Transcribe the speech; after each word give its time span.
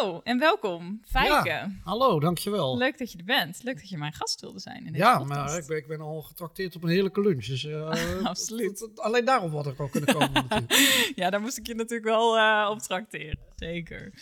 Hallo 0.00 0.20
en 0.24 0.38
welkom, 0.38 1.00
Fijke. 1.04 1.48
Ja, 1.48 1.70
hallo, 1.84 2.20
dankjewel. 2.20 2.76
Leuk 2.76 2.98
dat 2.98 3.12
je 3.12 3.18
er 3.18 3.24
bent. 3.24 3.62
Leuk 3.62 3.80
dat 3.80 3.88
je 3.88 3.98
mijn 3.98 4.12
gast 4.12 4.40
wilde 4.40 4.58
zijn 4.58 4.86
in 4.86 4.92
deze 4.92 5.04
ja, 5.04 5.18
podcast. 5.18 5.38
maar 5.38 5.58
ik 5.58 5.66
ben, 5.66 5.76
ik 5.76 5.86
ben 5.86 6.00
al 6.00 6.22
getrakteerd 6.22 6.76
op 6.76 6.82
een 6.82 6.88
heerlijke 6.88 7.20
lunch. 7.20 7.46
Dus, 7.46 7.64
eh, 7.64 8.24
Absoluut. 8.24 8.90
alleen 8.94 9.24
daarom 9.24 9.54
had 9.54 9.66
ik 9.66 9.78
al 9.78 9.88
kunnen 9.88 10.14
komen. 10.14 10.46
Ja, 11.14 11.30
daar 11.30 11.40
moest 11.40 11.58
ik 11.58 11.66
je 11.66 11.74
natuurlijk 11.74 12.08
wel 12.08 12.38
eh 12.38 12.68
op 12.70 12.78
trakteren. 12.78 13.38
Zeker. 13.56 14.12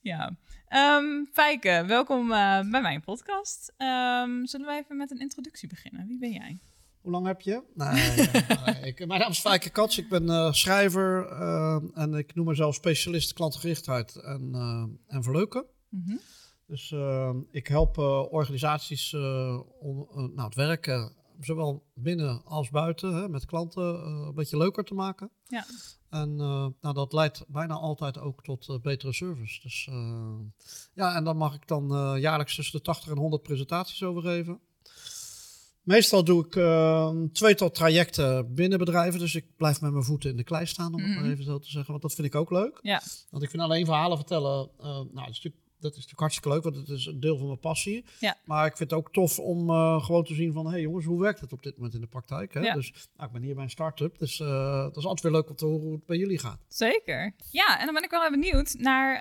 Ja. 0.00 0.36
Ehm 0.68 1.24
Fijke, 1.32 1.84
welkom 1.86 2.32
eh, 2.32 2.70
bij 2.70 2.80
mijn 2.80 3.00
podcast. 3.00 3.72
Ehm, 3.76 4.44
zullen 4.44 4.66
we 4.66 4.72
even 4.72 4.96
met 4.96 5.10
een 5.10 5.20
introductie 5.20 5.68
beginnen? 5.68 6.06
Wie 6.06 6.18
ben 6.18 6.32
jij? 6.32 6.60
Hoe 7.00 7.12
lang 7.12 7.26
heb 7.26 7.40
je? 7.40 7.62
Nee, 7.74 8.26
nee, 8.64 8.82
ik, 8.92 9.06
mijn 9.06 9.20
naam 9.20 9.30
is 9.30 9.40
Fijke 9.40 9.70
Kats, 9.70 9.98
ik 9.98 10.08
ben 10.08 10.28
eh, 10.28 10.52
schrijver 10.52 11.26
eh, 11.26 11.78
en 11.94 12.14
ik 12.14 12.34
noem 12.34 12.46
mezelf 12.46 12.74
specialist 12.74 13.32
klantgerichtheid 13.32 14.16
en, 14.16 14.50
eh, 14.54 15.14
en 15.16 15.22
verleuken. 15.22 15.64
Mhm. 15.88 16.16
Dus 16.66 16.94
ik 17.50 17.66
help 17.66 17.98
eh, 17.98 18.32
organisaties 18.32 19.12
eh, 19.12 19.60
om 19.80 20.08
nou, 20.12 20.42
het 20.42 20.54
werken, 20.54 21.12
zowel 21.40 21.84
binnen 21.94 22.44
als 22.44 22.70
buiten, 22.70 23.14
hè, 23.14 23.28
met 23.28 23.44
klanten 23.46 23.94
eh, 23.94 24.24
een 24.26 24.34
beetje 24.34 24.56
leuker 24.56 24.84
te 24.84 24.94
maken. 24.94 25.30
Ja. 25.46 25.64
En 26.10 26.30
eh, 26.40 26.66
nou, 26.80 26.94
dat 26.94 27.12
leidt 27.12 27.44
bijna 27.48 27.74
altijd 27.74 28.18
ook 28.18 28.42
tot 28.42 28.78
betere 28.82 29.12
service. 29.12 29.60
Dus 29.60 29.86
eh, 29.90 30.38
ja, 30.94 31.16
en 31.16 31.24
dan 31.24 31.36
mag 31.36 31.54
ik 31.54 31.68
dan 31.68 31.94
eh, 31.94 32.20
jaarlijks 32.20 32.54
tussen 32.54 32.78
de 32.78 32.84
80 32.84 33.10
en 33.10 33.18
100 33.18 33.42
presentaties 33.42 34.02
over 34.02 34.22
geven. 34.22 34.60
Meestal 35.90 36.24
doe 36.24 36.46
ik 36.46 36.56
eh, 36.56 37.08
een 37.12 37.32
tweetal 37.32 37.70
trajecten 37.70 38.54
binnen 38.54 38.78
bedrijven. 38.78 39.20
Dus 39.20 39.34
ik 39.34 39.44
blijf 39.56 39.80
met 39.80 39.92
mijn 39.92 40.04
voeten 40.04 40.30
in 40.30 40.36
de 40.36 40.44
klei 40.44 40.66
staan, 40.66 40.94
om 40.94 41.00
het 41.00 41.10
Mhm. 41.10 41.20
maar 41.20 41.30
even 41.30 41.44
zo 41.44 41.58
te 41.58 41.70
zeggen. 41.70 41.90
Want 41.90 42.02
dat 42.02 42.14
vind 42.14 42.26
ik 42.26 42.34
ook 42.34 42.50
leuk. 42.50 42.78
Ja. 42.82 43.02
Want 43.30 43.42
ik 43.42 43.50
vind 43.50 43.62
alleen 43.62 43.84
verhalen 43.84 44.16
vertellen, 44.16 44.70
eh, 44.78 44.84
nou, 44.86 45.04
dat 45.14 45.28
is, 45.28 45.34
natuurlijk, 45.42 45.62
dat 45.80 45.90
is 45.90 45.96
natuurlijk 45.96 46.20
hartstikke 46.20 46.48
leuk, 46.48 46.62
want 46.62 46.76
het 46.76 46.88
is 46.88 47.06
een 47.06 47.20
deel 47.20 47.36
van 47.38 47.46
mijn 47.46 47.58
passie. 47.58 48.04
Ja. 48.20 48.36
Maar 48.44 48.66
ik 48.66 48.76
vind 48.76 48.90
het 48.90 48.98
ook 48.98 49.12
tof 49.12 49.38
om 49.38 49.70
eh, 49.70 50.04
gewoon 50.04 50.24
te 50.24 50.34
zien 50.34 50.52
van, 50.52 50.64
hé 50.64 50.70
hey 50.70 50.80
jongens, 50.80 51.04
hoe 51.04 51.20
werkt 51.20 51.40
het 51.40 51.52
op 51.52 51.62
dit 51.62 51.76
moment 51.76 51.94
in 51.94 52.00
de 52.00 52.06
praktijk? 52.06 52.54
Hè? 52.54 52.60
Ja. 52.60 52.74
Dus 52.74 52.92
nou, 53.16 53.26
ik 53.26 53.32
ben 53.32 53.42
hier 53.42 53.54
bij 53.54 53.64
een 53.64 53.70
start-up, 53.70 54.18
dus 54.18 54.40
eh 54.40 54.82
dat 54.82 54.96
is 54.96 55.04
altijd 55.04 55.22
weer 55.22 55.32
leuk 55.40 55.50
om 55.50 55.56
te 55.56 55.64
horen 55.64 55.82
hoe 55.82 55.92
het 55.92 56.06
bij 56.06 56.16
jullie 56.16 56.38
gaat. 56.38 56.58
Zeker. 56.68 57.34
Ja, 57.50 57.78
en 57.78 57.84
dan 57.84 57.94
ben 57.94 58.02
ik 58.04 58.10
wel 58.10 58.20
even 58.26 58.40
benieuwd 58.40 58.74
naar 58.78 59.20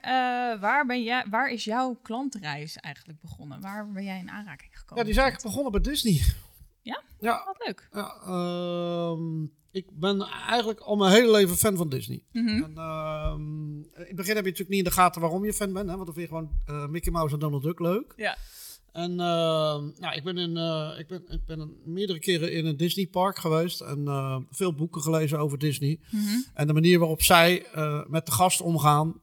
waar, 0.60 0.86
ben 0.86 1.04
jij, 1.04 1.26
waar 1.30 1.52
is 1.52 1.64
jouw 1.64 2.00
klantreis 2.04 2.76
eigenlijk 2.76 3.22
begonnen? 3.22 3.62
Waar 3.62 3.92
ben 3.92 4.04
jij 4.04 4.20
in 4.20 4.30
aanraking 4.30 4.72
gekomen? 4.78 4.98
Ja, 4.98 5.04
die 5.04 5.12
is 5.12 5.20
eigenlijk 5.20 5.48
begonnen 5.56 5.72
bij 5.82 5.92
Disney. 5.92 6.22
Ja? 6.82 7.04
Ja, 7.20 7.44
Wat 7.46 7.66
leuk. 7.66 7.90
ja 7.92 8.16
ehm, 8.26 9.44
ik 9.72 9.86
ben 10.00 10.22
eigenlijk 10.22 10.80
al 10.80 10.96
mijn 10.96 11.12
hele 11.12 11.32
leven 11.32 11.58
fan 11.58 11.76
van 11.78 11.90
Disney. 11.90 12.24
Mhm. 12.32 12.64
En, 12.64 12.78
ehm, 12.78 13.78
in 13.78 13.86
het 13.94 14.16
begin 14.16 14.36
heb 14.36 14.44
je 14.46 14.50
natuurlijk 14.52 14.70
niet 14.70 14.78
in 14.78 14.84
de 14.84 14.92
gaten 14.92 15.22
waarom 15.22 15.46
je 15.46 15.54
fan 15.54 15.74
bent, 15.74 15.90
hè? 15.90 15.96
want 15.96 16.06
dan 16.06 16.16
vind 16.16 16.30
je 16.30 16.36
gewoon 16.36 16.52
eh, 16.66 16.88
Mickey 16.88 17.12
Mouse 17.12 17.34
en 17.34 17.40
Donald 17.40 17.64
Duck 17.64 17.80
leuk. 17.80 18.14
Ja. 18.16 18.38
En 18.92 19.16
nou, 19.16 20.16
ik 20.16 20.24
ben, 20.24 20.38
in, 20.38 20.58
eh, 20.58 21.00
ik 21.00 21.08
ben, 21.08 21.24
ik 21.28 21.46
ben 21.46 21.78
meerdere 21.86 22.20
keren 22.20 22.52
in 22.52 22.66
een 22.66 22.78
Disney 22.78 23.08
park 23.08 23.38
geweest 23.38 23.82
en 23.82 24.08
eh, 24.08 24.38
veel 24.50 24.74
boeken 24.74 25.02
gelezen 25.02 25.40
over 25.40 25.58
Disney. 25.58 26.00
Mhm. 26.12 26.38
En 26.54 26.68
de 26.68 26.74
manier 26.74 27.00
waarop 27.00 27.22
zij 27.22 27.66
met 28.08 28.26
de 28.26 28.32
gast 28.32 28.62
omgaan, 28.62 29.22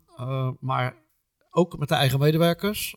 maar 0.61 0.97
ook 1.51 1.79
met 1.79 1.89
de 1.89 1.95
eigen 1.95 2.19
medewerkers. 2.19 2.97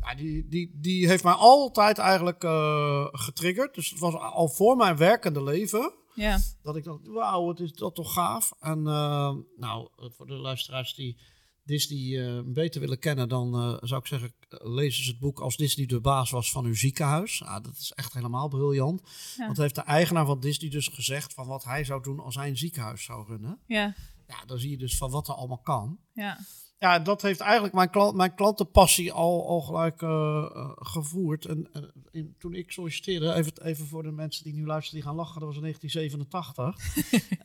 Ja, 0.00 0.14
die, 0.14 0.48
die, 0.48 0.78
die 0.80 1.08
heeft 1.08 1.24
mij 1.24 1.32
altijd 1.32 1.98
eigenlijk 1.98 2.44
eh, 2.44 3.06
getriggerd. 3.10 3.74
Dus 3.74 3.90
het 3.90 3.98
was 3.98 4.14
al 4.14 4.48
voor 4.48 4.76
mijn 4.76 4.96
werkende 4.96 5.42
leven 5.42 5.92
Ja. 6.14 6.38
dat 6.62 6.76
ik 6.76 6.84
dacht, 6.84 7.06
wauw, 7.06 7.44
wat 7.44 7.60
is 7.60 7.72
dat 7.72 7.94
toch 7.94 8.12
gaaf. 8.12 8.52
En 8.60 8.78
eh, 8.86 9.34
nou, 9.56 9.88
voor 9.96 10.26
de 10.26 10.34
luisteraars 10.34 10.94
die 10.94 11.20
Disney 11.64 12.26
eh, 12.26 12.42
beter 12.44 12.80
willen 12.80 12.98
kennen, 12.98 13.28
dan 13.28 13.78
zou 13.82 14.00
ik 14.00 14.06
zeggen, 14.06 14.34
lezen 14.48 15.04
ze 15.04 15.10
het 15.10 15.18
boek 15.20 15.40
Als 15.40 15.56
Disney 15.56 15.86
de 15.86 16.00
baas 16.00 16.30
was 16.30 16.50
van 16.50 16.64
uw 16.64 16.74
ziekenhuis. 16.74 17.38
Ja, 17.38 17.60
dat 17.60 17.76
is 17.76 17.92
echt 17.92 18.12
helemaal 18.12 18.48
briljant. 18.48 19.02
Ja. 19.36 19.46
Want 19.46 19.56
heeft 19.56 19.74
de 19.74 19.80
eigenaar 19.80 20.26
van 20.26 20.40
Disney 20.40 20.70
dus 20.70 20.88
gezegd 20.88 21.34
van 21.34 21.46
wat 21.46 21.64
hij 21.64 21.84
zou 21.84 22.02
doen 22.02 22.20
als 22.20 22.34
hij 22.34 22.48
een 22.48 22.56
ziekenhuis 22.56 23.04
zou 23.04 23.26
runnen. 23.26 23.58
Ja. 23.66 23.94
Ja, 24.28 24.44
dan 24.46 24.58
zie 24.58 24.70
je 24.70 24.78
dus 24.78 24.96
van 24.96 25.10
wat 25.10 25.28
er 25.28 25.34
allemaal 25.34 25.60
kan. 25.62 25.98
Ja. 26.12 26.38
Ja, 26.78 26.98
dat 26.98 27.22
heeft 27.22 27.40
eigenlijk 27.40 27.74
mijn, 27.74 27.90
klant, 27.90 28.14
mijn 28.16 28.34
klantenpassie 28.34 29.12
al, 29.12 29.46
al 29.48 29.60
gelijk 29.60 30.02
eh, 30.02 30.08
eh, 30.54 30.70
gevoerd. 30.74 31.44
En 31.44 31.68
eh, 31.72 31.82
in- 32.10 32.34
toen 32.38 32.54
ik 32.54 32.70
solliciteerde, 32.72 33.32
even, 33.32 33.64
even 33.64 33.86
voor 33.86 34.02
de 34.02 34.10
mensen 34.10 34.44
die 34.44 34.54
nu 34.54 34.66
luisteren, 34.66 35.00
die 35.00 35.08
gaan 35.08 35.16
lachen, 35.18 35.40
dat 35.40 35.48
was 35.48 35.56
in 35.56 35.62
1987. 35.62 36.76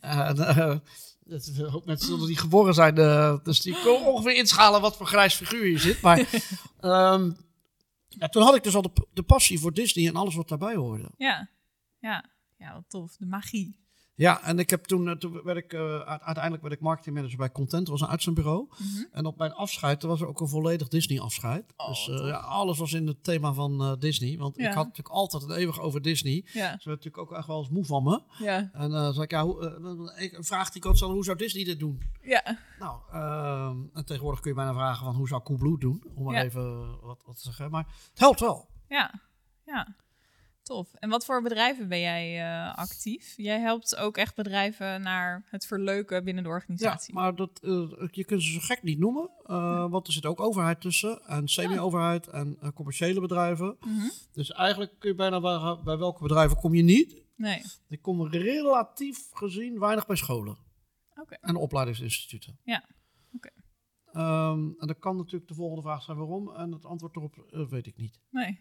en, 0.00 0.82
een 1.56 1.70
hoop 1.70 1.84
mensen 1.86 2.06
zullen 2.06 2.26
die 2.26 2.36
geboren 2.36 2.74
zijn, 2.74 2.98
eh, 2.98 3.38
dus 3.42 3.60
die 3.60 3.80
kunnen 3.82 4.06
ongeveer 4.06 4.34
inschalen 4.36 4.80
wat 4.80 4.96
voor 4.96 5.06
grijs 5.06 5.34
figuur 5.34 5.64
hier 5.64 5.78
zit. 5.80 6.00
Maar 6.00 6.18
ehm, 6.80 7.32
ja, 8.08 8.28
toen 8.28 8.42
had 8.42 8.54
ik 8.56 8.62
dus 8.62 8.74
al 8.74 8.82
de, 8.82 8.90
de 9.12 9.22
passie 9.22 9.60
voor 9.60 9.72
Disney 9.72 10.06
en 10.08 10.16
alles 10.16 10.34
wat 10.34 10.48
daarbij 10.48 10.74
hoorde. 10.74 11.10
Ja. 11.16 11.50
Ja. 11.98 12.24
Ja, 12.56 12.72
wat 12.74 12.84
tof. 12.88 13.16
De 13.16 13.26
magie. 13.26 13.80
Ja, 14.14 14.42
en 14.42 14.58
ik 14.58 14.70
heb 14.70 14.84
toen, 14.84 15.08
eh, 15.08 15.14
toen 15.14 15.42
werd 15.42 15.58
ik, 15.58 15.74
uite- 15.74 16.04
uiteindelijk 16.24 16.62
werd 16.62 16.74
ik 16.74 16.80
marketingmanager 16.80 17.36
bij 17.38 17.52
Content, 17.52 17.86
dat 17.86 17.98
was 17.98 18.00
een 18.00 18.12
uitzendbureau. 18.14 18.66
Mhm. 18.68 19.04
En 19.12 19.26
op 19.26 19.38
mijn 19.38 19.52
afscheid, 19.52 20.02
er 20.02 20.08
was 20.08 20.20
er 20.20 20.26
ook 20.26 20.40
een 20.40 20.48
volledig 20.48 20.88
Disney-afscheid. 20.88 21.72
Oh, 21.76 21.88
dus 21.88 22.08
eh, 22.08 22.26
ja, 22.26 22.36
alles 22.36 22.78
was 22.78 22.92
in 22.92 23.06
het 23.06 23.24
thema 23.24 23.52
van 23.52 23.96
Disney. 23.98 24.38
Want 24.38 24.56
Ja. 24.56 24.68
ik 24.68 24.74
had 24.74 24.84
natuurlijk 24.86 25.14
altijd 25.14 25.42
het 25.42 25.52
eeuwig 25.52 25.80
over 25.80 26.02
Disney. 26.02 26.44
Ja. 26.44 26.52
Ze 26.52 26.88
werd 26.88 27.04
natuurlijk 27.04 27.18
ook 27.18 27.32
echt 27.32 27.46
wel 27.46 27.58
eens 27.58 27.68
moe 27.68 27.84
van 27.84 28.02
me. 28.02 28.22
Ja. 28.38 28.70
En 28.72 28.92
eh 28.94 29.08
zei 29.10 29.22
ik, 29.22 29.30
ja, 29.30 29.44
hoe, 29.44 30.14
ik- 30.18 30.36
vraag 30.40 30.70
die 30.70 30.94
stelde, 30.94 31.14
hoe 31.14 31.24
zou 31.24 31.36
Disney 31.36 31.64
dit 31.64 31.78
doen? 31.78 32.02
Ja. 32.22 32.58
Nou, 32.78 33.00
ehm, 33.12 33.76
en 33.92 34.04
tegenwoordig 34.04 34.40
kun 34.40 34.50
je 34.50 34.56
bijna 34.56 34.72
vragen 34.74 35.04
van 35.04 35.14
hoe 35.14 35.28
zou 35.28 35.42
Coolblue 35.42 35.78
doen? 35.78 36.04
Om 36.14 36.24
maar 36.24 36.42
even 36.44 37.00
wat, 37.00 37.22
wat 37.26 37.36
te 37.36 37.42
zeggen. 37.42 37.70
Maar 37.70 37.86
het 38.10 38.18
helpt 38.18 38.40
wel. 38.40 38.68
Ja, 38.88 39.20
ja. 39.66 39.94
Tof. 40.62 40.94
En 40.94 41.08
wat 41.10 41.24
voor 41.24 41.42
bedrijven 41.42 41.88
ben 41.88 42.00
jij 42.00 42.40
eh, 42.40 42.74
actief? 42.74 43.34
Jij 43.36 43.60
helpt 43.60 43.96
ook 43.96 44.16
echt 44.16 44.34
bedrijven 44.36 45.02
naar 45.02 45.46
het 45.50 45.66
verleuken 45.66 46.24
binnen 46.24 46.42
de 46.42 46.48
Ja, 46.48 46.54
organisatie. 46.54 47.14
maar 47.14 47.34
dat, 47.34 47.60
eh, 47.62 48.08
je 48.10 48.24
kunt 48.24 48.42
ze 48.42 48.52
zo 48.52 48.58
gek 48.60 48.82
niet 48.82 48.98
noemen. 48.98 49.30
eh, 49.44 49.90
Want 49.90 50.06
er 50.06 50.12
zit 50.12 50.26
ook 50.26 50.40
overheid 50.40 50.80
tussen. 50.80 51.22
En 51.26 51.48
semi-overheid 51.48 52.26
en 52.28 52.58
commerciële 52.74 53.20
bedrijven. 53.20 53.76
Mhm. 53.80 54.08
Dus 54.32 54.50
eigenlijk 54.50 54.98
kun 54.98 55.08
je 55.10 55.14
bijna 55.16 55.40
bij, 55.40 55.82
bij 55.84 55.96
welke 55.98 56.22
bedrijven 56.22 56.56
kom 56.56 56.74
je 56.74 56.82
niet. 56.82 57.22
Nee. 57.36 57.62
Ik 57.88 58.02
kom 58.02 58.26
relatief 58.26 59.28
gezien 59.32 59.78
weinig 59.78 60.06
bij 60.06 60.16
scholen 60.16 60.58
en 61.40 61.56
opleidingsinstituten. 61.56 62.58
Ja, 62.64 62.84
oké. 63.32 63.50
Ehm, 64.12 64.58
en 64.78 64.86
dan 64.86 64.98
kan 64.98 65.16
natuurlijk 65.16 65.48
de 65.48 65.54
volgende 65.54 65.82
vraag 65.82 66.02
zijn 66.02 66.16
waarom. 66.16 66.54
En 66.54 66.72
het 66.72 66.84
antwoord 66.84 67.16
erop 67.16 67.46
weet 67.70 67.86
ik 67.86 67.96
niet. 67.96 68.20
Nee. 68.30 68.58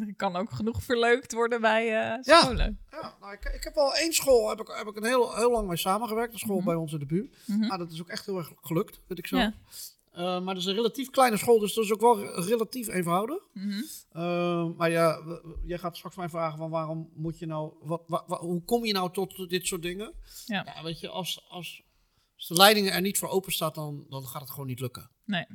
Er 0.00 0.14
kan 0.24 0.36
ook 0.36 0.50
genoeg 0.50 0.82
verleukt 0.82 1.32
worden 1.32 1.60
bij 1.60 1.86
Ja. 1.86 2.22
scholen. 2.22 2.78
Ja, 2.90 3.16
nou, 3.20 3.32
ik, 3.32 3.44
ik 3.44 3.64
heb 3.64 3.74
wel 3.74 3.94
één 3.94 4.12
school, 4.12 4.48
heb 4.48 4.60
ik, 4.60 4.66
heb 4.76 4.86
ik 4.86 4.96
een 4.96 5.04
heel, 5.04 5.36
heel 5.36 5.50
lang 5.50 5.68
mee 5.68 5.76
samengewerkt. 5.76 6.32
Een 6.32 6.38
school 6.38 6.56
Mhm. 6.56 6.64
bij 6.64 6.74
ons 6.74 6.92
in 6.92 6.98
de 6.98 7.06
buurt. 7.06 7.36
Mhm. 7.46 7.58
Nou, 7.60 7.78
dat 7.78 7.90
is 7.92 8.00
ook 8.00 8.08
echt 8.08 8.26
heel 8.26 8.36
erg 8.38 8.52
gelukt, 8.60 9.00
vind 9.06 9.18
ik 9.18 9.26
zo. 9.26 9.36
Ja. 9.36 9.54
Eh, 10.12 10.22
maar 10.22 10.54
dat 10.54 10.56
is 10.56 10.64
een 10.64 10.74
relatief 10.74 11.10
kleine 11.10 11.36
school, 11.36 11.58
dus 11.58 11.74
dat 11.74 11.84
is 11.84 11.92
ook 11.92 12.00
wel 12.00 12.18
re- 12.20 12.40
relatief 12.44 12.88
eenvoudig. 12.88 13.42
Mhm. 13.52 13.82
Eh, 14.10 14.68
maar 14.76 14.90
ja, 14.90 15.18
jij 15.64 15.78
gaat 15.78 15.96
straks 15.96 16.16
mij 16.16 16.28
vragen 16.28 16.58
van 16.58 16.70
waarom 16.70 17.10
moet 17.14 17.38
je 17.38 17.46
nou, 17.46 17.72
wat, 17.80 18.02
wa- 18.06 18.24
wa- 18.26 18.38
hoe 18.40 18.64
kom 18.64 18.84
je 18.84 18.92
nou 18.92 19.12
tot 19.12 19.50
dit 19.50 19.66
soort 19.66 19.82
dingen? 19.82 20.12
Ja. 20.46 20.62
Ja, 20.74 20.82
weet 20.82 21.00
je, 21.00 21.08
als, 21.08 21.44
als, 21.48 21.82
als 22.36 22.48
de 22.48 22.54
leiding 22.54 22.90
er 22.90 23.00
niet 23.00 23.18
voor 23.18 23.28
open 23.28 23.52
staat, 23.52 23.74
dan, 23.74 24.06
dan 24.08 24.26
gaat 24.26 24.40
het 24.42 24.50
gewoon 24.50 24.66
niet 24.66 24.80
lukken. 24.80 25.10
Nee. 25.24 25.46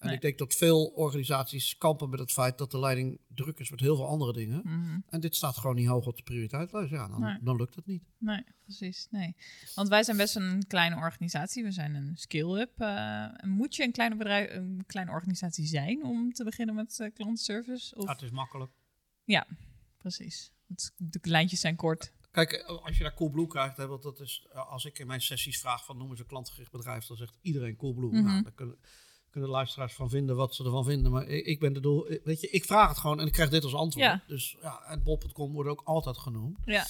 En 0.00 0.06
Nee. 0.06 0.14
ik 0.14 0.20
denk 0.22 0.38
dat 0.38 0.54
veel 0.54 0.86
organisaties 0.86 1.78
kampen 1.78 2.10
met 2.10 2.18
het 2.18 2.32
feit 2.32 2.58
dat 2.58 2.70
de 2.70 2.78
leiding 2.78 3.20
druk 3.34 3.58
is 3.58 3.70
met 3.70 3.80
heel 3.80 3.96
veel 3.96 4.06
andere 4.06 4.32
dingen. 4.32 4.60
Mhm. 4.64 4.98
En 5.08 5.20
dit 5.20 5.36
staat 5.36 5.56
gewoon 5.56 5.76
niet 5.76 5.86
hoog 5.86 6.06
op 6.06 6.16
de 6.16 6.22
prioriteitlist. 6.22 6.90
Ja, 6.90 7.08
dan, 7.08 7.20
Nee. 7.20 7.38
dan 7.40 7.56
lukt 7.56 7.74
het 7.74 7.86
niet. 7.86 8.02
Nee, 8.18 8.44
precies. 8.64 9.06
Nee. 9.10 9.36
Want 9.74 9.88
wij 9.88 10.02
zijn 10.02 10.16
best 10.16 10.36
een 10.36 10.66
kleine 10.66 10.96
organisatie. 10.96 11.62
We 11.64 11.70
zijn 11.70 11.94
een 11.94 12.16
skill-up. 12.16 12.80
Eh, 12.80 13.26
moet 13.42 13.76
je 13.76 13.82
een 13.82 13.92
kleine, 13.92 14.16
bedrijf, 14.16 14.54
een 14.54 14.84
kleine 14.86 15.12
organisatie 15.12 15.66
zijn 15.66 16.04
om 16.04 16.32
te 16.32 16.44
beginnen 16.44 16.74
met 16.74 17.00
eh, 17.00 17.12
klantenservice? 17.14 17.94
Of... 17.96 18.04
Ja, 18.04 18.12
het 18.12 18.22
is 18.22 18.30
makkelijk. 18.30 18.70
precies. 19.98 20.52
Het, 20.68 20.92
de 20.96 21.18
lijntjes 21.22 21.60
zijn 21.60 21.76
kort. 21.76 22.12
Kijk, 22.30 22.52
eh, 22.52 22.84
als 22.84 22.96
je 22.96 23.02
daar 23.02 23.14
Coolblue 23.14 23.46
krijgt, 23.46 23.76
hè, 23.76 23.86
want 23.86 24.02
dat 24.02 24.20
is, 24.20 24.46
als 24.52 24.84
ik 24.84 24.98
in 24.98 25.06
mijn 25.06 25.20
sessies 25.20 25.60
vraag 25.60 25.84
van 25.84 25.96
noemen 25.96 26.16
ze 26.16 26.22
een 26.22 26.28
klantgericht 26.28 26.70
bedrijf, 26.72 27.06
dan 27.06 27.16
zegt 27.16 27.38
iedereen 27.40 27.76
Coolblue. 27.76 28.10
Mhm. 28.10 28.24
Nou, 28.24 28.42
daar 28.42 28.52
kunnen, 28.52 28.78
kunnen 29.30 29.48
de 29.50 29.54
luisteraars 29.56 29.94
van 29.94 30.08
vinden 30.10 30.36
wat 30.36 30.54
ze 30.54 30.64
ervan 30.64 30.84
vinden. 30.84 31.12
Maar 31.12 31.26
ik, 31.26 31.46
ik 31.46 31.60
ben 31.60 31.72
de 31.72 31.80
doel, 31.80 32.06
weet 32.24 32.40
je, 32.40 32.48
ik 32.50 32.64
vraag 32.64 32.88
het 32.88 32.98
gewoon 32.98 33.20
en 33.20 33.26
ik 33.26 33.32
krijg 33.32 33.50
dit 33.50 33.64
als 33.64 33.74
antwoord. 33.74 34.06
Ja. 34.06 34.22
Dus 34.26 34.56
ja, 34.62 34.82
en 34.82 35.02
bol.com 35.02 35.52
wordt 35.52 35.70
ook 35.70 35.82
altijd 35.84 36.18
genoemd. 36.18 36.58
Ja, 36.64 36.86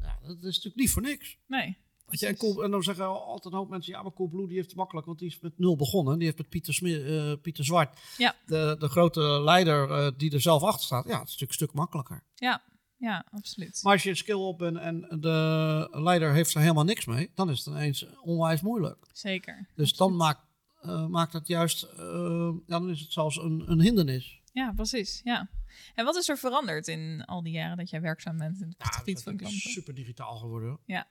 Ja, 0.00 0.18
dat 0.22 0.36
is 0.36 0.42
natuurlijk 0.42 0.76
niet 0.76 0.90
voor 0.90 1.02
niks. 1.02 1.36
nee. 1.46 1.82
Weet 2.04 2.20
je, 2.20 2.26
en, 2.26 2.36
cool, 2.36 2.64
en 2.64 2.70
dan 2.70 2.82
zeggen 2.82 3.06
altijd 3.06 3.52
een 3.54 3.58
hoop 3.60 3.68
mensen, 3.68 3.92
ja, 3.92 4.02
maar 4.02 4.12
Coolblue 4.12 4.46
die 4.46 4.56
heeft 4.56 4.68
het 4.68 4.76
makkelijk, 4.76 5.06
want 5.06 5.18
die 5.18 5.28
is 5.28 5.40
met 5.40 5.58
nul 5.58 5.76
begonnen. 5.76 6.14
Die 6.18 6.24
heeft 6.26 6.38
met 6.38 6.48
Pieter, 6.48 7.06
eh, 7.32 7.32
Pieter 7.42 7.64
Zwart, 7.64 7.98
Ja. 8.16 8.34
de, 8.46 8.76
de 8.78 8.88
grote 8.88 9.20
leider 9.20 9.90
eh, 9.90 10.10
die 10.16 10.32
er 10.32 10.40
zelf 10.40 10.62
achter 10.62 10.84
staat. 10.84 11.04
Ja, 11.04 11.10
het 11.18 11.28
is 11.28 11.32
natuurlijk 11.32 11.50
een 11.50 11.56
stuk 11.66 11.72
makkelijker. 11.72 12.22
Ja, 12.34 12.62
ja, 12.98 13.24
absoluut. 13.30 13.80
Maar 13.82 13.92
als 13.92 14.02
je 14.02 14.10
een 14.10 14.16
skill 14.16 14.34
op 14.34 14.58
bent 14.58 14.76
en 14.76 15.06
de 15.20 15.88
leider 15.92 16.32
heeft 16.32 16.54
er 16.54 16.60
helemaal 16.60 16.84
niks 16.84 17.04
mee, 17.04 17.30
dan 17.34 17.50
is 17.50 17.58
het 17.58 17.66
ineens 17.66 18.06
onwijs 18.22 18.60
moeilijk. 18.60 19.06
Zeker. 19.12 19.68
Dus 19.74 19.96
dan 19.96 20.16
maakt, 20.16 20.40
eh, 20.84 21.06
maakt 21.06 21.32
het 21.32 21.46
juist, 21.46 21.82
eh, 21.82 21.98
ja, 22.66 22.78
dan 22.78 22.90
is 22.90 23.00
het 23.00 23.12
zelfs 23.12 23.36
een, 23.36 23.70
een 23.70 23.80
hindernis. 23.80 24.40
Ja, 24.52 24.72
precies. 24.76 25.20
Ja. 25.24 25.48
En 25.94 26.04
wat 26.04 26.16
is 26.16 26.28
er 26.28 26.38
veranderd 26.38 26.88
in 26.88 27.24
al 27.24 27.42
die 27.42 27.52
jaren 27.52 27.76
dat 27.76 27.90
jij 27.90 28.00
werkzaam 28.00 28.38
bent 28.38 28.60
in 28.60 28.68
het 28.68 28.76
Ja, 28.78 28.84
het 28.84 28.94
gebied 28.94 29.16
is 29.16 29.22
van 29.22 29.36
klanten? 29.36 29.58
super 29.60 29.94
digitaal 29.94 30.36
geworden. 30.36 30.78
Ja. 30.86 31.08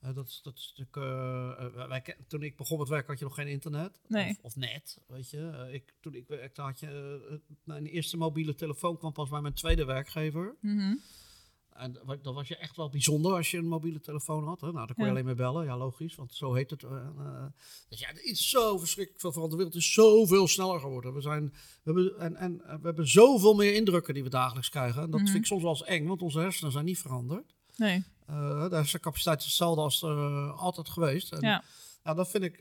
Eh, 0.00 0.14
dat, 0.14 0.28
is- 0.28 0.40
dat 0.42 0.56
is 0.56 0.74
natuurlijk, 0.76 1.88
wij, 1.88 2.16
toen 2.28 2.42
ik 2.42 2.56
begon 2.56 2.78
met 2.78 2.88
werken 2.88 3.08
had 3.08 3.18
je 3.18 3.24
nog 3.24 3.34
geen 3.34 3.48
internet. 3.48 4.00
Nee. 4.08 4.30
Of, 4.30 4.38
of 4.40 4.56
net, 4.56 4.98
weet 5.06 5.30
je. 5.30 5.68
Ik, 5.72 5.94
toen 6.00 6.14
ik 6.14 6.28
werkte 6.28 6.62
had 6.62 6.80
je, 6.80 6.86
het- 7.30 7.58
mijn 7.64 7.86
eerste 7.86 8.16
mobiele 8.16 8.54
telefoon 8.54 8.98
kwam 8.98 9.12
pas 9.12 9.28
bij 9.28 9.40
mijn 9.40 9.54
tweede 9.54 9.84
werkgever. 9.84 10.54
Mhm. 10.60 10.94
En 11.78 11.98
dan 12.22 12.34
was 12.34 12.48
je 12.48 12.56
echt 12.56 12.76
wel 12.76 12.88
bijzonder 12.88 13.32
als 13.32 13.50
je 13.50 13.58
een 13.58 13.68
mobiele 13.68 14.00
telefoon 14.00 14.44
had. 14.44 14.60
Hè? 14.60 14.72
Nou, 14.72 14.86
dan 14.86 14.94
kon 14.96 14.96
je 14.96 15.02
Ja. 15.04 15.10
alleen 15.10 15.24
maar 15.24 15.34
bellen. 15.34 15.64
Ja, 15.64 15.76
logisch, 15.76 16.14
want 16.14 16.34
zo 16.34 16.54
heet 16.54 16.70
het. 16.70 16.82
eh. 16.82 16.90
dus 17.88 17.98
ja, 18.00 18.08
er 18.08 18.24
is 18.24 18.50
zo 18.50 18.78
verschrikkelijk 18.78 19.20
veel 19.22 19.32
veranderd. 19.32 19.58
De 19.60 19.64
wereld 19.66 19.82
is 19.84 19.92
zoveel 19.92 20.48
sneller 20.48 20.80
geworden. 20.80 21.14
We, 21.14 21.20
zijn, 21.20 21.44
we, 21.82 21.92
hebben, 21.92 22.18
en, 22.18 22.36
en 22.36 22.60
eh, 22.66 22.74
we 22.74 22.86
hebben 22.86 23.08
zoveel 23.08 23.54
meer 23.54 23.74
indrukken 23.74 24.14
die 24.14 24.22
we 24.22 24.28
dagelijks 24.28 24.68
krijgen. 24.68 25.02
En 25.02 25.10
dat 25.10 25.20
Mhm. 25.20 25.28
vind 25.30 25.40
ik 25.40 25.46
soms 25.46 25.62
wel 25.62 25.70
eens 25.70 25.84
eng, 25.84 26.06
want 26.06 26.22
onze 26.22 26.38
hersenen 26.40 26.72
zijn 26.72 26.84
niet 26.84 26.98
veranderd. 26.98 27.54
Nee. 27.76 28.04
De 28.26 28.68
hersencapaciteit 28.70 29.38
is 29.38 29.44
hetzelfde 29.44 29.80
als 29.80 30.02
eh, 30.02 30.60
altijd 30.60 30.88
geweest. 30.88 31.32
En, 31.32 31.40
Ja. 31.40 31.62
nou, 32.02 32.16
dat 32.16 32.28
vind 32.30 32.44
ik 32.44 32.58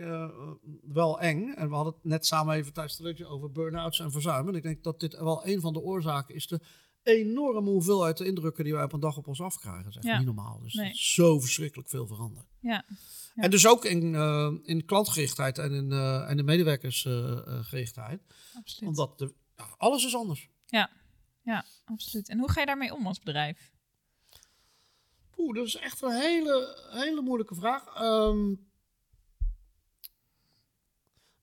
wel 0.93 1.19
eng. 1.19 1.53
En 1.53 1.69
we 1.69 1.75
hadden 1.75 1.93
het 1.93 2.03
net 2.03 2.25
samen 2.25 2.55
even 2.55 2.73
tijdens 2.73 2.97
het 2.97 3.23
over 3.25 3.51
burn-outs 3.51 3.99
en 3.99 4.11
verzuim. 4.11 4.47
En 4.47 4.55
ik 4.55 4.63
denk 4.63 4.83
dat 4.83 4.99
dit 4.99 5.17
wel 5.17 5.47
een 5.47 5.61
van 5.61 5.73
de 5.73 5.79
oorzaken 5.81 6.35
is. 6.35 6.47
De 6.47 6.59
enorme 7.05 7.69
hoeveelheid 7.69 8.19
indrukken 8.19 8.63
die 8.63 8.73
wij 8.73 8.83
op 8.83 8.93
een 8.93 8.99
dag 8.99 9.17
op 9.17 9.27
ons 9.27 9.41
afkrijgen. 9.41 9.83
Dat 9.83 9.91
is 9.91 9.97
echt 9.97 10.05
Ja. 10.05 10.17
niet 10.17 10.25
normaal. 10.25 10.59
Dus 10.61 10.73
Nee. 10.73 10.85
het 10.85 10.95
is 10.95 11.13
zo 11.13 11.39
verschrikkelijk 11.39 11.89
veel 11.89 12.07
veranderd. 12.07 12.45
Ja. 12.59 12.85
Ja. 13.35 13.43
En 13.43 13.49
dus 13.51 13.67
ook 13.67 13.85
in, 13.85 14.15
eh, 14.15 14.51
in 14.63 14.85
klantgerichtheid 14.85 15.57
en 15.57 15.71
in, 15.71 15.91
eh 15.91 16.29
en 16.29 16.37
in 16.39 16.45
medewerkersgerichtheid. 16.45 18.21
Absoluut. 18.53 18.89
Omdat 18.89 19.17
de, 19.19 19.33
ja, 19.57 19.67
alles 19.77 20.05
is 20.05 20.15
anders. 20.15 20.49
Ja, 21.43 21.65
absoluut. 21.85 22.29
En 22.29 22.39
hoe 22.39 22.51
ga 22.51 22.59
je 22.59 22.65
daarmee 22.65 22.93
om 22.93 23.07
als 23.07 23.19
bedrijf? 23.19 23.71
Oeh, 25.37 25.55
dat 25.55 25.65
is 25.65 25.75
echt 25.75 26.01
een 26.01 26.11
hele, 26.21 26.87
hele 26.91 27.21
moeilijke 27.21 27.55
vraag. 27.55 27.85
Ehm, 27.95 28.53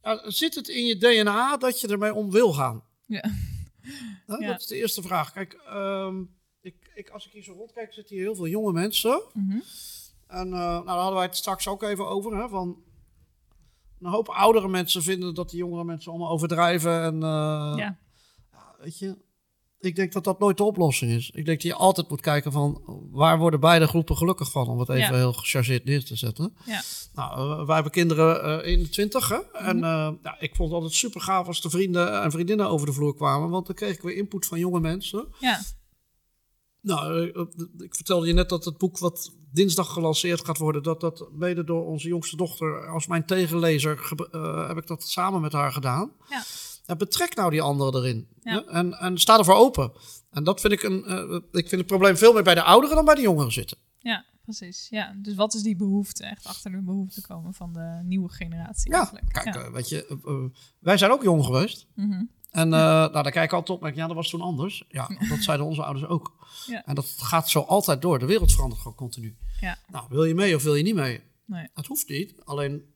ja, 0.02 0.30
zit 0.30 0.54
het 0.54 0.68
in 0.68 0.86
je 0.86 0.96
DNA 0.98 1.56
dat 1.56 1.80
je 1.80 1.88
ermee 1.88 2.14
om 2.14 2.30
wil 2.30 2.52
gaan? 2.52 2.84
Ja. 3.06 3.24
Hè, 4.26 4.34
Ja. 4.36 4.46
Dat 4.46 4.60
is 4.60 4.66
de 4.66 4.76
eerste 4.76 5.02
vraag. 5.02 5.32
Kijk, 5.32 5.52
ehm, 5.52 6.22
ik, 6.60 6.90
ik, 6.94 7.10
als 7.10 7.26
ik 7.26 7.32
hier 7.32 7.42
zo 7.42 7.52
rondkijk, 7.52 7.92
zitten 7.92 8.14
hier 8.16 8.24
heel 8.24 8.34
veel 8.34 8.46
jonge 8.46 8.72
mensen. 8.72 9.22
Mhm. 9.32 9.58
En 10.26 10.46
eh, 10.46 10.58
nou, 10.58 10.86
daar 10.86 10.96
hadden 10.96 11.14
wij 11.14 11.24
het 11.24 11.36
straks 11.36 11.68
ook 11.68 11.82
even 11.82 12.08
over. 12.08 12.36
Hè, 12.36 12.48
van 12.48 12.82
een 14.00 14.10
hoop 14.10 14.28
oudere 14.28 14.68
mensen 14.68 15.02
vinden 15.02 15.34
dat 15.34 15.50
die 15.50 15.58
jongere 15.58 15.84
mensen 15.84 16.10
allemaal 16.10 16.30
overdrijven. 16.30 17.02
En, 17.02 17.14
eh, 17.14 17.74
Ja. 17.76 17.98
ja, 18.52 18.74
weet 18.78 18.98
je, 18.98 19.16
ik 19.82 19.96
denk 19.96 20.12
dat 20.12 20.24
dat 20.24 20.38
nooit 20.38 20.56
de 20.56 20.64
oplossing 20.64 21.10
is. 21.12 21.26
Ik 21.26 21.44
denk 21.44 21.46
dat 21.46 21.62
je 21.62 21.74
altijd 21.74 22.08
moet 22.08 22.20
kijken 22.20 22.52
van 22.52 22.82
waar 23.10 23.38
worden 23.38 23.60
beide 23.60 23.86
groepen 23.86 24.16
gelukkig 24.16 24.50
van, 24.50 24.68
om 24.68 24.78
het 24.78 24.88
even 24.88 25.00
Ja. 25.00 25.14
heel 25.14 25.32
gechargeerd 25.32 25.84
neer 25.84 26.04
te 26.04 26.16
zetten. 26.16 26.54
Ja. 26.64 26.82
Nou, 27.14 27.60
eh, 27.60 27.66
wij 27.66 27.74
hebben 27.74 27.92
kinderen 27.92 28.62
eh, 28.64 28.72
in 28.72 28.82
de 28.82 28.88
twintig, 28.88 29.28
hè? 29.28 29.36
Mhm. 29.36 29.64
En 29.68 29.76
eh, 29.84 30.10
ja, 30.22 30.40
ik 30.40 30.56
vond 30.56 30.68
het 30.68 30.78
altijd 30.78 30.98
super 30.98 31.20
gaaf 31.20 31.46
als 31.46 31.60
de 31.60 31.70
vrienden 31.70 32.22
en 32.22 32.30
vriendinnen 32.30 32.68
over 32.68 32.86
de 32.86 32.92
vloer 32.92 33.14
kwamen, 33.14 33.50
want 33.50 33.66
dan 33.66 33.74
kreeg 33.74 33.94
ik 33.94 34.02
weer 34.02 34.16
input 34.16 34.46
van 34.46 34.58
jonge 34.58 34.80
mensen. 34.80 35.28
Ja. 35.38 35.60
Nou, 36.80 37.26
ik 37.78 37.94
vertelde 37.94 38.26
je 38.26 38.32
net 38.32 38.48
dat 38.48 38.64
het 38.64 38.78
boek 38.78 38.98
wat 38.98 39.32
dinsdag 39.52 39.92
gelanceerd 39.92 40.44
gaat 40.44 40.58
worden, 40.58 40.82
dat 40.82 41.00
dat 41.00 41.28
mede 41.32 41.64
door 41.64 41.86
onze 41.86 42.08
jongste 42.08 42.36
dochter 42.36 42.88
als 42.88 43.06
mijn 43.06 43.26
tegenlezer 43.26 44.08
heb 44.66 44.76
ik 44.76 44.86
dat 44.86 45.02
samen 45.02 45.40
met 45.40 45.52
haar 45.52 45.72
gedaan. 45.72 46.12
Ja. 46.28 46.42
Ja, 46.84 46.96
betrek 46.96 47.34
nou 47.36 47.50
die 47.50 47.62
anderen 47.62 47.94
erin. 48.02 48.28
Ja. 48.42 48.64
En, 48.64 48.92
en 48.98 49.18
sta 49.18 49.38
ervoor 49.38 49.54
open. 49.54 49.92
En 50.30 50.44
dat 50.44 50.60
vind 50.60 50.72
ik 50.72 50.82
een. 50.82 51.04
eh, 51.04 51.34
ik 51.34 51.68
vind 51.68 51.70
het 51.70 51.86
probleem 51.86 52.16
veel 52.16 52.32
meer 52.32 52.42
bij 52.42 52.54
de 52.54 52.62
ouderen 52.62 52.96
dan 52.96 53.04
bij 53.04 53.14
de 53.14 53.20
jongeren 53.20 53.52
zitten. 53.52 53.78
Ja, 53.98 54.24
precies. 54.44 54.86
Ja. 54.90 55.14
Dus 55.22 55.34
wat 55.34 55.54
is 55.54 55.62
die 55.62 55.76
behoefte? 55.76 56.24
Echt 56.24 56.46
achter 56.46 56.70
de 56.70 56.82
behoefte 56.82 57.20
komen 57.26 57.54
van 57.54 57.72
de 57.72 58.00
nieuwe 58.04 58.28
generatie 58.28 58.90
Ja, 58.90 58.96
eigenlijk. 58.98 59.28
kijk, 59.32 59.54
Ja. 59.54 59.60
eh, 59.60 59.72
weet 59.72 59.88
je, 59.88 60.06
eh, 60.24 60.58
wij 60.78 60.96
zijn 60.98 61.10
ook 61.10 61.22
jong 61.22 61.44
geweest. 61.44 61.86
Mhm. 61.94 62.24
En 62.50 62.72
eh, 62.72 62.78
nou, 62.78 63.12
daar 63.12 63.30
kijk 63.30 63.44
ik 63.44 63.52
altijd 63.52 63.70
op. 63.76 63.80
Maar 63.80 63.90
ik, 63.90 63.96
ja, 63.96 64.06
dat 64.06 64.16
was 64.16 64.30
toen 64.30 64.40
anders. 64.40 64.84
Ja, 64.88 65.10
dat 65.28 65.42
zeiden 65.42 65.66
onze 65.66 65.82
ouders 65.84 66.06
ook. 66.06 66.32
Ja. 66.66 66.84
En 66.84 66.94
dat 66.94 67.06
gaat 67.18 67.50
zo 67.50 67.60
altijd 67.60 68.02
door. 68.02 68.18
De 68.18 68.26
wereld 68.26 68.52
verandert 68.52 68.80
gewoon 68.80 68.96
continu. 68.96 69.36
Ja. 69.60 69.78
Nou, 69.88 70.06
wil 70.08 70.24
je 70.24 70.34
mee 70.34 70.54
of 70.54 70.62
wil 70.62 70.74
je 70.74 70.82
niet 70.82 70.94
mee? 70.94 71.20
Nee. 71.46 71.68
Het 71.74 71.86
hoeft 71.86 72.08
niet. 72.08 72.34
Alleen 72.44 72.91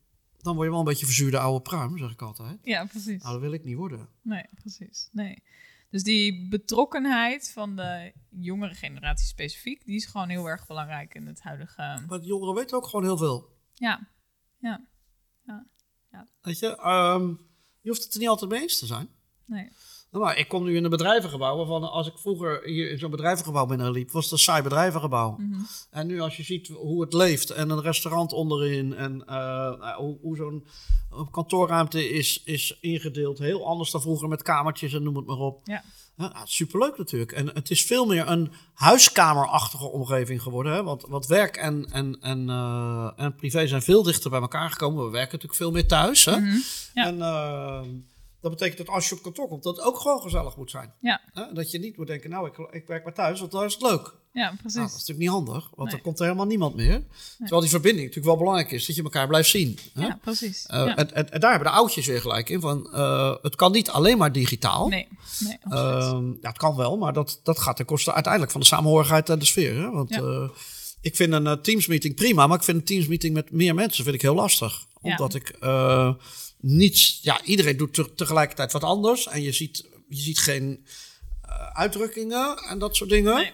dan 0.46 0.54
word 0.54 0.66
je 0.66 0.70
wel 0.72 0.80
een 0.80 0.86
beetje 0.88 1.06
verzuurde 1.06 1.38
oude 1.38 1.62
pruim, 1.62 1.98
zeg 1.98 2.10
ik 2.10 2.22
altijd. 2.22 2.58
Ja, 2.62 2.84
precies. 2.84 3.22
Nou, 3.22 3.32
dat 3.32 3.40
wil 3.40 3.52
ik 3.52 3.64
niet 3.64 3.76
worden. 3.76 4.08
Nee, 4.22 4.44
precies. 4.54 5.08
Nee. 5.12 5.42
Dus 5.90 6.02
die 6.02 6.48
betrokkenheid 6.48 7.50
van 7.52 7.76
de 7.76 8.12
jongere 8.30 8.74
generatie 8.74 9.26
specifiek, 9.26 9.84
die 9.84 9.96
is 9.96 10.06
gewoon 10.06 10.28
heel 10.28 10.46
erg 10.46 10.66
belangrijk 10.66 11.14
in 11.14 11.26
het 11.26 11.40
huidige. 11.42 12.04
Maar 12.08 12.20
de 12.20 12.26
jongeren 12.26 12.54
weten 12.54 12.76
ook 12.76 12.86
gewoon 12.86 13.04
heel 13.04 13.16
veel. 13.16 13.48
Ja, 13.72 14.08
ja, 14.58 14.86
Weet 16.42 16.58
je, 16.58 16.76
ehm, 16.76 17.28
je 17.80 17.88
hoeft 17.88 18.04
het 18.04 18.14
er 18.14 18.20
niet 18.20 18.28
altijd 18.28 18.50
mee 18.50 18.60
eens 18.60 18.78
te 18.78 18.86
zijn. 18.86 19.08
nee. 19.44 19.68
Nou, 20.10 20.24
maar 20.24 20.38
ik 20.38 20.48
kom 20.48 20.64
nu 20.64 20.76
in 20.76 20.84
een 20.84 20.90
bedrijvengebouw 20.90 21.56
waarvan 21.56 21.90
als 21.90 22.06
ik 22.06 22.18
vroeger 22.18 22.62
hier 22.64 22.90
in 22.90 22.98
zo'n 22.98 23.10
bedrijvengebouw 23.10 23.66
binnenliep, 23.66 24.10
was 24.10 24.24
het 24.24 24.32
een 24.32 24.38
saai 24.38 24.62
bedrijvengebouw. 24.62 25.36
Mhm. 25.38 25.60
En 25.90 26.06
nu 26.06 26.20
als 26.20 26.36
je 26.36 26.42
ziet 26.42 26.68
hoe 26.68 27.00
het 27.00 27.12
leeft 27.12 27.50
en 27.50 27.70
een 27.70 27.82
restaurant 27.82 28.32
onderin 28.32 28.94
en 28.94 29.26
eh, 29.26 29.36
nou, 29.36 30.02
hoe, 30.02 30.18
hoe 30.20 30.36
zo'n 30.36 30.66
kantoorruimte 31.30 32.08
is, 32.08 32.42
is 32.44 32.78
ingedeeld, 32.80 33.38
heel 33.38 33.66
anders 33.66 33.90
dan 33.90 34.00
vroeger 34.00 34.28
met 34.28 34.42
kamertjes 34.42 34.92
en 34.92 35.02
noem 35.02 35.16
het 35.16 35.26
maar 35.26 35.38
op. 35.38 35.60
Ja. 35.64 35.82
Ja, 36.16 36.32
superleuk 36.44 36.98
natuurlijk. 36.98 37.32
En 37.32 37.50
het 37.54 37.70
is 37.70 37.84
veel 37.84 38.06
meer 38.06 38.28
een 38.28 38.52
huiskamerachtige 38.74 39.90
omgeving 39.90 40.42
geworden. 40.42 40.72
Hè? 40.72 40.82
Want, 40.82 41.02
want 41.08 41.26
werk 41.26 41.56
en, 41.56 41.86
en, 41.92 42.18
en, 42.20 42.50
eh, 42.50 43.10
en 43.16 43.34
privé 43.34 43.66
zijn 43.66 43.82
veel 43.82 44.02
dichter 44.02 44.30
bij 44.30 44.40
elkaar 44.40 44.70
gekomen. 44.70 45.04
We 45.04 45.10
werken 45.10 45.32
natuurlijk 45.32 45.54
veel 45.54 45.70
meer 45.70 45.86
thuis. 45.86 46.24
Hè? 46.24 46.36
Mhm. 46.36 46.56
Ja. 46.94 47.06
En 47.06 47.22
eh, 47.22 47.80
dat 48.50 48.58
betekent 48.58 48.86
dat 48.86 48.94
als 48.96 49.08
je 49.08 49.14
op 49.14 49.22
kantoor 49.22 49.48
komt, 49.48 49.62
dat 49.62 49.76
het 49.76 49.84
ook 49.84 49.98
gewoon 49.98 50.20
gezellig 50.20 50.56
moet 50.56 50.70
zijn. 50.70 50.92
Ja. 51.00 51.20
Hè? 51.32 51.52
Dat 51.52 51.70
je 51.70 51.78
niet 51.78 51.96
moet 51.96 52.06
denken, 52.06 52.30
nou, 52.30 52.46
ik, 52.46 52.58
ik 52.70 52.86
werk 52.86 53.04
maar 53.04 53.14
thuis, 53.14 53.40
want 53.40 53.52
daar 53.52 53.64
is 53.64 53.72
het 53.72 53.82
leuk. 53.82 54.14
Ja, 54.32 54.48
precies. 54.48 54.74
Nou, 54.74 54.86
dat 54.86 54.96
is 54.96 55.06
natuurlijk 55.06 55.18
niet 55.18 55.28
handig, 55.46 55.70
want 55.74 55.88
Nee. 55.88 55.96
er 55.98 56.02
komt 56.04 56.18
er 56.18 56.24
helemaal 56.24 56.46
niemand 56.46 56.74
meer. 56.74 57.02
Terwijl 57.38 57.60
die 57.60 57.70
verbinding 57.70 58.06
natuurlijk 58.06 58.26
wel 58.26 58.36
belangrijk 58.36 58.70
is, 58.72 58.86
dat 58.86 58.96
je 58.96 59.02
elkaar 59.02 59.26
blijft 59.26 59.48
zien. 59.50 59.78
Hè? 59.94 60.06
ja, 60.06 60.18
precies. 60.22 60.66
Eh, 60.66 60.76
ja. 60.86 60.96
en, 60.96 61.14
en, 61.14 61.32
en 61.32 61.40
daar 61.40 61.50
hebben 61.50 61.68
de 61.70 61.76
oudjes 61.78 62.06
weer 62.06 62.20
gelijk 62.20 62.48
in, 62.48 62.60
van 62.60 62.92
eh, 62.94 63.34
het 63.42 63.56
kan 63.56 63.72
niet 63.72 63.90
alleen 63.90 64.18
maar 64.18 64.32
digitaal. 64.32 64.88
Nee, 64.88 65.08
nee. 65.38 65.58
Ehm, 65.68 66.26
ja, 66.26 66.48
het 66.48 66.58
kan 66.58 66.76
wel, 66.76 66.96
maar 66.96 67.12
dat, 67.12 67.40
dat 67.42 67.58
gaat 67.58 67.76
ten 67.76 67.84
koste 67.86 68.12
uiteindelijk 68.12 68.52
van 68.52 68.60
de 68.60 68.66
samenhorigheid 68.66 69.28
en 69.28 69.38
de 69.38 69.44
sfeer. 69.44 69.74
Hè? 69.76 69.90
Want 69.90 70.14
Ja. 70.14 70.20
eh, 70.20 70.48
ik 71.00 71.16
vind 71.16 71.32
een 71.32 71.46
eh, 71.46 71.52
Teams-meeting 71.52 72.14
prima, 72.14 72.46
maar 72.46 72.56
ik 72.56 72.64
vind 72.64 72.78
een 72.78 72.84
Teams-meeting 72.84 73.34
met 73.34 73.50
meer 73.50 73.74
mensen 73.74 74.04
vind 74.04 74.16
ik 74.16 74.22
heel 74.22 74.34
lastig. 74.34 74.84
Omdat 75.00 75.34
ik 75.34 75.56
eh, 76.66 76.72
niet... 76.76 77.18
Ja, 77.22 77.42
iedereen 77.44 77.76
doet 77.76 77.94
te- 77.94 78.14
tegelijkertijd 78.14 78.72
wat 78.72 78.84
anders. 78.84 79.26
En 79.26 79.42
je 79.42 79.52
ziet, 79.52 79.76
je 80.08 80.16
ziet 80.16 80.38
geen 80.38 80.86
eh, 81.42 81.66
uitdrukkingen 81.66 82.56
en 82.56 82.78
dat 82.78 82.96
soort 82.96 83.10
dingen. 83.10 83.34
Nee. 83.34 83.52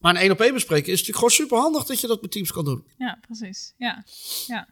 Maar 0.00 0.14
een 0.14 0.20
één 0.20 0.30
op 0.30 0.40
één 0.40 0.52
bespreken 0.54 0.86
is 0.92 0.98
natuurlijk 0.98 1.16
gewoon 1.18 1.30
super 1.46 1.58
handig 1.58 1.84
dat 1.84 2.00
je 2.00 2.06
dat 2.06 2.22
met 2.22 2.30
Teams 2.30 2.52
kan 2.52 2.64
doen. 2.64 2.86
Ja, 2.98 3.18
precies. 3.20 3.74
Ja, 3.76 4.04
ja, 4.46 4.68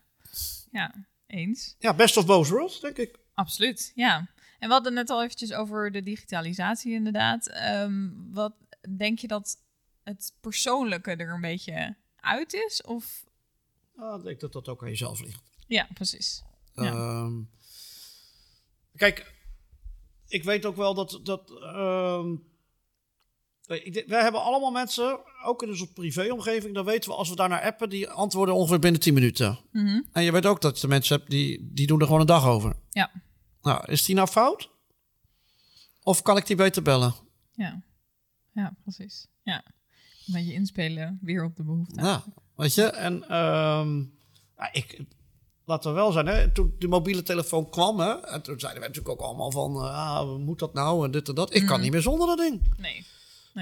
ja, 0.70 0.94
eens. 1.26 1.74
Ja, 1.78 1.94
best 1.94 2.16
of 2.16 2.26
both 2.26 2.48
worlds, 2.48 2.80
denk 2.80 2.96
ik. 2.96 3.18
Absoluut, 3.34 3.92
ja. 3.94 4.16
En 4.58 4.68
we 4.68 4.74
hadden 4.74 4.94
net 4.94 5.10
al 5.10 5.22
eventjes 5.22 5.52
over 5.52 5.92
de 5.92 6.02
digitalisatie 6.02 6.92
inderdaad. 6.92 7.48
Ehm, 7.48 8.08
wat 8.32 8.54
denk 8.96 9.18
je 9.18 9.26
dat 9.26 9.56
het 10.02 10.32
persoonlijke 10.40 11.10
er 11.10 11.34
een 11.34 11.40
beetje 11.40 11.96
uit 12.16 12.52
is? 12.54 12.82
Of 12.82 13.24
Ja, 13.96 14.14
ik 14.14 14.22
denk 14.24 14.40
dat 14.40 14.52
dat 14.52 14.68
ook 14.68 14.82
aan 14.82 14.88
jezelf 14.88 15.20
ligt. 15.20 15.42
ja, 15.66 15.88
precies. 15.94 16.42
Ja. 16.74 17.30
Kijk, 18.96 19.34
ik 20.26 20.44
weet 20.44 20.64
ook 20.66 20.76
wel 20.76 20.94
dat, 20.94 21.20
dat 21.22 21.50
ehm, 21.50 22.34
denk- 23.66 24.06
Wij 24.06 24.22
hebben 24.22 24.42
allemaal 24.42 24.70
mensen, 24.70 25.18
ook 25.44 25.62
in 25.62 25.68
onze 25.68 25.92
privéomgeving, 25.92 26.74
dan 26.74 26.84
weten 26.84 27.10
we 27.10 27.16
als 27.16 27.28
we 27.28 27.36
daar 27.36 27.48
naar 27.48 27.62
appen, 27.62 27.88
die 27.88 28.08
antwoorden 28.08 28.54
ongeveer 28.54 28.78
binnen 28.78 29.00
10 29.00 29.14
minuten. 29.14 29.58
Mhm. 29.72 30.02
En 30.12 30.22
je 30.22 30.32
weet 30.32 30.46
ook 30.46 30.60
dat 30.60 30.80
je 30.80 30.88
mensen 30.88 31.16
hebt 31.16 31.30
die, 31.30 31.68
die 31.72 31.86
doen 31.86 32.00
er 32.00 32.06
gewoon 32.06 32.20
een 32.20 32.26
dag 32.26 32.46
over. 32.46 32.76
Ja. 32.90 33.10
Nou, 33.62 33.84
is 33.92 34.04
die 34.04 34.14
nou 34.14 34.28
fout? 34.28 34.70
Of 36.02 36.22
kan 36.22 36.36
ik 36.36 36.46
die 36.46 36.56
beter 36.56 36.82
bellen? 36.82 37.14
Ja. 37.52 37.82
Ja, 38.52 38.74
precies. 38.82 39.26
Ja. 39.42 39.64
Een 40.26 40.32
beetje 40.32 40.52
inspelen 40.52 41.18
weer 41.22 41.44
op 41.44 41.56
de 41.56 41.62
behoefte. 41.64 42.00
Ja, 42.02 42.24
weet 42.56 42.74
je. 42.74 42.82
En 42.84 43.28
ehm, 43.28 44.00
ik, 44.72 45.00
laten 45.66 45.90
we 45.90 45.96
wel 45.96 46.12
zijn, 46.12 46.26
hè, 46.26 46.52
toen 46.52 46.75
de 46.78 46.88
mobiele 46.88 47.23
telefoon 47.23 47.70
kwam, 47.70 48.00
hè, 48.00 48.11
en 48.12 48.42
toen 48.42 48.61
zeiden 48.61 48.80
wij 48.80 48.88
natuurlijk 48.88 49.20
ook 49.20 49.26
allemaal 49.26 49.50
van, 49.50 49.76
ah, 49.76 50.37
moet 50.38 50.58
dat 50.58 50.75
nou 50.75 51.04
en 51.04 51.11
dit 51.11 51.28
en 51.28 51.35
dat. 51.35 51.54
Ik 51.54 51.61
kan 51.66 51.75
Mhm. 51.75 51.80
niet 51.82 51.92
meer 51.92 52.02
zonder 52.02 52.26
dat 52.26 52.38
ding. 52.38 52.61
Nee. 52.76 53.06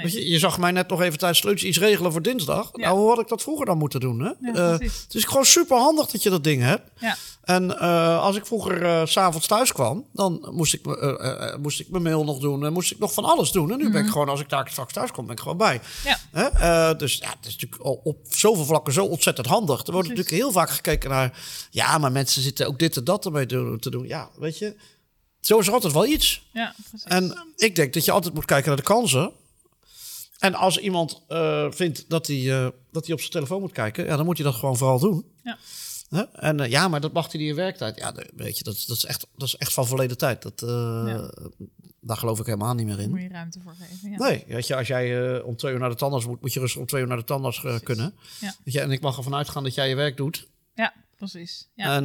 Nee. 0.03 0.13
Je, 0.13 0.29
je 0.31 0.39
zag 0.39 0.59
mij 0.59 0.71
net 0.71 0.89
nog 0.89 1.01
even 1.03 1.19
tijdens 1.19 1.41
sleutels 1.41 1.65
iets 1.65 1.79
regelen 1.79 2.13
voor 2.13 2.23
dinsdag. 2.23 2.71
Ja. 2.73 2.85
Nou, 2.87 2.99
hoe 2.99 3.09
had 3.09 3.21
ik 3.21 3.29
dat 3.29 3.43
vroeger 3.43 3.67
dan 3.67 3.79
moeten 3.79 4.01
doen? 4.01 4.21
Hè? 4.21 4.31
Ja, 4.41 4.53
Eh, 4.55 4.71
het 4.79 5.15
is 5.15 5.25
gewoon 5.25 5.45
super 5.45 5.77
handig 5.77 6.07
dat 6.07 6.23
je 6.23 6.31
dat 6.31 6.45
ding 6.45 6.63
hebt. 6.63 6.91
Ja. 7.01 7.17
En 7.43 7.79
eh, 7.79 8.21
als 8.23 8.37
ik 8.37 8.47
vroeger 8.47 8.83
eh, 8.83 9.07
s 9.07 9.13
s'avonds 9.13 9.47
thuis 9.47 9.73
kwam, 9.73 10.07
dan 10.13 10.49
moest 10.51 10.75
ik, 10.75 10.81
moest 11.61 11.81
ik 11.81 11.91
mijn 11.91 12.03
mail 12.03 12.25
nog 12.25 12.39
doen. 12.39 12.65
En 12.65 12.73
moest 12.73 12.91
ik 12.91 12.99
nog 12.99 13.13
van 13.13 13.25
alles 13.25 13.51
doen. 13.51 13.73
En 13.73 13.79
nu 13.79 13.91
ben 13.91 14.05
ik 14.05 14.11
gewoon, 14.11 14.29
als 14.29 14.41
ik 14.41 14.49
daar 14.49 14.69
straks 14.71 14.93
thuis 14.93 15.11
kom, 15.11 15.27
ben 15.27 15.35
ik 15.35 15.41
gewoon 15.41 15.57
bij. 15.57 15.81
Mhm. 16.03 16.09
Ja. 16.09 16.19
Hè? 16.33 16.97
Dus 16.97 17.15
ja, 17.17 17.29
het 17.29 17.47
is 17.47 17.57
natuurlijk 17.57 18.07
op 18.07 18.17
zoveel 18.29 18.65
vlakken 18.65 18.93
zo 18.93 19.05
ontzettend 19.05 19.47
handig. 19.47 19.87
Er 19.87 19.93
wordt 19.93 20.09
Precies. 20.09 20.25
natuurlijk 20.25 20.43
heel 20.43 20.53
vaak 20.53 20.71
gekeken 20.71 21.11
naar... 21.11 21.39
Ja, 21.71 21.99
maar 21.99 22.13
mensen 22.13 22.43
zitten 22.43 22.67
ook 22.67 22.79
dit 22.79 22.97
en 22.97 23.05
dat 23.05 23.25
ermee 23.25 23.47
te 23.47 23.77
te 23.81 23.91
doen. 23.91 24.07
Ja, 24.07 24.29
weet 24.39 24.59
je, 24.59 24.77
zo 25.41 25.59
is 25.59 25.67
er 25.67 25.73
altijd 25.73 25.93
wel 25.93 26.07
iets. 26.07 26.43
Ja, 26.53 26.75
precies. 26.91 27.07
En 27.09 27.47
ik 27.57 27.77
denk 27.77 27.95
dat 27.95 28.05
je 28.05 28.13
altijd 28.13 28.35
moet 28.35 28.45
kijken 28.45 28.69
naar 28.69 28.77
de 28.77 28.83
kansen. 28.83 29.33
En 30.45 30.55
als 30.55 30.79
iemand 30.79 31.23
eh, 31.29 31.67
vindt 31.71 32.05
dat 32.09 32.27
hij, 32.27 32.37
eh, 32.65 32.69
dat 32.93 33.05
hij 33.05 33.13
op 33.15 33.21
zijn 33.21 33.33
telefoon 33.33 33.61
moet 33.61 33.73
kijken, 33.73 34.05
ja, 34.05 34.17
dan 34.17 34.25
moet 34.25 34.37
hij 34.37 34.47
dat 34.47 34.55
gewoon 34.55 34.77
vooral 34.77 34.99
doen. 34.99 35.25
Ja. 35.43 35.59
En 36.33 36.61
eh, 36.61 36.71
ja, 36.71 36.89
maar 36.89 37.01
dat 37.01 37.13
mag 37.13 37.33
hij 37.33 37.41
niet 37.41 37.49
in 37.51 37.55
werktijd. 37.57 37.97
Ja, 37.99 38.15
weet 38.37 38.59
je, 38.59 38.65
dat, 38.65 38.75
is- 38.75 38.87
dat, 38.87 38.97
is, 38.97 39.05
echt, 39.05 39.27
dat 39.37 39.49
is 39.49 39.57
echt 39.57 39.73
van 39.73 39.87
verleden 39.87 40.19
tijd. 40.19 40.43
Dat, 40.43 40.61
Ja. 41.07 41.31
Daar 42.07 42.17
geloof 42.17 42.39
ik 42.41 42.47
helemaal 42.47 42.75
niet 42.75 42.87
meer 42.87 42.97
Daar 42.97 43.09
moet 43.09 43.19
in. 43.19 43.23
je 43.25 43.29
ruimte 43.31 43.61
voor 43.61 43.75
geven. 43.79 44.11
Ja. 44.11 44.17
Nee, 44.19 44.45
weet 44.47 44.67
je, 44.67 44.77
als 44.77 44.87
jij 44.87 45.41
om 45.43 45.57
twee 45.57 45.73
uur 45.73 45.79
naar 45.79 45.89
de 45.91 45.95
tandarts 45.97 46.27
moet, 46.27 46.41
moet 46.41 46.53
je 46.53 46.61
rustig 46.61 46.81
om 46.81 46.87
twee 46.87 47.03
uur 47.03 47.09
naar 47.09 47.17
de 47.17 47.25
tandarts 47.25 47.61
kunnen. 47.83 48.15
Ja. 48.41 48.55
Weet 48.65 48.75
je, 48.75 48.81
en 48.81 48.91
ik 48.91 49.01
mag 49.01 49.17
ervan 49.17 49.35
uitgaan 49.35 49.63
dat 49.65 49.75
jij 49.75 49.89
je 49.89 49.95
werk 49.95 50.17
doet. 50.17 50.49
Ja, 50.75 50.93
precies. 51.17 51.69
Ja, 51.75 51.95
En 51.97 52.05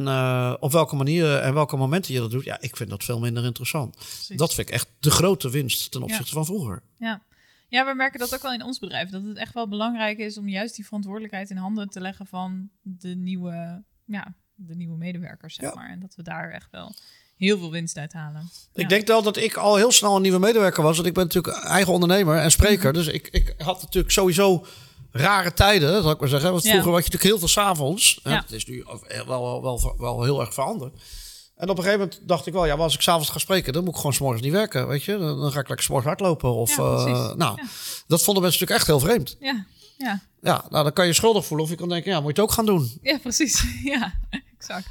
op 0.60 0.72
welke 0.72 0.96
manier 0.96 1.36
en 1.36 1.54
welke 1.54 1.76
momenten 1.76 2.14
je 2.14 2.20
dat 2.20 2.30
doet, 2.30 2.44
ja, 2.44 2.60
ik 2.60 2.76
vind 2.76 2.90
dat 2.90 3.04
veel 3.04 3.18
minder 3.18 3.44
interessant. 3.44 3.96
precies. 3.96 4.36
Dat 4.36 4.54
vind 4.54 4.68
ik 4.68 4.74
echt 4.74 4.88
de 5.00 5.10
grote 5.10 5.50
winst 5.50 5.90
ten 5.90 6.02
opzichte 6.02 6.24
Ja. 6.26 6.32
van 6.32 6.44
vroeger. 6.44 6.82
Ja. 6.98 7.22
Ja, 7.70 7.86
we 7.86 7.94
merken 7.94 8.18
dat 8.20 8.34
ook 8.34 8.42
wel 8.42 8.52
in 8.52 8.62
ons 8.64 8.78
bedrijf. 8.78 9.10
Dat 9.10 9.22
het 9.24 9.36
echt 9.36 9.54
wel 9.54 9.68
belangrijk 9.68 10.18
is 10.18 10.38
om 10.38 10.48
juist 10.48 10.74
die 10.76 10.84
verantwoordelijkheid 10.84 11.50
in 11.50 11.56
handen 11.56 11.88
te 11.88 12.00
leggen 12.00 12.26
van 12.26 12.68
de 12.82 13.08
nieuwe, 13.14 13.82
ja, 14.04 14.34
de 14.54 14.74
nieuwe 14.76 14.96
medewerkers, 14.96 15.54
zeg 15.54 15.68
Ja. 15.68 15.74
maar. 15.74 15.90
En 15.90 16.00
dat 16.00 16.14
we 16.14 16.22
daar 16.22 16.50
echt 16.50 16.68
wel 16.70 16.94
heel 17.36 17.58
veel 17.58 17.70
winst 17.70 17.96
uit 17.96 18.12
halen. 18.12 18.50
Ik 18.74 18.82
Ja. 18.82 18.88
denk 18.88 19.06
wel 19.06 19.22
dat 19.22 19.36
ik 19.36 19.54
al 19.56 19.76
heel 19.76 19.92
snel 19.92 20.16
een 20.16 20.22
nieuwe 20.22 20.38
medewerker 20.38 20.82
was. 20.82 20.94
Want 20.96 21.08
ik 21.08 21.14
ben 21.14 21.24
natuurlijk 21.24 21.64
eigen 21.64 21.92
ondernemer 21.92 22.36
en 22.38 22.50
spreker. 22.50 22.92
Dus 22.92 23.06
ik, 23.06 23.28
ik 23.28 23.54
had 23.58 23.82
natuurlijk 23.82 24.12
sowieso 24.12 24.66
rare 25.10 25.52
tijden, 25.52 26.02
zal 26.02 26.10
ik 26.10 26.20
maar 26.20 26.28
zeggen. 26.28 26.50
Want 26.50 26.62
Ja. 26.62 26.70
vroeger 26.70 26.90
was 26.90 27.04
je 27.04 27.10
natuurlijk 27.10 27.30
heel 27.30 27.38
veel 27.38 27.48
s'avonds. 27.62 28.20
Ja. 28.24 28.40
Het 28.40 28.52
is 28.52 28.66
nu 28.66 28.84
wel, 29.26 29.26
wel, 29.26 29.62
wel, 29.62 29.94
wel 29.98 30.22
heel 30.22 30.40
erg 30.40 30.54
veranderd. 30.54 31.00
En 31.60 31.68
op 31.68 31.76
een 31.78 31.84
gegeven 31.84 31.98
moment 32.06 32.28
dacht 32.28 32.46
ik 32.46 32.52
wel, 32.52 32.66
ja, 32.66 32.74
maar 32.74 32.84
als 32.84 32.94
ik 32.94 33.00
s'avonds 33.00 33.28
ga 33.30 33.38
spreken, 33.38 33.72
dan 33.72 33.82
moet 33.84 33.90
ik 33.92 33.96
gewoon 33.96 34.12
s'morgens 34.14 34.42
niet 34.42 34.52
werken, 34.52 34.88
weet 34.88 35.02
je. 35.04 35.18
Dan, 35.18 35.40
dan 35.40 35.52
ga 35.52 35.60
ik 35.60 35.68
lekker 35.68 35.84
s'morgens 35.86 36.08
hardlopen. 36.08 36.54
Of, 36.54 36.76
Ja, 36.76 36.82
eh, 36.82 37.34
nou, 37.34 37.56
Ja. 37.62 37.68
dat 38.06 38.22
vonden 38.22 38.42
mensen 38.42 38.60
natuurlijk 38.60 38.70
echt 38.70 38.86
heel 38.86 39.00
vreemd. 39.00 39.36
Ja, 39.40 39.64
ja, 39.98 40.20
Ja, 40.42 40.64
nou, 40.70 40.84
dan 40.84 40.92
kan 40.92 41.04
je 41.04 41.10
je 41.10 41.16
schuldig 41.16 41.44
voelen 41.46 41.66
of 41.66 41.72
je 41.72 41.78
kan 41.78 41.88
denken, 41.88 42.10
ja, 42.10 42.16
moet 42.20 42.36
je 42.36 42.42
het 42.42 42.50
ook 42.50 42.56
gaan 42.56 42.66
doen. 42.66 42.98
ja, 43.02 43.18
precies. 43.18 43.64
ja, 43.92 44.12
exact. 44.56 44.88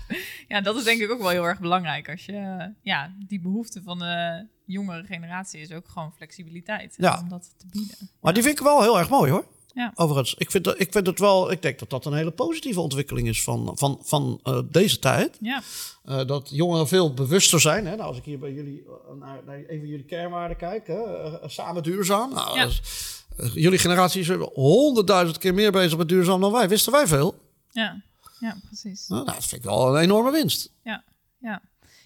Ja, 0.47 0.61
dat 0.61 0.75
is 0.75 0.83
denk 0.83 1.01
ik 1.01 1.11
ook 1.11 1.19
wel 1.21 1.29
heel 1.29 1.47
erg 1.47 1.59
belangrijk. 1.59 2.09
Als 2.09 2.25
je, 2.25 2.69
ja, 2.81 3.13
die 3.27 3.39
behoefte 3.41 3.81
van 3.83 3.99
de 3.99 4.45
jongere 4.65 5.03
generatie 5.03 5.59
is 5.61 5.71
ook 5.71 5.87
gewoon 5.87 6.13
flexibiliteit. 6.15 6.93
Ja. 6.97 7.19
Om 7.21 7.29
dat 7.29 7.53
te 7.57 7.65
bieden. 7.69 7.95
Maar 8.21 8.33
die 8.33 8.43
vind 8.43 8.57
ik 8.59 8.63
wel 8.63 8.81
heel 8.81 8.99
erg 8.99 9.09
mooi 9.09 9.31
hoor. 9.31 9.45
Ja. 9.73 9.91
Overigens, 9.95 10.35
ik 10.37 10.51
vind, 10.51 10.63
dat- 10.63 10.79
ik 10.79 10.91
vind 10.91 11.07
het 11.07 11.19
wel, 11.19 11.51
ik 11.51 11.61
denk 11.61 11.79
dat 11.79 11.89
dat 11.89 12.05
een 12.05 12.13
hele 12.13 12.31
positieve 12.31 12.79
ontwikkeling 12.81 13.27
is 13.27 13.43
van, 13.43 13.71
van, 13.77 13.99
van 14.03 14.39
eh, 14.43 14.59
deze 14.69 14.99
tijd. 14.99 15.37
Ja, 15.41 15.61
Eh, 16.03 16.25
dat 16.25 16.49
jongeren 16.51 16.87
veel 16.87 17.13
bewuster 17.13 17.59
zijn. 17.61 17.85
Hè? 17.85 17.95
Nou, 17.95 18.07
als 18.07 18.17
ik 18.17 18.23
hier 18.25 18.39
bij 18.39 18.51
jullie 18.53 18.83
eh, 18.85 19.15
naar, 19.19 19.39
naar 19.45 19.55
een 19.55 19.79
van 19.79 19.87
jullie 19.87 20.05
kernwaarden 20.05 20.57
kijk, 20.57 20.87
hè? 20.87 20.99
samen 21.49 21.83
duurzaam. 21.83 22.33
Nou, 22.33 22.57
Ja. 22.59 22.67
eh, 23.37 23.53
jullie 23.55 23.79
generatie 23.79 24.21
is 24.21 24.29
honderdduizend 24.53 25.37
keer 25.37 25.53
meer 25.53 25.71
bezig 25.71 25.97
met 25.97 26.09
duurzaam 26.09 26.41
dan 26.41 26.51
wij. 26.51 26.69
Wisten 26.69 26.91
wij 26.91 27.07
veel? 27.07 27.35
ja, 27.71 28.01
ja, 28.39 28.57
precies. 28.65 29.07
Nou, 29.07 29.25
dat 29.25 29.33
vind 29.45 29.51
ik 29.51 29.69
wel 29.69 29.95
een 29.95 30.01
enorme 30.01 30.31
winst. 30.31 30.71
Ja, 30.83 31.03
ja. 31.39 31.61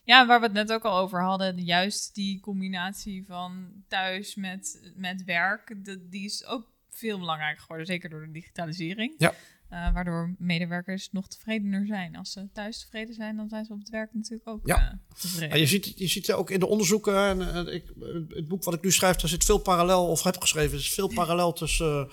Ja, 0.06 0.28
waar 0.28 0.40
we 0.40 0.46
het 0.46 0.54
net 0.56 0.72
ook 0.72 0.84
al 0.84 0.98
over 0.98 1.24
hadden, 1.24 1.58
juist 1.64 2.16
die 2.16 2.40
combinatie 2.40 3.24
van 3.28 3.68
thuis 3.88 4.36
met, 4.36 4.92
met 4.96 5.24
werk, 5.24 5.76
de, 5.86 6.08
die 6.10 6.26
is 6.26 6.46
ook 6.46 6.72
veel 6.94 7.20
belangrijker 7.20 7.62
geworden, 7.62 7.86
zeker 7.86 8.10
door 8.10 8.26
de 8.26 8.32
digitalisering. 8.32 9.14
Ja. 9.18 9.34
Eh, 9.70 9.94
waardoor 9.94 10.36
medewerkers 10.38 11.10
nog 11.12 11.28
tevredener 11.28 11.86
zijn. 11.86 12.16
Als 12.16 12.32
ze 12.32 12.50
thuis 12.54 12.80
tevreden 12.80 13.14
zijn, 13.14 13.36
dan 13.38 13.50
zijn 13.50 13.66
ze 13.66 13.74
op 13.74 13.80
het 13.80 13.90
werk 13.90 14.14
natuurlijk 14.14 14.48
ook 14.50 14.60
Ja. 14.68 14.78
eh, 14.92 15.16
tevreden. 15.22 15.50
En 15.50 15.60
je, 15.60 15.66
ziet, 15.68 15.98
je 16.00 16.08
ziet 16.08 16.32
ook 16.34 16.50
in 16.50 16.60
de 16.60 16.66
onderzoeken, 16.68 17.16
en, 17.18 17.68
eh, 17.68 17.74
ik, 17.74 17.94
het 18.30 18.48
boek 18.48 18.64
wat 18.64 18.74
ik 18.74 18.82
nu 18.84 18.92
schrijf, 18.92 19.16
daar 19.16 19.30
zit 19.30 19.44
veel 19.44 19.58
parallel, 19.58 20.08
of 20.08 20.24
heb 20.24 20.42
geschreven, 20.42 20.72
er 20.74 20.80
is 20.80 20.94
veel 20.94 21.08
parallel 21.14 21.54
tussen 21.54 22.10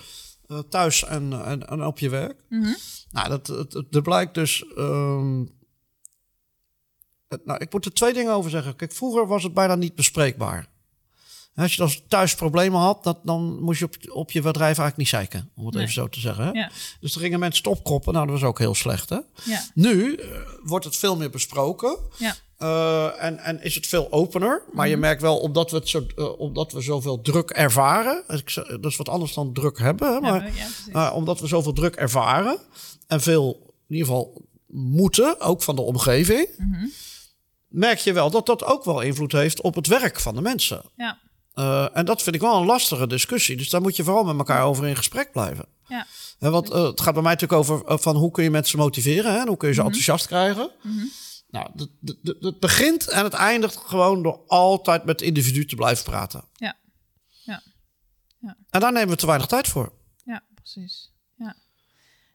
thuis 0.69 1.05
en, 1.05 1.45
en, 1.45 1.69
en 1.69 1.85
op 1.85 1.99
je 1.99 2.09
werk. 2.09 2.45
Mhm. 2.49 2.73
Nou, 3.11 3.29
dat, 3.29 3.47
het- 3.47 3.95
er 3.95 4.03
blijkt 4.03 4.35
dus. 4.35 4.65
ehm, 4.77 5.45
het- 7.29 7.45
nou, 7.47 7.59
ik 7.63 7.73
moet 7.73 7.85
er 7.85 7.93
twee 7.93 8.13
dingen 8.13 8.33
over 8.33 8.51
zeggen. 8.51 8.77
Kijk, 8.77 8.93
vroeger 8.93 9.27
was 9.27 9.43
het 9.43 9.55
bijna 9.55 9.75
niet 9.75 9.95
bespreekbaar. 9.95 10.67
Als 11.55 11.73
je 11.75 11.79
dan 11.79 11.91
thuis 12.09 12.35
problemen 12.35 12.81
had, 12.81 13.05
dat, 13.05 13.19
dan 13.25 13.61
moest 13.63 13.79
je 13.79 13.85
op, 13.85 13.95
op 14.13 14.31
je 14.31 14.41
bedrijf 14.41 14.67
eigenlijk 14.79 14.97
niet 14.97 15.09
zeiken. 15.09 15.51
Om 15.57 15.65
het 15.65 15.75
Nee. 15.75 15.83
even 15.83 15.95
zo 15.95 16.09
te 16.09 16.21
zeggen. 16.21 16.45
Hè? 16.45 16.51
Ja. 16.51 16.71
Dus 17.01 17.15
er 17.15 17.21
gingen 17.21 17.39
mensen 17.39 17.67
opkroppen. 17.67 18.13
Nou, 18.13 18.27
dat 18.27 18.41
was 18.41 18.49
ook 18.49 18.59
heel 18.59 18.75
slecht. 18.75 19.09
Hè? 19.09 19.19
Ja, 19.45 19.63
Nu 19.75 20.15
eh, 20.15 20.29
wordt 20.63 20.85
het 20.85 20.97
veel 20.97 21.17
meer 21.17 21.31
besproken. 21.31 21.99
ja, 22.19 22.35
Eh, 22.57 23.23
en, 23.25 23.39
en 23.39 23.63
is 23.63 23.75
het 23.75 23.87
veel 23.87 24.13
opener. 24.13 24.63
Maar 24.73 24.89
je 24.89 24.97
merkt 24.97 25.23
wel, 25.23 25.39
omdat 25.39 25.71
we, 25.71 25.77
het 25.77 25.89
zo, 25.89 26.07
eh, 26.17 26.39
omdat 26.39 26.73
we 26.73 26.81
zoveel 26.81 27.21
druk 27.21 27.51
ervaren. 27.51 28.25
Dat 28.81 28.85
is 28.91 28.97
wat 28.97 29.09
anders 29.09 29.35
dan 29.35 29.53
druk 29.53 29.79
hebben. 29.79 30.13
Hè, 30.15 30.21
maar, 30.21 30.51
ja, 30.93 31.13
omdat 31.13 31.41
we 31.41 31.47
zoveel 31.47 31.73
druk 31.73 31.95
ervaren 31.97 32.59
en 33.07 33.21
veel 33.21 33.75
in 33.89 33.95
ieder 33.97 34.07
geval 34.07 34.45
moeten, 34.67 35.41
ook 35.41 35.63
van 35.63 35.77
de 35.77 35.83
omgeving, 35.83 36.49
Mhm. 36.59 36.87
merk 37.69 37.99
je 37.99 38.13
wel 38.13 38.31
dat 38.31 38.47
dat 38.47 38.65
ook 38.65 38.85
wel 38.85 39.01
invloed 39.01 39.33
heeft 39.33 39.61
op 39.61 39.75
het 39.75 39.87
werk 39.87 40.21
van 40.21 40.35
de 40.35 40.41
mensen. 40.41 40.83
ja, 40.97 41.19
Uh, 41.61 41.97
en 41.97 42.05
dat 42.05 42.23
vind 42.23 42.35
ik 42.35 42.41
wel 42.41 42.57
een 42.61 42.67
lastige 42.67 43.07
discussie. 43.07 43.57
Dus 43.57 43.69
daar 43.69 43.81
moet 43.81 43.97
je 43.97 44.05
vooral 44.05 44.25
met 44.25 44.37
elkaar 44.39 44.65
over 44.65 44.87
in 44.87 44.97
gesprek 44.97 45.33
blijven. 45.33 45.65
ja, 45.87 46.07
Hè, 46.39 46.51
want 46.51 46.71
uh, 46.71 46.83
het 46.87 47.01
gaat 47.01 47.15
bij 47.15 47.23
mij 47.23 47.33
natuurlijk 47.33 47.61
over 47.61 47.83
uh, 47.91 47.99
van 47.99 48.17
hoe 48.17 48.31
kun 48.31 48.45
je 48.45 48.51
mensen 48.51 48.79
motiveren 48.79 49.33
hè, 49.33 49.39
en 49.39 49.49
hoe 49.49 49.57
kun 49.57 49.69
je 49.69 49.75
ze 49.75 49.81
Mhm. 49.81 49.89
enthousiast 49.89 50.27
krijgen. 50.27 50.71
Mhm. 50.83 51.05
Nou, 51.51 51.71
het 52.41 52.61
begint 52.61 53.09
en 53.09 53.25
het 53.25 53.33
eindigt 53.33 53.77
gewoon 53.77 54.23
door 54.23 54.41
altijd 54.47 55.05
met 55.05 55.21
het 55.21 55.29
individu 55.29 55.65
te 55.67 55.75
blijven 55.77 56.05
praten. 56.05 56.45
Ja. 56.53 56.77
Ja. 57.45 57.63
Ja. 58.41 58.57
En 58.71 58.81
daar 58.81 58.93
nemen 58.93 59.09
we 59.09 59.17
te 59.17 59.27
weinig 59.27 59.47
tijd 59.47 59.69
voor. 59.69 59.93
ja, 60.25 60.43
precies. 60.55 61.10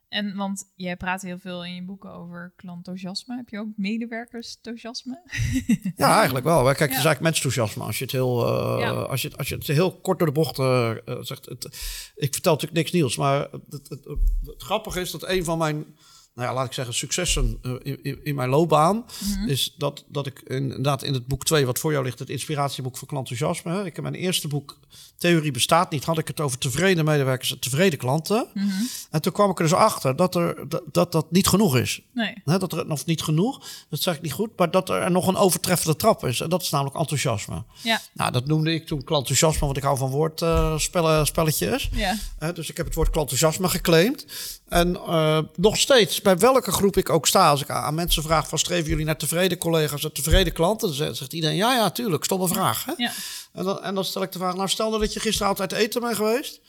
En 0.10 0.36
want 0.36 0.72
jij 0.76 0.98
praat 0.98 1.22
heel 1.22 1.38
veel 1.38 1.66
in 1.66 1.76
je 1.76 1.84
boeken 1.86 2.12
over 2.14 2.54
klantenthousiasme. 2.56 3.36
Heb 3.36 3.50
je 3.50 3.60
ook 3.60 3.68
medewerkersenthousiasme? 3.76 5.22
Ja, 5.96 6.16
eigenlijk 6.16 6.46
wel. 6.46 6.64
Kijk, 6.64 6.78
het 6.80 6.90
is 6.90 6.94
eigenlijk 7.06 7.22
mensenthousiasme. 7.22 7.84
Als 7.84 7.98
je 7.98 8.04
het 8.04 8.14
heel, 8.14 8.46
eh, 8.48 8.80
Ja. 8.80 8.90
als 8.92 9.22
je, 9.22 9.28
het- 9.28 9.38
als 9.38 9.50
je 9.50 9.56
het 9.56 9.68
heel 9.68 10.00
kort 10.00 10.18
door 10.18 10.28
de 10.28 10.34
bocht 10.34 10.60
eh, 10.60 10.90
eh, 10.92 10.98
zegt. 11.22 11.46
Het, 11.46 11.64
ik 12.16 12.34
vertel 12.34 12.52
natuurlijk 12.54 12.80
niks 12.80 12.92
nieuws, 12.92 13.18
maar 13.18 13.40
het, 13.52 13.62
het, 13.70 13.90
het, 13.90 14.06
het 14.46 14.64
grappige 14.64 15.00
is 15.02 15.12
dat 15.12 15.28
een 15.28 15.44
van 15.44 15.58
mijn, 15.58 15.86
nou 16.36 16.48
ja, 16.48 16.54
laat 16.54 16.66
ik 16.66 16.74
zeggen, 16.74 16.94
successen 16.94 17.60
eh, 17.62 17.72
in, 18.02 18.20
in, 18.24 18.36
mijn 18.36 18.50
loopbaan 18.50 19.06
Mhm. 19.20 19.50
is 19.50 19.74
dat, 19.78 20.04
dat 20.08 20.26
ik 20.28 20.42
inderdaad 20.48 21.04
in 21.04 21.14
het 21.14 21.28
boek 21.28 21.46
2, 21.46 21.66
wat 21.66 21.80
voor 21.80 21.92
jou 21.92 22.04
ligt, 22.04 22.20
het 22.20 22.30
inspiratieboek 22.30 22.98
voor 22.98 23.08
klantenthousiasme. 23.08 23.86
Ik 23.86 23.96
heb 23.96 24.04
mijn 24.04 24.16
eerste 24.16 24.48
boek, 24.48 24.78
Theorie 25.18 25.52
bestaat 25.52 25.92
niet, 25.92 26.04
had 26.04 26.18
ik 26.18 26.28
het 26.28 26.40
over 26.40 26.58
tevreden 26.58 27.06
medewerkers 27.06 27.52
en 27.52 27.60
tevreden 27.60 28.00
klanten. 28.00 28.48
Mhm. 28.54 28.68
En 29.12 29.22
toen 29.22 29.32
kwam 29.32 29.50
ik 29.50 29.58
er 29.58 29.64
dus 29.64 29.74
achter 29.74 30.16
dat 30.16 30.36
er, 30.36 30.70
dat, 30.70 30.84
dat, 30.92 31.12
dat 31.12 31.32
niet 31.32 31.48
genoeg 31.48 31.78
is. 31.78 32.02
Nee. 32.14 32.34
Dat 32.44 32.74
er 32.74 32.86
nog 32.88 33.06
niet 33.06 33.22
genoeg, 33.24 33.66
dat 33.90 34.02
zeg 34.02 34.16
ik 34.16 34.22
niet 34.22 34.34
goed, 34.34 34.50
maar 34.58 34.72
dat 34.72 34.90
er 34.90 35.12
nog 35.12 35.28
een 35.28 35.36
overtreffende 35.36 35.96
trap 35.96 36.26
is. 36.26 36.40
En 36.40 36.50
dat 36.50 36.62
is 36.62 36.70
namelijk 36.70 36.96
enthousiasme. 36.98 37.64
Ja, 37.84 38.02
Nou, 38.14 38.32
dat 38.32 38.46
noemde 38.46 38.74
ik 38.74 38.86
toen 38.88 39.04
klantenthousiasme, 39.04 39.66
want 39.66 39.78
ik 39.78 39.84
hou 39.84 39.98
van 39.98 40.10
woordspellen 40.10 41.26
spelletjes. 41.26 41.90
ja, 42.40 42.52
dus 42.52 42.70
ik 42.70 42.78
heb 42.78 42.86
het 42.86 42.96
woord 42.96 43.10
klantenthousiasme 43.10 43.70
geclaimd. 43.70 44.26
En 44.68 44.96
eh, 44.96 45.40
nog 45.56 45.78
steeds 45.78 46.22
bij 46.26 46.38
welke 46.38 46.72
groep 46.72 46.98
ik 46.98 47.10
ook 47.10 47.28
sta. 47.28 47.50
Als 47.50 47.62
ik 47.62 47.70
aan 47.70 47.96
mensen 47.96 48.24
vraag 48.24 48.48
van 48.48 48.60
streven 48.60 48.90
jullie 48.90 49.06
naar 49.06 49.18
tevreden 49.18 49.58
collega's 49.58 50.04
en 50.04 50.14
tevreden 50.14 50.54
klanten? 50.54 50.98
Dan 50.98 51.16
zegt 51.16 51.34
iedereen 51.34 51.56
ja, 51.56 51.76
ja, 51.76 51.90
tuurlijk. 51.90 52.24
Stomme 52.24 52.48
vraag. 52.48 52.86
Hè? 52.86 52.94
Ja. 52.98 53.12
En, 53.54 53.64
dan, 53.64 53.84
en 53.84 53.96
dan 53.96 54.06
stel 54.06 54.22
ik 54.22 54.32
de 54.32 54.38
vraag, 54.38 54.56
nou 54.56 54.70
stel 54.70 54.90
nou 54.90 55.02
dat 55.02 55.14
je 55.14 55.20
gisteren 55.20 55.48
altijd 55.48 55.72
eten 55.72 56.02
bent 56.02 56.16
geweest. 56.16 56.62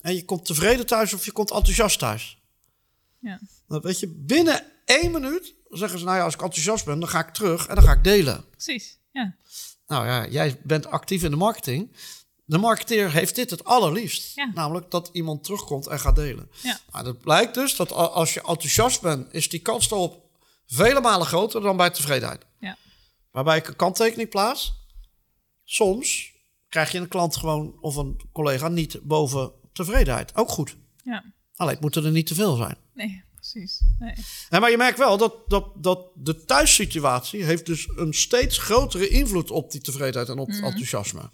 En 0.00 0.14
je 0.14 0.24
komt 0.24 0.44
tevreden 0.44 0.86
thuis 0.86 1.12
of 1.12 1.24
je 1.24 1.32
komt 1.32 1.50
enthousiast 1.50 1.98
thuis. 1.98 2.38
Ja. 3.18 3.40
Dan 3.68 3.80
weet 3.80 4.00
je, 4.00 4.08
binnen 4.08 4.62
één 4.84 5.10
minuut 5.10 5.54
zeggen 5.68 5.98
ze, 5.98 6.04
nou 6.04 6.16
ja, 6.16 6.24
als 6.24 6.34
ik 6.34 6.42
enthousiast 6.42 6.84
ben, 6.84 7.00
dan 7.00 7.08
ga 7.08 7.26
ik 7.26 7.34
terug 7.34 7.66
en 7.66 7.74
dan 7.74 7.84
ga 7.84 7.92
ik 7.92 8.04
delen. 8.04 8.44
Precies. 8.50 8.98
Ja. 9.12 9.34
Nou 9.86 10.06
ja, 10.06 10.26
jij 10.26 10.60
bent 10.62 10.86
actief 10.86 11.22
in 11.22 11.30
de 11.30 11.36
marketing. 11.36 11.96
De 12.44 12.58
marketeer 12.58 13.12
heeft 13.12 13.34
dit 13.34 13.50
het 13.50 13.64
allerliefst. 13.64 14.36
Ja. 14.36 14.50
Namelijk 14.54 14.90
dat 14.90 15.10
iemand 15.12 15.44
terugkomt 15.44 15.86
en 15.86 16.00
gaat 16.00 16.16
delen. 16.16 16.50
Ja. 16.62 16.78
Nou, 16.92 17.04
dat 17.04 17.20
blijkt 17.20 17.54
dus 17.54 17.76
dat 17.76 17.92
als 17.92 18.34
je 18.34 18.40
enthousiast 18.40 19.00
bent, 19.00 19.32
is 19.32 19.48
die 19.48 19.60
kans 19.60 19.90
erop 19.90 20.22
vele 20.66 21.00
malen 21.00 21.26
groter 21.26 21.60
dan 21.60 21.76
bij 21.76 21.90
tevredenheid. 21.90 22.46
Ja. 22.58 22.76
Waarbij 23.30 23.56
ik 23.56 23.68
een 23.68 23.76
kanttekening 23.76 24.28
plaats. 24.28 24.72
Soms 25.64 26.32
krijg 26.68 26.92
je 26.92 26.98
een 26.98 27.08
klant 27.08 27.36
gewoon 27.36 27.78
of 27.80 27.96
een 27.96 28.20
collega 28.32 28.68
niet 28.68 29.00
boven 29.02 29.52
tevredenheid. 29.72 30.36
Ook 30.36 30.48
goed. 30.48 30.76
Ja. 31.04 31.24
Alleen 31.56 31.72
het 31.72 31.82
moeten 31.82 32.04
er 32.04 32.10
niet 32.10 32.26
te 32.26 32.34
veel 32.34 32.56
zijn. 32.56 32.76
Nee, 32.94 33.24
precies. 33.34 33.82
Nee. 33.98 34.14
Ja, 34.50 34.58
maar 34.58 34.70
je 34.70 34.76
merkt 34.76 34.98
wel 34.98 35.16
dat, 35.16 35.34
dat, 35.46 35.66
dat 35.76 36.06
de 36.14 36.44
thuissituatie 36.44 37.44
heeft 37.44 37.66
dus 37.66 37.88
een 37.96 38.14
steeds 38.14 38.58
grotere 38.58 39.08
invloed 39.08 39.50
op 39.50 39.70
die 39.70 39.80
tevredenheid 39.80 40.28
en 40.28 40.38
op 40.38 40.48
het 40.48 40.62
enthousiasme. 40.62 41.30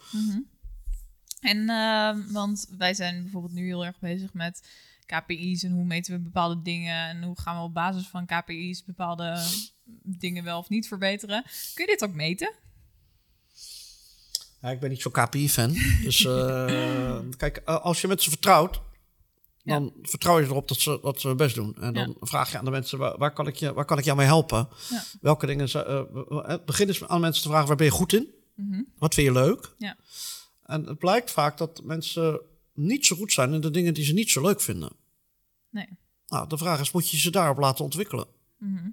En 1.41 1.69
ehm, 1.69 2.33
want 2.33 2.67
wij 2.79 2.95
zijn 2.95 3.23
bijvoorbeeld 3.23 3.53
nu 3.53 3.67
heel 3.67 3.85
erg 3.87 3.99
bezig 3.99 4.33
met 4.33 4.69
KPI's 5.07 5.63
en 5.63 5.73
hoe 5.73 5.85
meten 5.85 6.13
we 6.13 6.19
bepaalde 6.21 6.63
dingen 6.63 7.09
en 7.09 7.23
hoe 7.23 7.41
gaan 7.41 7.57
we 7.57 7.63
op 7.63 7.75
basis 7.75 8.07
van 8.09 8.27
KPI's 8.27 8.85
bepaalde 8.85 9.43
dingen 10.03 10.45
wel 10.45 10.59
of 10.59 10.69
niet 10.69 10.89
verbeteren. 10.89 11.43
Kun 11.75 11.85
je 11.85 11.91
dit 11.91 12.05
ook 12.05 12.15
meten? 12.15 12.53
Ja, 14.63 14.71
ik 14.71 14.81
ben 14.81 14.91
niet 14.91 15.01
zo'n 15.03 15.13
KPI-fan. 15.13 15.73
Dus 16.03 16.25
eh, 16.25 17.19
kijk, 17.37 17.57
eh, 17.57 17.81
als 17.81 18.01
je 18.01 18.09
met 18.09 18.23
ze 18.23 18.31
vertrouwt, 18.31 18.81
dan 19.65 19.93
vertrouw 20.03 20.39
je 20.39 20.47
erop 20.47 20.69
dat 20.69 20.79
ze, 20.79 20.99
dat 21.03 21.21
ze 21.21 21.29
hun 21.29 21.37
best 21.37 21.55
doen. 21.55 21.77
En 21.81 21.93
dan 21.95 22.09
Ja. 22.09 22.27
vraag 22.27 22.53
je 22.53 22.59
aan 22.59 22.65
de 22.65 22.71
mensen, 22.71 22.99
waar, 22.99 23.19
waar, 23.19 23.33
kan, 23.33 23.47
ik 23.47 23.57
je, 23.57 23.73
waar 23.73 23.85
kan 23.85 23.99
ik 23.99 24.05
jou 24.05 24.17
mee 24.17 24.27
helpen? 24.27 24.69
Ja. 24.91 25.03
Welke 25.21 25.47
dingen... 25.47 25.69
ze- 25.69 25.85
eh, 26.47 26.55
begin 26.67 26.87
eens 26.89 27.05
aan 27.09 27.21
mensen 27.21 27.43
te 27.43 27.49
vragen, 27.49 27.67
waar 27.69 27.77
ben 27.77 27.87
je 27.87 27.93
goed 27.93 28.13
in? 28.13 28.29
Mhm. 28.55 28.83
Wat 28.99 29.15
vind 29.15 29.27
je 29.27 29.33
leuk? 29.33 29.75
Ja. 29.79 29.97
En 30.71 30.87
het 30.87 30.99
blijkt 30.99 31.31
vaak 31.31 31.59
dat 31.59 31.81
mensen 31.85 32.41
niet 32.75 33.07
zo 33.07 33.17
goed 33.17 33.33
zijn 33.33 33.53
in 33.53 33.61
de 33.61 33.71
dingen 33.71 33.95
die 33.95 34.05
ze 34.05 34.13
niet 34.13 34.31
zo 34.31 34.43
leuk 34.43 34.61
vinden. 34.61 34.91
Nee. 35.71 35.89
Nou, 36.29 36.49
de 36.49 36.59
vraag 36.59 36.81
is, 36.81 36.91
moet 36.91 37.11
je 37.11 37.19
ze 37.19 37.31
daarop 37.31 37.59
laten 37.59 37.85
ontwikkelen? 37.85 38.27
Mhm. 38.57 38.89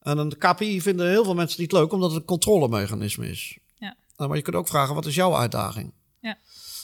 En 0.00 0.18
een 0.18 0.38
KPI 0.38 0.80
vinden 0.80 1.08
heel 1.08 1.24
veel 1.24 1.34
mensen 1.34 1.60
niet 1.60 1.72
leuk, 1.72 1.92
omdat 1.92 2.10
het 2.10 2.20
een 2.20 2.26
controlemechanisme 2.26 3.28
is. 3.28 3.58
Ja. 3.78 3.96
Nou, 4.16 4.28
maar 4.28 4.38
je 4.38 4.44
kunt 4.44 4.56
ook 4.56 4.68
vragen, 4.68 4.94
wat 4.94 5.06
is 5.06 5.14
jouw 5.14 5.36
uitdaging? 5.36 5.92
Ja. 6.20 6.38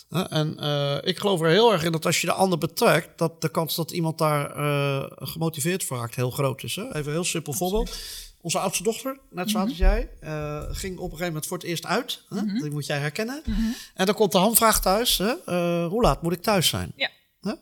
En 0.08 0.58
eh, 0.58 0.98
ik 1.02 1.18
geloof 1.18 1.40
er 1.40 1.48
heel 1.48 1.72
erg 1.72 1.84
in 1.84 1.92
dat 1.92 2.06
als 2.06 2.20
je 2.20 2.26
de 2.26 2.32
ander 2.32 2.58
betrekt, 2.58 3.18
dat 3.18 3.40
de 3.40 3.48
kans 3.48 3.74
dat 3.74 3.90
iemand 3.90 4.18
daar 4.18 4.50
eh, 4.50 5.26
gemotiveerd 5.28 5.84
voor 5.84 5.96
raakt 5.96 6.14
heel 6.14 6.30
groot 6.30 6.62
is. 6.62 6.76
Hè? 6.76 6.82
Even 6.82 7.06
een 7.06 7.12
heel 7.12 7.24
simpel 7.24 7.52
voorbeeld. 7.52 7.98
Onze 8.40 8.58
oudste 8.58 8.82
dochter, 8.82 9.18
net 9.30 9.50
zoals 9.50 9.70
Mhm. 9.70 9.78
jij, 9.78 10.10
eh, 10.20 10.62
ging 10.70 10.94
op 10.96 11.02
een 11.04 11.08
gegeven 11.10 11.26
moment 11.26 11.46
voor 11.46 11.56
het 11.56 11.66
eerst 11.66 11.86
uit. 11.86 12.24
Hè? 12.28 12.42
Mhm. 12.42 12.62
Die 12.62 12.70
moet 12.70 12.86
jij 12.86 12.98
herkennen. 12.98 13.42
Mhm. 13.46 13.60
En 13.94 14.06
dan 14.06 14.14
komt 14.14 14.32
de 14.32 14.38
handvraag 14.38 14.80
thuis. 14.80 15.18
Hè? 15.18 15.34
eh, 15.44 15.86
hoe 15.86 16.02
laat 16.02 16.22
moet 16.22 16.32
ik 16.32 16.42
thuis 16.42 16.68
zijn? 16.68 16.92
Ja. 16.96 17.10
Hè? 17.40 17.52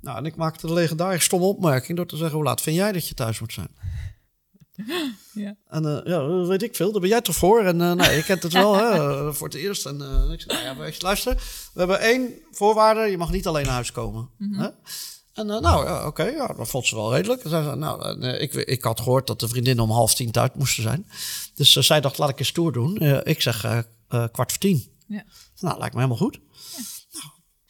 Nou, 0.00 0.18
en 0.18 0.24
ik 0.24 0.36
maakte 0.36 0.66
de 0.66 0.72
legendarische 0.72 1.24
stomme 1.24 1.46
opmerking 1.46 1.96
door 1.96 2.06
te 2.06 2.16
zeggen... 2.16 2.36
hoe 2.36 2.44
laat 2.44 2.60
vind 2.60 2.76
jij 2.76 2.92
dat 2.92 3.08
je 3.08 3.14
thuis 3.14 3.40
moet 3.40 3.52
zijn? 3.52 3.68
Ja. 5.34 5.54
En 5.68 5.84
eh, 5.86 6.00
ja, 6.12 6.26
weet 6.46 6.62
ik 6.62 6.76
veel. 6.76 6.92
Daar 6.92 7.00
ben 7.00 7.10
jij 7.10 7.20
toch 7.20 7.36
voor? 7.36 7.60
En 7.64 7.76
nee, 7.76 8.16
je 8.16 8.24
kent 8.24 8.42
het 8.42 8.52
wel 8.52 8.74
hè, 8.74 9.32
voor 9.34 9.46
het 9.48 9.56
eerst. 9.56 9.86
En 9.86 9.94
ik 10.32 10.40
zei, 10.40 10.64
nou 10.64 10.86
ja, 10.86 10.92
luister. 10.98 11.34
We 11.72 11.78
hebben 11.78 12.00
één 12.00 12.28
voorwaarde. 12.50 13.00
Je 13.00 13.18
mag 13.18 13.30
niet 13.30 13.46
alleen 13.46 13.64
naar 13.64 13.72
huis 13.74 13.92
komen. 13.92 14.30
Hè? 14.38 14.68
En 15.40 15.50
eh, 15.50 15.60
nou, 15.60 15.84
ja, 15.86 16.06
oké, 16.06 16.22
ja, 16.22 16.46
dat 16.46 16.68
vond 16.68 16.86
ze 16.86 16.94
wel 16.94 17.14
redelijk. 17.14 17.42
Zei 17.44 17.64
ze, 17.70 17.74
nou, 17.74 18.20
eh, 18.20 18.42
ik, 18.42 18.54
ik 18.54 18.84
had 18.84 19.00
gehoord 19.00 19.26
dat 19.26 19.40
de 19.40 19.48
vriendinnen 19.48 19.84
om 19.84 19.90
half 19.90 20.14
tien 20.14 20.30
thuis 20.30 20.50
moesten 20.54 20.82
zijn. 20.82 21.06
Dus 21.54 21.76
eh, 21.76 21.82
zij 21.82 22.00
dacht, 22.00 22.18
laat 22.18 22.28
ik 22.28 22.38
eens 22.38 22.48
stoer 22.48 22.72
doen. 22.72 22.96
Ik 23.24 23.42
zeg 23.42 23.60
kwart 24.08 24.50
voor 24.50 24.58
tien. 24.58 24.88
Ja. 25.06 25.24
Nou, 25.60 25.78
lijkt 25.78 25.94
me 25.94 26.00
helemaal 26.00 26.22
goed. 26.22 26.40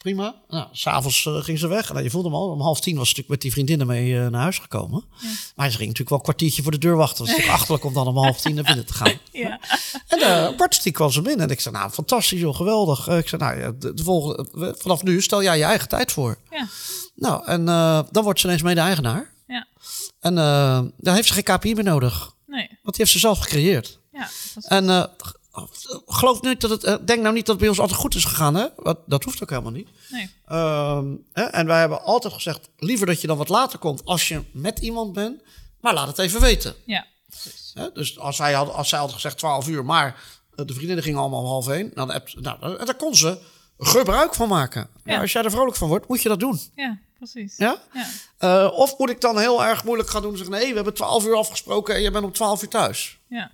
Prima. 0.01 0.35
Nou, 0.47 0.67
s'avonds 0.71 1.25
eh, 1.25 1.43
ging 1.43 1.59
ze 1.59 1.67
weg. 1.67 1.91
Nou, 1.91 2.03
je 2.03 2.09
voelde 2.09 2.27
hem 2.27 2.37
al. 2.37 2.49
Om 2.49 2.61
half 2.61 2.79
tien 2.79 2.95
was 2.97 3.09
ze 3.09 3.15
natuurlijk 3.15 3.29
met 3.29 3.41
die 3.41 3.51
vriendinnen 3.51 3.87
mee 3.87 4.19
eh, 4.19 4.27
naar 4.27 4.41
huis 4.41 4.57
gekomen. 4.57 5.03
Maar 5.55 5.69
ze 5.69 5.77
ging 5.77 5.87
natuurlijk 5.87 6.09
wel 6.09 6.17
een 6.17 6.23
kwartiertje 6.23 6.61
voor 6.61 6.71
de 6.71 6.77
deur 6.77 6.95
wachten. 6.95 7.17
Dat 7.17 7.27
is 7.27 7.31
natuurlijk 7.31 7.57
achterlijk 7.59 7.85
om 7.85 7.93
dan 7.93 8.07
om 8.07 8.17
half 8.17 8.41
tien 8.41 8.55
naar 8.55 8.63
binnen 8.63 8.85
te 8.85 8.93
gaan. 8.93 9.19
Ja. 9.31 9.59
En 10.07 10.55
kwart 10.55 10.81
tien 10.81 10.93
kwam 10.93 11.11
ze 11.11 11.21
binnen. 11.21 11.45
En 11.45 11.51
ik 11.51 11.59
zei, 11.59 11.75
nou, 11.75 11.89
fantastisch 11.89 12.39
joh, 12.39 12.55
geweldig. 12.55 13.07
Ik 13.07 13.27
zei, 13.27 13.41
nou, 13.41 13.59
ja, 13.59 13.71
de, 13.71 13.93
de 13.93 14.03
volgende, 14.03 14.75
vanaf 14.77 15.03
nu 15.03 15.21
stel 15.21 15.43
jij 15.43 15.57
je 15.57 15.63
eigen 15.63 15.87
tijd 15.87 16.11
voor. 16.11 16.37
Ja. 16.49 16.67
Nou, 17.15 17.45
en 17.45 17.65
dan 18.11 18.23
wordt 18.23 18.39
ze 18.39 18.47
ineens 18.47 18.61
mede-eigenaar. 18.61 19.33
Ja. 19.47 19.67
En 20.19 20.35
dan 20.97 21.13
heeft 21.13 21.27
ze 21.27 21.33
geen 21.33 21.43
KPI 21.43 21.73
meer 21.73 21.83
nodig. 21.83 22.33
Nee. 22.47 22.67
Want 22.67 22.95
die 22.95 22.95
heeft 22.97 23.11
ze 23.11 23.19
zelf 23.19 23.39
gecreëerd. 23.39 23.99
Ja. 24.11 24.29
En 24.61 25.09
geloof 26.05 26.41
niet 26.41 26.61
dat 26.61 26.69
het. 26.69 26.83
eh, 26.83 26.95
denk 27.05 27.21
nou 27.21 27.33
niet 27.33 27.45
dat 27.45 27.55
het 27.55 27.57
bij 27.59 27.67
ons 27.67 27.79
altijd 27.79 27.99
goed 27.99 28.15
is 28.15 28.25
gegaan, 28.25 28.55
hè? 28.55 28.67
Want 28.75 28.97
dat 29.05 29.23
hoeft 29.23 29.43
ook 29.43 29.49
helemaal 29.49 29.71
niet. 29.71 29.89
nee. 30.09 30.29
Ehm, 30.45 31.05
hè? 31.33 31.43
En 31.43 31.65
wij 31.65 31.79
hebben 31.79 32.03
altijd 32.03 32.33
gezegd: 32.33 32.69
liever 32.77 33.05
dat 33.05 33.21
je 33.21 33.27
dan 33.27 33.37
wat 33.37 33.49
later 33.49 33.79
komt 33.79 34.05
als 34.05 34.27
je 34.27 34.43
met 34.51 34.79
iemand 34.79 35.13
bent, 35.13 35.41
maar 35.79 35.93
laat 35.93 36.07
het 36.07 36.17
even 36.17 36.41
weten. 36.41 36.75
Ja. 36.85 37.05
Hè? 37.73 37.91
Dus 37.93 38.19
als 38.19 38.35
zij, 38.35 38.53
had, 38.53 38.73
als 38.73 38.89
zij 38.89 38.99
had 38.99 39.13
gezegd 39.13 39.37
12 39.37 39.67
uur, 39.67 39.85
maar 39.85 40.23
eh, 40.55 40.65
de 40.65 40.73
vriendinnen 40.73 41.03
gingen 41.03 41.19
allemaal 41.19 41.41
om 41.41 41.45
half 41.47 41.67
één, 41.67 41.91
dan 41.93 42.07
nou, 42.35 42.77
en 42.77 42.85
daar 42.85 42.95
kon 42.95 43.15
ze 43.15 43.37
gebruik 43.79 44.35
van 44.35 44.47
maken. 44.47 44.89
Ja. 45.03 45.13
Ja. 45.13 45.21
als 45.21 45.31
jij 45.31 45.43
er 45.43 45.51
vrolijk 45.51 45.77
van 45.77 45.87
wordt, 45.87 46.07
moet 46.07 46.21
je 46.21 46.29
dat 46.29 46.39
doen. 46.39 46.59
Ja. 46.75 46.99
Precies. 47.17 47.57
Ja? 47.57 47.81
Ja. 47.93 48.07
Eh, 48.37 48.71
of 48.77 48.97
moet 48.97 49.09
ik 49.09 49.21
dan 49.21 49.39
heel 49.39 49.63
erg 49.63 49.83
moeilijk 49.83 50.09
gaan 50.09 50.21
doen 50.21 50.31
en 50.31 50.37
zeggen: 50.37 50.55
nee, 50.55 50.67
we 50.69 50.75
hebben 50.75 50.93
12 50.93 51.25
uur 51.25 51.35
afgesproken 51.35 51.95
en 51.95 52.01
je 52.01 52.11
bent 52.11 52.25
om 52.25 52.31
12 52.31 52.61
uur 52.61 52.69
thuis. 52.69 53.19
Ja. 53.27 53.51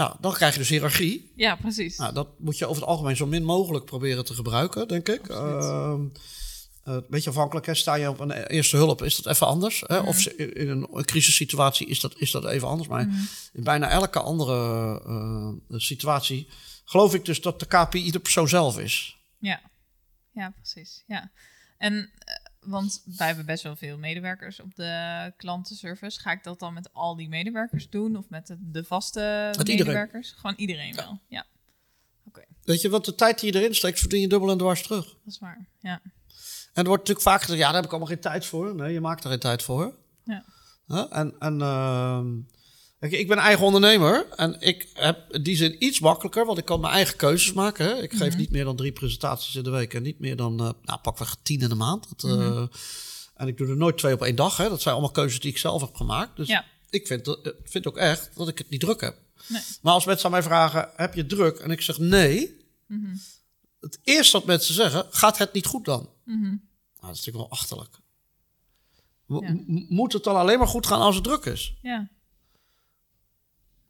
Ja, 0.00 0.16
dan 0.20 0.32
krijg 0.32 0.52
je 0.52 0.58
dus 0.58 0.68
hiërarchie. 0.68 1.32
Ja. 1.36 1.56
Precies. 1.56 1.96
Nou, 1.96 2.14
dat 2.14 2.28
moet 2.38 2.58
je 2.58 2.66
over 2.66 2.80
het 2.80 2.90
algemeen 2.90 3.16
zo 3.16 3.26
min 3.26 3.44
mogelijk 3.44 3.84
proberen 3.84 4.24
te 4.24 4.34
gebruiken, 4.34 4.88
denk 4.88 5.08
ik. 5.08 5.28
Ehm, 5.28 6.04
eh, 6.84 6.94
een 6.94 7.04
beetje 7.08 7.30
afhankelijk, 7.30 7.66
hè, 7.66 7.74
sta 7.74 7.94
je 7.94 8.08
op 8.08 8.20
een 8.20 8.30
eerste 8.30 8.76
hulp, 8.76 9.02
is 9.02 9.16
dat 9.16 9.34
even 9.34 9.46
anders. 9.46 9.82
Hè? 9.86 9.98
Of 9.98 10.26
in 10.26 10.68
een, 10.68 11.04
crisissituatie 11.04 11.86
is 11.86 12.00
dat, 12.00 12.14
is 12.16 12.30
dat 12.30 12.44
even 12.44 12.68
anders. 12.68 12.88
Maar 12.88 13.00
in 13.52 13.64
bijna 13.64 13.88
elke 13.88 14.20
andere 14.20 14.56
eh, 15.06 15.78
situatie 15.78 16.48
geloof 16.84 17.14
ik 17.14 17.24
dus 17.24 17.40
dat 17.40 17.60
de 17.60 17.66
KPI 17.66 18.10
de 18.10 18.20
persoon 18.20 18.48
zelf 18.48 18.78
is. 18.78 19.16
Ja, 19.38 19.60
ja, 20.32 20.52
precies. 20.56 21.04
Ja. 21.06 21.30
En 21.78 22.10
eh, 22.18 22.34
want 22.60 23.02
wij 23.16 23.26
hebben 23.26 23.46
best 23.46 23.62
wel 23.62 23.76
veel 23.76 23.98
medewerkers 23.98 24.60
op 24.60 24.74
de 24.74 25.32
klantenservice. 25.36 26.20
Ga 26.20 26.32
ik 26.32 26.44
dat 26.44 26.58
dan 26.58 26.74
met 26.74 26.92
al 26.92 27.16
die 27.16 27.28
medewerkers 27.28 27.90
doen 27.90 28.16
of 28.16 28.28
met 28.28 28.46
de, 28.46 28.56
de 28.58 28.84
vaste 28.84 29.20
Met 29.56 29.68
iedereen. 29.68 29.92
medewerkers? 29.92 30.30
Gewoon 30.32 30.56
iedereen 30.56 30.94
wel. 30.94 31.20
Ja, 31.28 31.46
Weet 32.64 32.80
je, 32.80 32.88
wat 32.88 33.04
de 33.04 33.14
tijd 33.14 33.40
die 33.40 33.52
je 33.52 33.58
erin 33.58 33.74
steekt, 33.74 33.98
verdien 33.98 34.20
je 34.20 34.28
dubbel 34.28 34.50
en 34.50 34.58
dwars 34.58 34.82
terug. 34.82 35.04
dat 35.04 35.16
is 35.26 35.38
waar. 35.38 35.66
Ja, 35.78 36.00
En 36.02 36.82
er 36.82 36.84
wordt 36.84 37.08
natuurlijk 37.08 37.20
vaak 37.28 37.40
gezegd, 37.40 37.58
ja, 37.58 37.64
daar 37.66 37.74
heb 37.74 37.84
ik 37.84 37.90
allemaal 37.90 38.08
geen 38.08 38.20
tijd 38.20 38.46
voor. 38.46 38.74
Nee, 38.74 38.92
je 38.92 39.00
maakt 39.00 39.24
er 39.24 39.30
geen 39.30 39.38
tijd 39.38 39.62
voor. 39.62 39.94
ja? 40.24 40.44
En, 41.10 41.34
en 41.38 41.60
ehm, 41.60 42.26
ik 43.00 43.28
ben 43.28 43.38
eigen 43.38 43.64
ondernemer 43.66 44.26
en 44.36 44.60
ik 44.60 44.88
heb 44.94 45.32
in 45.32 45.42
die 45.42 45.56
zin 45.56 45.84
iets 45.84 46.00
makkelijker, 46.00 46.46
want 46.46 46.58
ik 46.58 46.64
kan 46.64 46.80
mijn 46.80 46.92
eigen 46.92 47.16
keuzes 47.16 47.52
maken. 47.52 47.86
Hè? 47.86 48.02
Ik 48.02 48.12
geef 48.12 48.36
niet 48.36 48.50
meer 48.50 48.64
dan 48.64 48.76
drie 48.76 48.92
presentaties 48.92 49.54
in 49.54 49.62
de 49.62 49.70
week 49.70 49.94
en 49.94 50.02
niet 50.02 50.18
meer 50.18 50.36
dan, 50.36 50.60
eh 50.60 50.70
nou, 50.82 51.00
pakweg 51.02 51.36
tien 51.42 51.60
in 51.60 51.68
de 51.68 51.74
maand. 51.74 52.06
Dat, 52.16 52.38
eh, 52.40 52.62
En 53.34 53.48
ik 53.48 53.56
doe 53.56 53.68
er 53.68 53.76
nooit 53.76 53.98
twee 53.98 54.14
op 54.14 54.22
één 54.22 54.36
dag. 54.36 54.56
Hè? 54.56 54.68
Dat 54.68 54.82
zijn 54.82 54.94
allemaal 54.94 55.12
keuzes 55.12 55.40
die 55.40 55.50
ik 55.50 55.58
zelf 55.58 55.80
heb 55.80 55.94
gemaakt. 55.94 56.36
Dus 56.36 56.48
Ja. 56.48 56.64
ik 56.90 57.06
vind, 57.06 57.26
eh, 57.26 57.52
vind 57.64 57.86
ook 57.86 57.96
echt 57.96 58.30
dat 58.34 58.48
ik 58.48 58.58
het 58.58 58.70
niet 58.70 58.80
druk 58.80 59.00
heb. 59.00 59.16
nee. 59.48 59.62
Maar 59.82 59.92
als 59.92 60.04
mensen 60.04 60.24
aan 60.24 60.30
mij 60.30 60.42
vragen, 60.42 60.90
heb 60.96 61.14
je 61.14 61.26
druk? 61.26 61.58
En 61.58 61.70
ik 61.70 61.80
zeg 61.80 61.98
nee. 61.98 62.66
Mhm. 62.86 63.16
Het 63.80 63.98
eerste 64.02 64.36
wat 64.36 64.46
mensen 64.46 64.74
zeggen, 64.74 65.06
gaat 65.10 65.38
het 65.38 65.52
niet 65.52 65.66
goed 65.66 65.84
dan? 65.84 66.08
Mhm. 66.24 66.40
Nou, 66.42 66.58
dat 67.00 67.10
is 67.10 67.16
natuurlijk 67.24 67.36
wel 67.36 67.50
achterlijk. 67.58 67.98
Ja. 69.26 69.56
Moet 69.88 70.12
het 70.12 70.24
dan 70.24 70.36
alleen 70.36 70.58
maar 70.58 70.66
goed 70.68 70.86
gaan 70.86 71.00
als 71.00 71.14
het 71.14 71.24
druk 71.24 71.44
is? 71.44 71.74
Ja. 71.82 72.08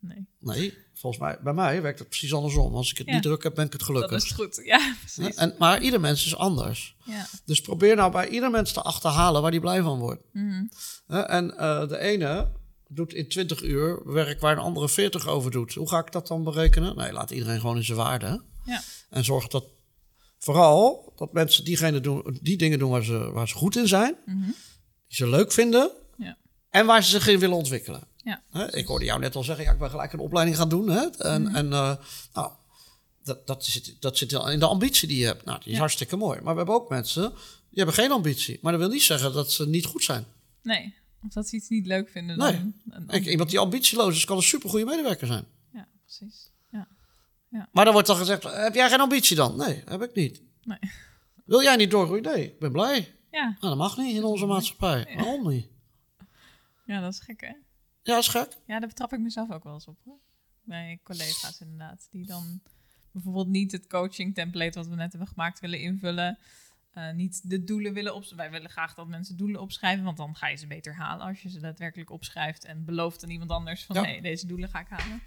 Nee, 0.01 0.27
Nee, 0.39 0.75
volgens 0.95 1.23
mij, 1.23 1.39
bij 1.43 1.53
mij 1.53 1.83
werkt 1.83 1.99
het 1.99 2.09
precies 2.09 2.35
andersom. 2.35 2.75
Als 2.75 2.91
ik 2.91 2.99
het 2.99 3.07
Ja. 3.07 3.13
niet 3.13 3.23
druk 3.23 3.43
heb, 3.43 3.55
ben 3.55 3.65
ik 3.67 3.73
het 3.73 3.81
dat 3.81 3.91
gelukkig. 3.91 4.25
is 4.25 4.31
goed. 4.31 4.61
Ja, 4.65 4.95
precies. 5.01 5.35
En, 5.37 5.55
maar 5.59 5.81
ieder 5.83 6.01
mens 6.01 6.27
is 6.27 6.37
anders. 6.37 6.97
Ja. 7.05 7.27
Dus 7.45 7.61
probeer 7.61 7.97
nou 7.97 8.13
bij 8.13 8.29
ieder 8.29 8.51
mens 8.51 8.73
te 8.73 8.81
achterhalen 8.83 9.43
waar 9.43 9.51
die 9.51 9.61
blij 9.61 9.83
van 9.83 9.99
wordt. 9.99 10.23
Mhm. 10.33 10.65
En 11.07 11.57
eh, 11.59 11.89
de 11.89 11.99
ene 11.99 12.49
doet 12.89 13.13
in 13.15 13.29
20 13.29 13.63
uur 13.63 14.13
werk 14.13 14.41
waar 14.41 14.53
een 14.53 14.63
andere 14.63 14.89
40 14.89 15.27
over 15.27 15.51
doet. 15.51 15.75
Hoe 15.75 15.89
ga 15.89 15.99
ik 15.99 16.13
dat 16.13 16.27
dan 16.27 16.45
berekenen? 16.45 16.97
Nee, 16.97 17.13
laat 17.13 17.31
iedereen 17.31 17.61
gewoon 17.61 17.77
in 17.77 17.85
zijn 17.85 17.99
waarde. 17.99 18.43
Ja. 18.65 18.83
En 19.11 19.25
zorg 19.25 19.49
dat 19.49 19.65
vooral 20.39 21.13
dat 21.17 21.33
mensen 21.33 21.65
diegene 21.65 22.01
doen, 22.01 22.39
die 22.43 22.57
dingen 22.57 22.79
doen 22.79 22.91
waar 22.91 23.05
ze, 23.05 23.31
waar 23.33 23.49
ze 23.49 23.55
goed 23.55 23.77
in 23.77 23.89
zijn. 23.89 24.17
Mhm. 24.27 24.39
die 25.07 25.17
ze 25.19 25.29
leuk 25.29 25.53
vinden 25.53 25.91
Ja. 26.17 26.37
en 26.71 26.87
waar 26.87 27.03
ze 27.05 27.11
zich 27.11 27.29
in 27.29 27.39
willen 27.39 27.57
ontwikkelen. 27.57 28.03
Ja. 28.25 28.43
Hè, 28.51 28.77
ik 28.77 28.87
hoorde 28.87 29.05
jou 29.05 29.21
net 29.21 29.37
al 29.37 29.43
zeggen, 29.45 29.65
ja, 29.65 29.73
ik 29.73 29.79
ben 29.79 29.91
gelijk 29.91 30.13
een 30.13 30.19
opleiding 30.19 30.57
gaan 30.57 30.69
doen. 30.69 30.89
Hè? 30.89 31.07
En, 31.09 31.43
Mhm. 31.43 31.55
en 31.55 31.73
eh, 31.73 31.97
nou, 32.35 32.53
dat, 33.25 33.47
dat, 33.47 33.65
zit, 33.65 33.97
dat 34.01 34.17
zit 34.19 34.33
in 34.33 34.59
de 34.59 34.67
ambitie 34.67 35.09
die 35.09 35.19
je 35.19 35.25
hebt. 35.27 35.45
Nou, 35.45 35.59
die 35.59 35.67
is 35.69 35.73
Ja. 35.75 35.79
hartstikke 35.81 36.17
mooi. 36.17 36.41
Maar 36.41 36.53
we 36.53 36.59
hebben 36.59 36.75
ook 36.75 36.89
mensen, 36.89 37.31
die 37.31 37.39
hebben 37.79 37.95
geen 37.95 38.11
ambitie. 38.13 38.59
Maar 38.63 38.73
dat 38.73 38.81
wil 38.81 38.91
niet 38.91 39.03
zeggen 39.03 39.33
dat 39.33 39.53
ze 39.53 39.69
niet 39.69 39.85
goed 39.87 40.05
zijn. 40.05 40.25
Nee, 40.63 40.95
of 41.23 41.33
dat 41.33 41.49
ze 41.49 41.57
iets 41.57 41.69
niet 41.69 41.87
leuk 41.87 42.09
vinden. 42.09 42.39
Nee. 42.39 42.53
Dan, 42.53 42.75
dan- 42.85 43.07
Kijk, 43.07 43.27
iemand 43.27 43.51
die 43.51 43.59
ambitieloos 43.59 44.17
is, 44.17 44.25
kan 44.25 44.37
een 44.37 44.43
supergoeie 44.43 44.85
medewerker 44.85 45.27
zijn. 45.27 45.45
Ja, 45.73 45.89
precies. 46.05 46.49
Ja. 47.53 47.69
Maar 47.73 47.85
dan 47.85 47.93
wordt 47.93 48.09
dan 48.09 48.17
gezegd, 48.17 48.43
heb 48.43 48.75
jij 48.75 48.89
geen 48.89 49.01
ambitie 49.01 49.37
dan? 49.37 49.57
Nee, 49.57 49.83
heb 49.87 50.03
ik 50.03 50.15
niet. 50.15 50.43
Nee. 50.63 50.79
Wil 51.45 51.63
jij 51.63 51.77
niet 51.77 51.91
doorgroeien? 51.91 52.23
Nee, 52.23 52.45
ik 52.45 52.59
ben 52.59 52.73
blij. 52.73 53.15
Ja. 53.31 53.45
Nou, 53.45 53.57
dat 53.61 53.77
mag 53.77 53.97
niet 53.97 54.17
in 54.17 54.25
onze 54.25 54.47
maatschappij. 54.47 55.13
Waarom 55.17 55.49
niet? 55.49 55.67
ja, 56.87 57.01
dat 57.01 57.13
is 57.13 57.21
gek, 57.21 57.41
hè? 57.41 57.53
Ja, 58.03 58.19
is 58.19 58.29
gek. 58.29 58.49
Ja, 58.67 58.79
daar 58.79 58.89
betrap 58.89 59.13
ik 59.13 59.21
mezelf 59.21 59.51
ook 59.51 59.65
wel 59.65 59.73
eens 59.75 59.87
op, 59.87 59.99
hoor. 60.05 60.19
Bij 60.63 61.01
collega's 61.03 61.61
inderdaad. 61.61 62.09
Die 62.11 62.27
dan 62.27 62.61
bijvoorbeeld 63.13 63.49
niet 63.49 63.73
het 63.73 63.87
coaching 63.87 64.35
template 64.35 64.79
wat 64.79 64.89
we 64.89 64.95
net 64.95 65.11
hebben 65.11 65.29
gemaakt 65.29 65.61
willen 65.61 65.81
invullen. 65.81 66.39
Eh, 66.91 67.13
niet 67.13 67.51
de 67.51 67.65
doelen 67.65 67.93
willen 67.93 68.15
opschrijven. 68.15 68.51
Wij 68.51 68.51
willen 68.59 68.71
graag 68.71 68.95
dat 68.95 69.07
mensen 69.09 69.37
doelen 69.37 69.61
opschrijven, 69.61 70.05
want 70.05 70.17
dan 70.17 70.37
ga 70.37 70.49
je 70.49 70.57
ze 70.57 70.67
beter 70.67 70.95
halen 70.95 71.27
als 71.27 71.43
je 71.43 71.51
ze 71.51 71.61
daadwerkelijk 71.61 72.11
opschrijft 72.11 72.65
en 72.65 72.85
belooft 72.85 73.23
aan 73.25 73.31
iemand 73.31 73.51
anders 73.51 73.85
van 73.85 73.97
Ja. 73.97 74.03
nee, 74.03 74.23
deze 74.23 74.47
doelen 74.47 74.69
ga 74.69 74.81
ik 74.81 74.89
halen. 74.89 75.21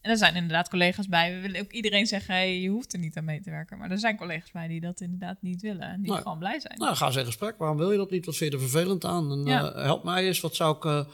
En 0.00 0.10
er 0.10 0.16
zijn 0.16 0.34
inderdaad 0.34 0.68
collega's 0.68 1.08
bij. 1.08 1.34
We 1.34 1.40
willen 1.40 1.60
ook 1.60 1.70
iedereen 1.72 2.06
zeggen, 2.06 2.34
hey, 2.34 2.60
je 2.60 2.68
hoeft 2.68 2.92
er 2.92 2.98
niet 2.98 3.16
aan 3.16 3.24
mee 3.24 3.40
te 3.40 3.50
werken. 3.50 3.78
Maar 3.78 3.90
er 3.90 3.98
zijn 3.98 4.16
collega's 4.16 4.50
bij 4.50 4.68
die 4.68 4.80
dat 4.80 5.00
inderdaad 5.00 5.42
niet 5.42 5.60
willen 5.62 5.88
en 5.88 6.02
die 6.02 6.10
Nee. 6.12 6.20
gewoon 6.22 6.38
blij 6.38 6.60
zijn. 6.60 6.78
Nou, 6.78 6.96
ga 6.96 7.06
eens 7.06 7.16
in 7.16 7.24
gesprek. 7.24 7.58
Waarom 7.58 7.76
wil 7.76 7.90
je 7.90 7.96
dat 7.96 8.10
niet? 8.10 8.26
Wat 8.26 8.36
vind 8.36 8.50
je 8.52 8.56
er 8.58 8.62
vervelend 8.68 9.04
aan? 9.04 9.30
En, 9.32 9.44
Ja. 9.44 9.72
eh, 9.72 9.82
help 9.82 10.04
mij 10.04 10.26
eens. 10.26 10.40
Wat 10.40 10.54
zou, 10.56 10.76
ik, 10.76 10.84
eh, 10.84 11.04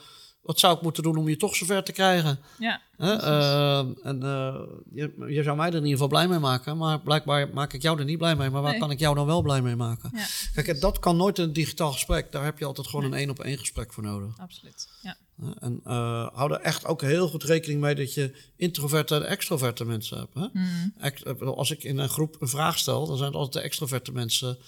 wat 0.44 0.58
zou 0.58 0.76
ik 0.76 0.82
moeten 0.82 1.02
doen 1.02 1.16
om 1.16 1.28
je 1.28 1.36
toch 1.36 1.56
zover 1.56 1.84
te 1.84 1.92
krijgen? 1.92 2.38
Ja? 2.58 2.80
Eh, 2.96 3.78
en 4.02 4.22
eh, 4.22 4.60
je, 4.94 5.24
je 5.28 5.42
zou 5.42 5.56
mij 5.56 5.66
er 5.66 5.72
in 5.74 5.78
ieder 5.78 5.92
geval 5.92 6.08
blij 6.08 6.28
mee 6.28 6.38
maken. 6.38 6.76
Maar 6.76 7.00
blijkbaar 7.00 7.48
maak 7.48 7.72
ik 7.72 7.82
jou 7.82 7.98
er 7.98 8.04
niet 8.04 8.18
blij 8.18 8.36
mee. 8.36 8.50
Maar 8.50 8.62
waar 8.62 8.70
Nee. 8.70 8.80
kan 8.80 8.90
ik 8.90 8.98
jou 8.98 9.14
dan 9.14 9.26
wel 9.26 9.42
blij 9.42 9.62
mee 9.62 9.76
maken? 9.76 10.10
ja, 10.54 10.62
Kijk, 10.62 10.80
dat 10.80 10.98
kan 10.98 11.16
nooit 11.16 11.38
in 11.38 11.44
een 11.44 11.52
digitaal 11.52 11.92
gesprek. 11.92 12.32
Daar 12.32 12.44
heb 12.44 12.58
je 12.58 12.64
altijd 12.64 12.86
gewoon 12.86 13.04
een 13.04 13.14
één 13.14 13.30
op 13.30 13.38
één 13.40 13.58
gesprek 13.58 13.92
voor 13.92 14.02
nodig. 14.02 14.38
absoluut. 14.38 14.88
Ja? 15.02 15.16
En 15.58 15.80
eh, 15.84 16.28
hou 16.32 16.52
er 16.52 16.60
echt 16.60 16.86
ook 16.86 17.00
heel 17.02 17.28
goed 17.28 17.42
rekening 17.42 17.80
mee 17.80 17.94
dat 17.94 18.14
je 18.14 18.36
introverte 18.56 19.14
en 19.14 19.26
extroverte 19.26 19.84
mensen 19.84 20.18
hebt. 20.18 20.34
Hè? 20.34 20.46
Mhm. 20.52 20.88
Ex- 21.00 21.24
Als 21.40 21.70
ik 21.70 21.82
in 21.84 21.98
een 21.98 22.08
groep 22.08 22.36
een 22.40 22.48
vraag 22.48 22.78
stel, 22.78 23.06
dan 23.06 23.16
zijn 23.16 23.28
het 23.28 23.38
altijd 23.38 23.54
de 23.62 23.68
extroverte 23.68 24.12
mensen 24.12 24.58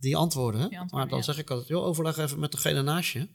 die 0.00 0.16
antwoorden. 0.16 0.60
Hè? 0.60 0.68
Die 0.68 0.78
antwoorden, 0.78 0.98
maar 1.08 1.08
dan 1.08 1.18
ja. 1.18 1.24
zeg 1.34 1.38
ik 1.42 1.50
altijd, 1.50 1.68
joh, 1.68 1.84
overleg 1.84 2.16
even 2.18 2.38
met 2.38 2.52
degene 2.52 2.82
naast 2.82 3.10
je. 3.12 3.28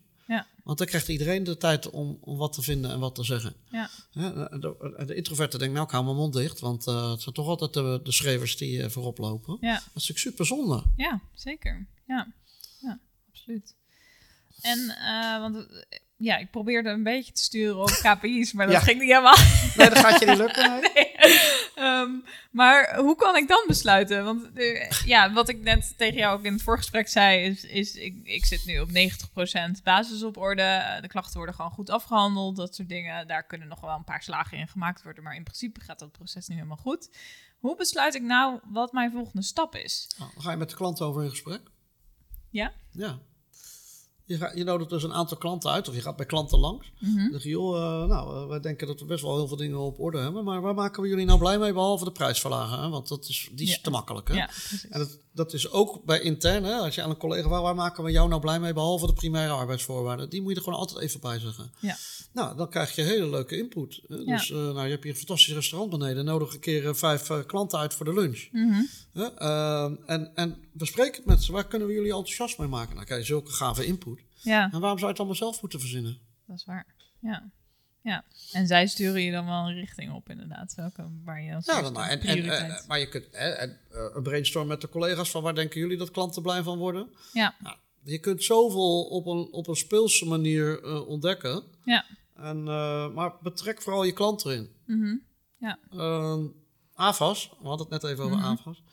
Want 0.67 0.79
dan 0.79 0.87
krijgt 0.87 1.07
iedereen 1.07 1.43
de 1.43 1.57
tijd 1.57 1.89
om, 1.89 2.17
om 2.21 2.37
wat 2.37 2.53
te 2.53 2.61
vinden 2.61 2.91
en 2.91 2.99
wat 2.99 3.15
te 3.15 3.23
zeggen. 3.23 3.55
ja. 3.69 3.89
De, 4.11 5.03
de 5.05 5.15
introverte 5.15 5.57
denkt, 5.57 5.73
nou, 5.73 5.85
ik 5.85 5.91
hou 5.91 6.03
mijn 6.03 6.15
mond 6.15 6.33
dicht. 6.33 6.59
Want 6.59 6.87
eh, 6.87 7.11
het 7.11 7.21
zijn 7.21 7.35
toch 7.35 7.47
altijd 7.47 7.73
de, 7.73 7.99
de 8.03 8.11
schrijvers 8.11 8.57
die 8.57 8.83
eh, 8.83 8.89
voorop 8.89 9.17
lopen. 9.17 9.57
ja. 9.61 9.73
Dat 9.73 9.81
is 9.81 9.93
natuurlijk 9.93 10.19
super 10.19 10.45
zonde. 10.45 10.83
Ja, 10.95 11.21
zeker. 11.33 11.87
Ja, 12.07 12.33
ja 12.81 12.99
absoluut. 13.29 13.75
En, 14.61 14.89
eh, 14.89 15.39
want 15.39 15.67
ja, 16.17 16.37
ik 16.37 16.51
probeerde 16.51 16.89
een 16.89 17.03
beetje 17.03 17.31
te 17.31 17.41
sturen 17.43 17.77
op 17.81 17.89
KPI's, 18.19 18.53
maar 18.53 18.65
dat 18.65 18.75
Ja. 18.75 18.81
ging 18.81 18.99
niet 18.99 19.09
helemaal. 19.09 19.37
Nee, 19.75 19.89
dat 19.89 19.97
gaat 19.97 20.19
je 20.19 20.25
niet 20.25 20.37
lukken. 20.37 20.71
Nee. 20.81 20.81
Nee. 20.93 21.11
Ehm, 21.77 22.09
maar 22.51 22.95
hoe 22.99 23.15
kan 23.15 23.35
ik 23.35 23.47
dan 23.47 23.63
besluiten? 23.67 24.23
Want 24.23 24.53
eh, 24.53 24.89
ja, 25.05 25.33
wat 25.33 25.49
ik 25.49 25.61
net 25.61 25.97
tegen 25.97 26.17
jou 26.17 26.37
ook 26.37 26.45
in 26.45 26.53
het 26.53 26.61
voorgesprek 26.61 27.07
zei, 27.07 27.43
is, 27.43 27.63
is 27.63 27.95
ik, 27.95 28.19
ik 28.23 28.45
zit 28.45 28.65
nu 28.65 28.79
op 28.79 28.89
90% 28.89 29.83
basis 29.83 30.23
op 30.23 30.37
orde. 30.37 30.61
Eh, 30.61 31.01
De 31.01 31.07
klachten 31.07 31.37
worden 31.37 31.55
gewoon 31.55 31.71
goed 31.71 31.89
afgehandeld, 31.89 32.55
dat 32.55 32.75
soort 32.75 32.89
dingen. 32.89 33.27
Daar 33.27 33.45
kunnen 33.45 33.67
nog 33.67 33.79
wel 33.81 33.95
een 33.95 34.03
paar 34.03 34.23
slagen 34.23 34.57
in 34.57 34.67
gemaakt 34.67 35.03
worden, 35.03 35.23
maar 35.23 35.35
in 35.35 35.43
principe 35.43 35.79
gaat 35.79 35.99
dat 35.99 36.11
proces 36.11 36.47
nu 36.47 36.55
helemaal 36.55 36.77
goed. 36.77 37.09
Hoe 37.59 37.75
besluit 37.75 38.15
ik 38.15 38.21
nou 38.21 38.59
wat 38.63 38.91
mijn 38.91 39.11
volgende 39.11 39.43
stap 39.43 39.75
is? 39.75 40.09
Nou, 40.17 40.31
ga 40.37 40.51
je 40.51 40.57
met 40.57 40.69
de 40.69 40.75
klant 40.75 41.01
over 41.01 41.23
in 41.23 41.29
gesprek. 41.29 41.61
Ja? 42.49 42.73
Ja. 42.91 43.19
Je, 44.27 44.37
gaat, 44.37 44.57
je 44.57 44.63
nodigt 44.63 44.89
dus 44.89 45.03
een 45.03 45.13
aantal 45.13 45.37
klanten 45.37 45.71
uit, 45.71 45.87
of 45.89 45.95
je 45.95 46.01
gaat 46.01 46.15
bij 46.15 46.25
klanten 46.25 46.59
langs. 46.59 46.91
Mhm. 46.99 47.15
Dan 47.15 47.31
zeg 47.31 47.43
je, 47.43 47.49
joh, 47.49 47.77
eh, 47.77 48.07
nou, 48.09 48.35
eh, 48.35 48.47
wij 48.47 48.59
denken 48.59 48.87
dat 48.87 48.99
we 48.99 49.05
best 49.05 49.21
wel 49.23 49.35
heel 49.35 49.47
veel 49.47 49.57
dingen 49.57 49.77
op 49.79 49.99
orde 49.99 50.17
hebben. 50.19 50.43
Maar 50.43 50.61
waar 50.61 50.73
maken 50.73 51.01
we 51.01 51.09
jullie 51.09 51.25
nou 51.25 51.39
blij 51.39 51.59
mee, 51.59 51.73
behalve 51.73 52.03
de 52.03 52.11
prijsverlagen? 52.11 52.79
Hè? 52.81 52.89
Want 52.89 53.07
dat 53.07 53.25
is, 53.27 53.49
die 53.53 53.67
is 53.67 53.73
Ja. 53.73 53.79
te 53.81 53.89
makkelijk. 53.89 54.27
Hè? 54.27 54.33
Ja. 54.33 54.49
En 54.89 54.99
dat, 54.99 55.17
dat 55.33 55.53
is 55.53 55.71
ook 55.71 56.03
bij 56.05 56.19
intern. 56.19 56.63
Hè? 56.63 56.73
Als 56.73 56.95
je 56.95 57.01
aan 57.01 57.09
een 57.09 57.17
collega 57.17 57.47
waar, 57.49 57.61
waar 57.61 57.75
maken 57.75 58.03
we 58.03 58.11
jou 58.11 58.29
nou 58.29 58.41
blij 58.41 58.59
mee, 58.59 58.73
behalve 58.73 59.05
de 59.07 59.13
primaire 59.13 59.53
arbeidsvoorwaarden? 59.53 60.29
Die 60.29 60.41
moet 60.41 60.49
je 60.51 60.57
er 60.57 60.63
gewoon 60.63 60.79
altijd 60.79 60.99
even 60.99 61.19
bij 61.19 61.39
zeggen. 61.39 61.71
Ja. 61.79 61.95
Nou, 62.33 62.57
dan 62.57 62.69
krijg 62.69 62.95
je 62.95 63.01
hele 63.01 63.29
leuke 63.29 63.57
input. 63.57 64.01
hè. 64.07 64.23
Dus 64.23 64.51
eh, 64.51 64.57
nou, 64.57 64.83
je 64.83 64.89
hebt 64.91 65.03
hier 65.03 65.11
een 65.11 65.17
fantastisch 65.17 65.53
restaurant 65.53 65.91
beneden. 65.91 66.25
Nodig 66.25 66.53
een 66.53 66.59
keer 66.59 66.95
vijf 66.95 67.45
klanten 67.45 67.79
uit 67.79 67.93
voor 67.93 68.05
de 68.05 68.13
lunch. 68.13 68.47
Hè? 69.13 69.23
Ehm, 69.35 69.93
en, 70.05 70.31
en 70.35 70.57
bespreek 70.77 71.15
het 71.15 71.25
met 71.25 71.43
ze. 71.43 71.51
Waar 71.51 71.67
kunnen 71.67 71.87
we 71.87 71.93
jullie 71.93 72.11
enthousiast 72.13 72.57
mee 72.57 72.67
maken? 72.67 72.93
Nou, 72.93 73.05
krijg 73.05 73.21
je 73.21 73.27
zulke 73.27 73.51
gave 73.51 73.85
input. 73.85 74.19
Ja, 74.41 74.63
En 74.71 74.79
waarom 74.79 74.97
zou 74.99 75.01
je 75.01 75.07
het 75.07 75.17
allemaal 75.17 75.35
zelf 75.35 75.61
moeten 75.61 75.79
verzinnen? 75.79 76.19
dat 76.45 76.57
is 76.57 76.65
waar. 76.65 76.85
Ja. 77.19 77.51
ja. 78.01 78.23
En 78.51 78.67
zij 78.67 78.87
sturen 78.87 79.21
je 79.21 79.31
dan 79.31 79.45
wel 79.45 79.67
een 79.67 79.73
richting 79.75 80.13
op, 80.13 80.29
inderdaad. 80.29 80.75
Welke, 80.75 81.09
waar 81.23 81.41
je 81.41 81.55
als 81.55 81.65
Ja, 81.65 81.81
dan, 81.81 81.97
en, 82.01 82.09
en, 82.09 82.19
prioriteit... 82.19 82.81
eh, 82.81 82.87
maar 82.87 82.99
je 82.99 83.07
kunt 83.09 83.29
en, 83.29 83.79
eh, 83.91 84.05
een 84.13 84.23
brainstorm 84.23 84.67
met 84.67 84.81
de 84.81 84.89
collega's 84.89 85.29
van 85.31 85.43
waar 85.43 85.55
denken 85.55 85.79
jullie 85.79 85.97
dat 85.97 86.11
klanten 86.11 86.41
blij 86.41 86.63
van 86.63 86.77
worden? 86.77 87.09
ja, 87.33 87.55
Nou, 87.59 87.77
je 88.03 88.19
kunt 88.19 88.43
zoveel 88.43 89.03
op 89.03 89.25
een, 89.25 89.47
op 89.51 89.67
een 89.67 89.75
speelse 89.75 90.25
manier 90.25 90.83
eh, 90.83 91.07
ontdekken. 91.07 91.63
ja. 91.85 92.05
En, 92.35 92.63
maar 93.13 93.33
betrek 93.41 93.81
vooral 93.81 94.03
je 94.03 94.11
klant 94.11 94.45
erin. 94.45 94.69
Mhm. 94.85 95.15
Ja. 95.59 95.79
Ehm, 95.91 96.45
AVAS, 96.93 97.49
we 97.61 97.67
hadden 97.67 97.87
het 97.89 98.01
net 98.01 98.11
even 98.11 98.23
over. 98.23 98.37
AVAS. 98.39 98.83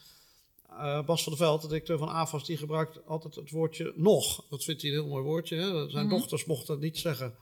Eh, 0.78 1.04
Bas 1.04 1.22
van 1.22 1.32
der 1.32 1.42
Veld, 1.46 1.60
de 1.62 1.66
directeur 1.68 1.98
van 1.98 2.08
AVAS, 2.08 2.44
die 2.46 2.56
gebruikt 2.56 3.06
altijd 3.06 3.34
het 3.34 3.50
woordje 3.50 3.92
nog. 3.96 4.44
Dat 4.50 4.64
vindt 4.64 4.82
hij 4.82 4.90
een 4.90 4.96
heel 4.96 5.06
mooi 5.08 5.22
woordje. 5.24 5.56
Hè? 5.56 5.90
Zijn 5.90 6.06
Mhm. 6.06 6.14
dochters 6.14 6.44
mochten 6.44 6.78
niet 6.78 6.98
zeggen 6.98 7.34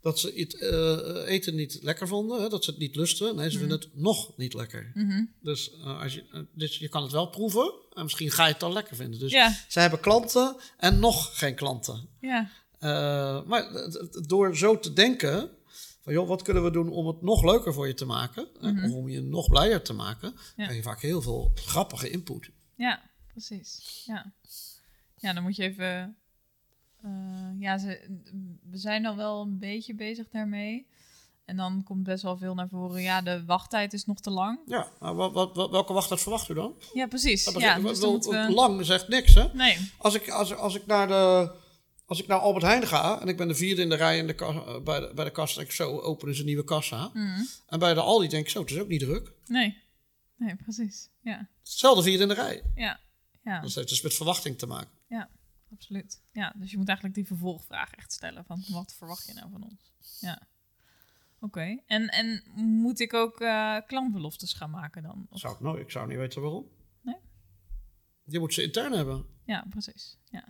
dat 0.00 0.18
ze 0.18 0.32
het 0.36 0.54
eh, 0.58 1.32
eten 1.34 1.54
niet 1.54 1.78
lekker 1.82 2.08
vonden, 2.08 2.42
hè? 2.42 2.48
dat 2.48 2.64
ze 2.64 2.70
het 2.70 2.78
niet 2.80 2.96
lusten. 2.96 3.36
Nee, 3.36 3.50
ze 3.50 3.58
vinden 3.58 3.78
het 3.78 3.88
nog 3.92 4.36
niet 4.36 4.54
lekker. 4.54 4.90
Mhm. 4.94 5.24
Dus, 5.42 5.72
eh, 5.72 6.00
als 6.02 6.14
je, 6.14 6.24
eh, 6.32 6.40
dus 6.52 6.78
je 6.78 6.88
kan 6.88 7.02
het 7.02 7.12
wel 7.12 7.26
proeven 7.30 7.72
en 7.92 8.02
misschien 8.02 8.30
ga 8.30 8.44
je 8.46 8.50
het 8.52 8.60
dan 8.60 8.72
lekker 8.72 8.96
vinden. 8.96 9.18
Dus 9.20 9.32
Ja, 9.32 9.64
ze 9.68 9.80
hebben 9.80 10.00
klanten 10.00 10.56
en 10.76 10.98
nog 10.98 11.38
geen 11.38 11.54
klanten. 11.54 12.08
ja, 12.20 12.50
Eh, 12.78 13.42
maar 13.44 13.90
door 14.26 14.56
zo 14.56 14.78
te 14.78 14.92
denken, 14.92 15.50
van 16.08 16.16
joh, 16.16 16.28
wat 16.28 16.42
kunnen 16.42 16.62
we 16.64 16.70
doen 16.70 16.88
om 16.90 17.06
het 17.06 17.22
nog 17.22 17.44
leuker 17.44 17.74
voor 17.74 17.86
je 17.86 17.94
te 17.94 18.04
maken, 18.04 18.48
hè, 18.60 18.72
Mhm. 18.72 18.84
of 18.84 18.92
om 18.92 19.08
je 19.08 19.20
nog 19.22 19.48
blijer 19.48 19.82
te 19.82 19.92
maken, 19.92 20.32
Ja. 20.34 20.64
krijg 20.64 20.76
je 20.76 20.82
vaak 20.82 21.00
heel 21.00 21.22
veel 21.22 21.50
grappige 21.54 22.10
input. 22.10 22.50
ja, 22.74 23.00
precies. 23.32 24.02
Ja. 24.06 24.32
ja, 25.16 25.32
dan 25.32 25.42
moet 25.42 25.56
je 25.56 25.62
even... 25.62 26.16
eh, 27.02 27.10
ja, 27.58 27.78
ze, 27.78 28.20
we 28.70 28.76
zijn 28.78 29.06
al 29.06 29.16
wel 29.16 29.40
een 29.42 29.58
beetje 29.58 29.94
bezig 29.94 30.28
daarmee. 30.28 30.86
En 31.44 31.56
dan 31.56 31.82
komt 31.84 32.02
best 32.02 32.22
wel 32.22 32.36
veel 32.36 32.54
naar 32.54 32.68
voren. 32.68 33.02
Ja, 33.02 33.20
de 33.20 33.44
wachttijd 33.44 33.92
is 33.92 34.04
nog 34.04 34.20
te 34.20 34.30
lang. 34.30 34.58
Ja, 34.66 34.88
maar 35.00 35.14
wat, 35.14 35.32
wat, 35.32 35.56
wat- 35.56 35.70
welke 35.70 35.92
wachttijd 35.92 36.20
verwacht 36.20 36.48
u 36.48 36.54
dan? 36.54 36.74
Ja, 36.94 37.06
precies. 37.06 37.44
Ja, 37.44 37.78
dus 37.78 37.98
we... 37.98 38.46
Lang 38.54 38.84
zegt 38.86 39.08
niks, 39.08 39.34
hè? 39.34 39.46
Nee, 39.52 39.90
Als 39.98 40.14
ik, 40.14 40.28
als, 40.30 40.54
als 40.54 40.74
ik 40.74 40.86
naar 40.86 41.06
de... 41.08 41.50
Als 42.08 42.20
ik 42.22 42.26
naar 42.26 42.38
Albert 42.38 42.64
Heijn 42.64 42.86
ga 42.86 43.20
en 43.20 43.28
ik 43.28 43.36
ben 43.36 43.48
de 43.48 43.54
vierde 43.54 43.82
in 43.82 43.88
de 43.88 43.94
rij 43.94 44.18
in 44.18 44.26
de 44.26 44.34
eh, 44.34 44.80
bij, 44.82 45.00
de, 45.00 45.12
bij 45.14 45.24
de 45.24 45.30
kassa, 45.30 45.56
denk 45.56 45.68
ik 45.68 45.74
zo 45.74 45.98
openen 46.00 46.34
ze 46.34 46.40
een 46.40 46.46
nieuwe 46.46 46.64
kassa. 46.64 47.10
Mhm. 47.12 47.40
En 47.66 47.78
bij 47.78 47.94
de 47.94 48.00
Aldi 48.00 48.28
denk 48.28 48.44
ik 48.44 48.50
zo, 48.50 48.60
het 48.60 48.70
is 48.70 48.78
ook 48.78 48.88
niet 48.88 49.00
druk. 49.00 49.32
nee. 49.46 49.86
Nee, 50.36 50.56
precies. 50.56 51.08
Ja, 51.20 51.48
Hetzelfde 51.60 52.02
vierde 52.02 52.22
in 52.22 52.28
de 52.28 52.34
rij. 52.34 52.62
ja, 52.74 53.00
ja. 53.42 53.60
Dat 53.60 53.74
heeft 53.74 53.88
dus 53.88 54.02
met 54.02 54.14
verwachting 54.14 54.58
te 54.58 54.66
maken. 54.66 54.90
Ja, 55.08 55.28
absoluut. 55.72 56.22
Ja, 56.32 56.54
dus 56.56 56.70
je 56.70 56.76
moet 56.76 56.86
eigenlijk 56.86 57.16
die 57.16 57.26
vervolgvraag 57.26 57.90
echt 57.92 58.12
stellen 58.12 58.44
van 58.44 58.64
wat 58.68 58.94
verwacht 58.94 59.26
je 59.26 59.34
nou 59.34 59.50
van 59.50 59.62
ons? 59.62 59.92
Ja. 60.20 60.46
Oké. 61.40 61.80
En, 61.86 62.08
en 62.08 62.42
moet 62.54 63.00
ik 63.00 63.12
ook 63.14 63.40
eh 63.40 63.76
klantbeloftes 63.86 64.52
gaan 64.52 64.70
maken 64.70 65.02
dan? 65.02 65.26
Of- 65.30 65.40
Zou 65.40 65.54
ik, 65.54 65.60
nooit, 65.60 65.80
ik 65.82 65.90
zou 65.90 66.08
niet 66.08 66.16
weten 66.16 66.42
waarom. 66.42 66.66
Nee? 67.00 67.16
Je 68.24 68.38
moet 68.38 68.54
ze 68.54 68.62
intern 68.62 68.92
hebben. 68.92 69.26
Ja, 69.44 69.66
precies. 69.70 70.18
Ja, 70.30 70.44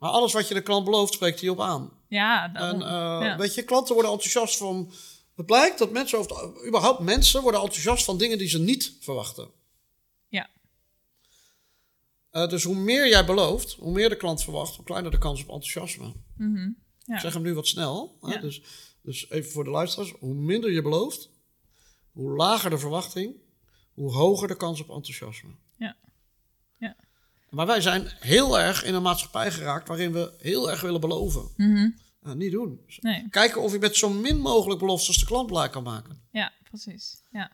Maar 0.00 0.10
alles 0.10 0.32
wat 0.32 0.48
je 0.48 0.54
de 0.54 0.62
klant 0.62 0.84
belooft, 0.84 1.12
spreekt 1.14 1.40
hij 1.40 1.48
op 1.48 1.60
aan. 1.60 1.90
ja 2.08 2.44
En 2.44 2.52
daarom. 2.52 2.80
eh, 2.82 2.88
ja. 3.26 3.36
weet 3.36 3.54
je, 3.54 3.62
klanten 3.62 3.94
worden 3.94 4.12
enthousiast 4.12 4.56
van... 4.56 4.92
Het 5.36 5.46
blijkt 5.46 5.78
dat 5.78 5.90
mensen, 5.92 6.18
het- 6.20 6.66
überhaupt 6.66 7.00
mensen, 7.00 7.42
worden 7.42 7.60
enthousiast 7.60 8.04
van 8.04 8.18
dingen 8.18 8.38
die 8.38 8.48
ze 8.48 8.58
niet 8.58 8.94
verwachten. 9.00 9.48
Ja. 10.28 10.48
Eh, 12.30 12.48
dus 12.48 12.64
hoe 12.64 12.74
meer 12.74 13.08
jij 13.08 13.24
belooft, 13.24 13.72
hoe 13.72 13.92
meer 13.92 14.08
de 14.08 14.16
klant 14.16 14.42
verwacht, 14.42 14.76
hoe 14.76 14.84
kleiner 14.84 15.10
de 15.10 15.18
kans 15.18 15.40
op 15.42 15.48
enthousiasme. 15.48 16.12
Mhm. 16.36 16.70
ja. 16.98 17.14
Ik 17.14 17.20
zeg 17.20 17.32
hem 17.34 17.42
nu 17.42 17.54
wat 17.54 17.66
snel. 17.66 18.16
Hè? 18.20 18.32
Ja. 18.34 18.40
Dus, 18.40 18.62
dus 19.02 19.30
even 19.30 19.50
voor 19.50 19.64
de 19.64 19.70
luisteraars. 19.70 20.12
Hoe 20.18 20.34
minder 20.34 20.70
je 20.72 20.82
belooft, 20.82 21.30
hoe 22.12 22.30
lager 22.36 22.70
de 22.70 22.78
verwachting, 22.78 23.34
hoe 23.94 24.12
hoger 24.12 24.48
de 24.48 24.56
kans 24.56 24.80
op 24.80 24.90
enthousiasme. 24.90 25.50
Maar 27.50 27.66
wij 27.66 27.80
zijn 27.80 28.08
heel 28.20 28.58
erg 28.60 28.84
in 28.84 28.94
een 28.94 29.02
maatschappij 29.02 29.50
geraakt 29.50 29.88
waarin 29.88 30.12
we 30.12 30.34
heel 30.38 30.70
erg 30.70 30.80
willen 30.80 31.00
beloven. 31.00 31.48
Mhm. 31.56 31.90
Nou, 32.20 32.36
niet 32.36 32.52
doen. 32.52 32.80
Nee. 33.00 33.28
Kijken 33.28 33.62
of 33.62 33.72
je 33.72 33.78
met 33.78 33.96
zo 33.96 34.10
min 34.10 34.40
mogelijk 34.40 34.80
beloftes 34.80 35.18
de 35.18 35.26
klant 35.26 35.46
blij 35.46 35.68
kan 35.68 35.82
maken. 35.82 36.22
Ja, 36.30 36.52
precies. 36.64 37.22
Ja. 37.30 37.50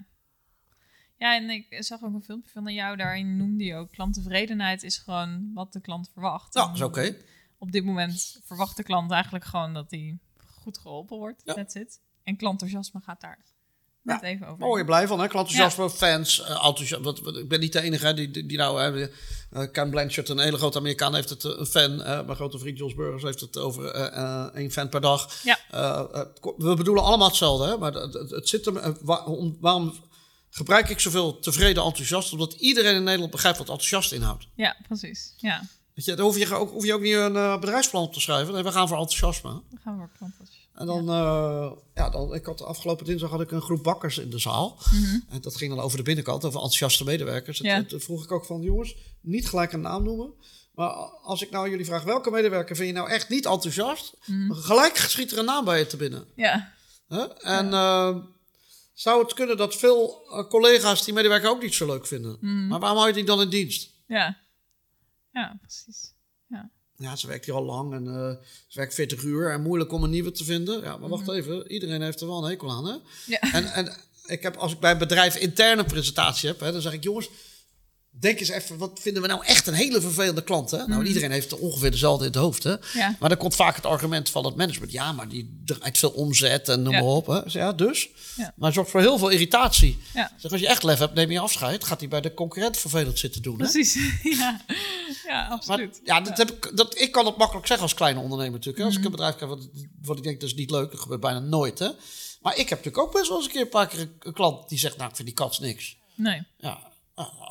Ja, 1.18 1.37
en 1.37 1.50
ik 1.50 1.66
zag 1.78 2.02
ook 2.02 2.14
een 2.14 2.22
filmpje 2.22 2.50
van 2.50 2.74
jou, 2.74 2.96
daarin 2.96 3.37
noemde 3.37 3.64
je 3.64 3.74
ook 3.74 3.90
klanttevredenheid 3.90 4.82
is 4.82 4.98
gewoon 4.98 5.50
wat 5.54 5.72
de 5.72 5.80
klant 5.80 6.11
verwacht. 6.12 6.54
Ja, 6.54 6.72
is 6.72 6.80
oké. 6.80 7.16
Op 7.59 7.72
dit 7.72 7.85
moment 7.85 8.40
verwacht 8.44 8.76
de 8.76 8.82
klant 8.82 9.11
eigenlijk 9.11 9.44
gewoon 9.44 9.74
dat 9.74 9.90
hij 9.90 10.18
goed 10.37 10.78
geholpen 10.78 11.16
wordt. 11.16 11.42
Ja. 11.44 11.54
That's 11.54 11.74
it. 11.74 12.00
En 12.22 12.37
klantenthousiasme 12.37 13.00
gaat 13.00 13.20
daar 13.20 13.44
Ja, 14.07 14.23
even 14.23 14.47
over. 14.47 14.79
Je 14.79 14.85
blij 14.85 15.07
van, 15.07 15.21
hè? 15.21 15.29
Klantenthousiasme, 15.29 15.90
fans, 16.07 16.40
enthousiasme. 16.42 17.05
Wat, 17.05 17.21
wat- 17.21 17.37
ik 17.37 17.49
ben 17.49 17.61
niet 17.61 17.73
de 17.73 17.81
enige 17.81 18.07
hè, 18.07 18.14
die, 18.14 18.31
die, 18.31 18.47
die 18.47 18.57
nou... 18.59 18.81
Hè, 18.81 19.09
eh, 19.51 19.71
Ken 19.73 19.90
Blanchard, 19.90 20.29
een 20.29 20.38
hele 20.38 20.57
grote 20.57 20.79
Amerikaan, 20.79 21.14
heeft 21.14 21.29
het 21.31 21.45
eh, 21.45 21.53
een 21.57 21.66
fan. 21.66 21.97
mijn 21.97 22.35
grote 22.35 22.59
vriend 22.59 22.79
Jos 22.79 22.95
Burgers 22.95 23.23
heeft 23.23 23.40
het 23.40 23.59
over 23.59 23.85
één 24.55 24.71
fan 24.71 24.88
per 24.88 25.01
dag. 25.01 25.42
Ja. 25.42 25.59
We 26.57 26.75
bedoelen 26.77 27.05
allemaal 27.05 27.29
hetzelfde, 27.29 27.66
hè? 27.66 27.79
Maar 27.79 27.92
het, 27.92 28.49
zit 28.49 28.64
hem... 28.64 28.79
om- 29.27 29.57
waarom 29.61 29.95
gebruik 30.51 30.88
ik 30.88 31.01
zoveel 31.01 31.38
tevreden 31.38 31.83
enthousiast? 31.85 32.33
Omdat 32.33 32.53
iedereen 32.53 32.95
in 32.95 33.03
Nederland 33.05 33.31
begrijpt 33.31 33.59
wat 33.59 33.69
enthousiast 33.69 34.12
inhoudt. 34.12 34.47
Ja, 34.55 34.77
precies. 34.87 35.35
Ja, 35.37 35.62
Weet 35.95 36.05
je, 36.05 36.14
daar 36.14 36.25
hoef 36.25 36.38
je, 36.38 36.55
ook, 36.55 36.71
hoef 36.71 36.85
je 36.85 36.95
ook 36.95 37.01
niet 37.01 37.14
een 37.14 37.61
bedrijfsplan 37.61 38.03
op 38.03 38.12
te 38.12 38.21
schrijven. 38.21 38.55
Nee, 38.55 38.62
we 38.62 38.73
gaan 38.73 38.88
voor 38.88 38.97
enthousiasme. 38.99 39.51
dan 39.51 39.79
gaan 39.85 39.92
we 39.95 39.99
voor 40.01 40.11
klantenthousiasme. 40.19 40.56
En 40.77 40.87
dan, 40.87 41.05
ja. 41.05 41.75
ja, 41.95 42.11
dan, 42.11 42.35
ik 42.35 42.47
had 42.47 42.62
afgelopen 42.62 43.05
dinsdag 43.05 43.31
had 43.31 43.41
ik 43.41 43.51
een 43.51 43.61
groep 43.61 43.83
bakkers 43.83 44.19
in 44.19 44.31
de 44.31 44.39
zaal. 44.39 44.79
En 45.29 45.41
dat 45.41 45.57
ging 45.57 45.75
dan 45.75 45.85
over 45.85 45.97
de 45.97 46.03
binnenkant, 46.03 46.45
over 46.45 46.61
enthousiaste 46.61 47.05
medewerkers. 47.05 47.61
Mhm. 47.61 47.69
Ja. 47.69 47.75
En 47.75 47.87
toen 47.87 48.01
vroeg 48.01 48.25
ik 48.25 48.33
ook 48.33 48.45
van, 48.45 48.61
jongens, 48.61 48.97
niet 49.21 49.49
gelijk 49.49 49.73
een 49.73 49.81
naam 49.81 50.03
noemen. 50.03 50.33
Maar 50.75 50.91
als 51.23 51.43
ik 51.43 51.51
nou 51.51 51.71
jullie 51.71 51.85
vraag, 51.85 52.03
welke 52.03 52.31
medewerker 52.31 52.77
vind 52.77 52.89
je 52.89 52.95
nou 52.95 53.09
echt 53.11 53.29
niet 53.29 53.47
enthousiast? 53.47 54.17
Mhm. 54.27 54.53
Gelijk 54.53 54.97
schiet 54.97 55.33
er 55.33 55.39
een 55.39 55.45
naam 55.45 55.65
bij 55.65 55.79
je 55.79 55.87
te 55.87 55.97
binnen. 55.97 56.27
Ja? 56.35 56.73
En 57.39 57.73
eh, 57.73 58.17
zou 58.93 59.23
het 59.23 59.35
kunnen 59.35 59.57
dat 59.57 59.77
veel 59.77 60.27
eh, 60.31 60.49
collega's 60.49 61.05
die 61.05 61.15
medewerker 61.15 61.51
ook 61.51 61.62
niet 61.62 61.75
zo 61.75 61.87
leuk 61.87 62.07
vinden? 62.07 62.37
Mhm. 62.41 62.67
Maar 62.67 62.81
waarom 62.81 62.99
hou 62.99 63.09
je 63.09 63.17
die 63.17 63.25
dan 63.25 63.41
in 63.41 63.49
dienst? 63.49 63.91
ja. 64.07 64.45
Ja, 65.33 65.57
precies. 65.61 66.12
Ja. 66.49 66.71
Ja, 66.98 67.16
ze 67.16 67.26
werkt 67.26 67.44
hier 67.44 67.54
al 67.54 67.64
lang 67.64 67.92
en 67.92 68.06
eh, 68.06 68.30
ze 68.66 68.78
werkt 68.78 68.94
40 68.94 69.22
uur 69.22 69.50
en 69.50 69.62
moeilijk 69.62 69.92
om 69.92 70.02
een 70.04 70.11
nieuwe 70.11 70.32
te 70.32 70.44
vinden. 70.44 70.80
Ja, 70.80 70.96
maar 70.96 71.09
wacht 71.09 71.26
Mhm. 71.26 71.35
even, 71.37 71.72
iedereen 71.72 72.02
heeft 72.02 72.20
er 72.20 72.26
wel 72.26 72.44
een 72.44 72.50
hekel 72.50 72.70
aan, 72.70 72.87
hè? 72.87 72.94
Ja. 73.26 73.40
En, 73.52 73.72
en 73.72 73.96
ik 74.26 74.42
heb, 74.42 74.56
als 74.56 74.72
ik 74.72 74.80
bij 74.80 74.90
een 74.92 74.98
bedrijf 74.98 75.37
interne 75.37 75.85
presentatie 75.85 76.48
heb, 76.48 76.61
hè, 76.61 76.72
dan 76.72 76.80
zeg 76.80 76.92
ik, 76.92 77.02
jongens, 77.02 77.28
denk 78.20 78.40
eens 78.40 78.48
even, 78.48 78.79
wat 78.79 78.98
vinden 79.02 79.22
we 79.22 79.29
nou 79.29 79.44
echt 79.44 79.66
een 79.66 79.74
hele 79.74 80.00
vervelende 80.00 80.42
klant, 80.42 80.70
hè? 80.70 80.87
Nou, 80.87 81.05
iedereen 81.05 81.31
heeft 81.31 81.59
ongeveer 81.59 81.90
dezelfde 81.90 82.24
in 82.24 82.31
het 82.31 82.40
hoofd, 82.40 82.62
hè? 82.62 82.72
Mhm. 82.74 82.98
Ja. 82.98 83.16
Maar 83.20 83.29
dan 83.29 83.38
komt 83.38 83.55
vaak 83.55 83.76
het 83.76 83.87
argument 83.87 84.31
van 84.31 84.44
het 84.44 84.57
management, 84.57 84.92
ja, 84.92 85.12
maar 85.12 85.29
die 85.29 85.61
draait 85.64 85.98
veel 85.98 86.11
omzet 86.11 86.68
en 86.68 86.83
noem 86.83 86.92
Ja. 86.92 87.00
maar 87.00 87.09
op, 87.09 87.26
hè? 87.26 87.40
Zeg, 87.40 87.52
Ja, 87.62 87.72
dus? 87.72 88.09
Ja. 88.37 88.52
Maar 88.57 88.66
het 88.66 88.74
zorgt 88.74 88.90
voor 88.90 89.00
heel 89.00 89.18
veel 89.18 89.29
irritatie. 89.29 89.98
Zeg, 90.37 90.52
als 90.52 90.61
je 90.61 90.68
echt 90.68 90.83
lef 90.83 90.98
hebt, 90.98 91.14
neem 91.14 91.31
je 91.31 91.38
afscheid, 91.38 91.85
gaat 91.85 92.00
hij 92.00 92.09
bij 92.09 92.20
de 92.20 92.35
concurrent 92.35 92.76
vervelend 92.76 93.18
zitten 93.18 93.42
doen, 93.42 93.61
hè? 93.61 93.70
Precies. 93.70 93.94
Ja, 94.38 94.61
ja 95.26 95.42
Maar 95.42 95.50
absoluut. 95.50 96.00
ja, 96.05 96.20
dat 96.20 96.37
heb 96.38 96.50
ik, 96.50 96.70
dat, 96.76 96.98
ik 97.00 97.12
kan 97.12 97.26
het 97.26 97.37
makkelijk 97.37 97.66
zeggen 97.66 97.87
als 97.87 97.94
kleine 97.94 98.20
ondernemer 98.20 98.52
natuurlijk. 98.52 98.79
hè. 98.79 98.85
Als 98.85 98.96
ik 98.96 99.05
een 99.05 99.11
bedrijf 99.11 99.37
krijg 99.37 99.50
wat, 99.50 99.68
wat 100.02 100.16
ik 100.16 100.22
denk 100.22 100.40
dat 100.40 100.48
is 100.48 100.55
niet 100.55 100.70
leuk, 100.70 100.90
dat 100.90 101.00
gebeurt 101.00 101.20
bijna 101.20 101.38
nooit. 101.38 101.79
Hè? 101.79 101.88
Maar 102.40 102.52
ik 102.57 102.68
heb 102.68 102.79
natuurlijk 102.85 102.98
ook 102.98 103.12
best 103.12 103.29
wel 103.29 103.37
eens 103.37 103.46
een 103.46 103.52
keer 103.52 103.61
een 103.61 103.68
paar 103.68 103.87
keer 103.88 104.00
een, 104.00 104.12
een 104.18 104.33
klant 104.33 104.68
die 104.68 104.79
zegt, 104.79 104.96
nou 104.96 105.09
ik 105.11 105.16
vind 105.16 105.29
die 105.29 105.37
kats 105.37 105.59
niks. 105.59 105.96
Nee. 106.14 106.42
Ja, 106.59 106.79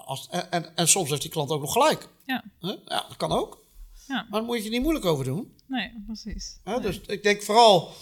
als, 0.05 0.27
en, 0.29 0.51
en, 0.51 0.75
en 0.75 0.87
soms 0.87 1.09
heeft 1.09 1.21
die 1.21 1.31
klant 1.31 1.49
ook 1.49 1.61
nog 1.61 1.71
gelijk. 1.73 2.09
Ja. 2.25 2.43
Ja, 2.59 3.05
dat 3.07 3.17
kan 3.17 3.31
ook. 3.31 3.63
Ja. 4.07 4.13
Maar 4.15 4.39
daar 4.39 4.43
moet 4.43 4.63
je 4.63 4.69
niet 4.69 4.81
moeilijk 4.81 5.05
over 5.05 5.25
doen. 5.25 5.55
Nee, 5.67 6.03
precies. 6.05 6.59
Dus 6.81 6.99
ik 6.99 7.23
denk 7.23 7.43
vooral, 7.43 7.93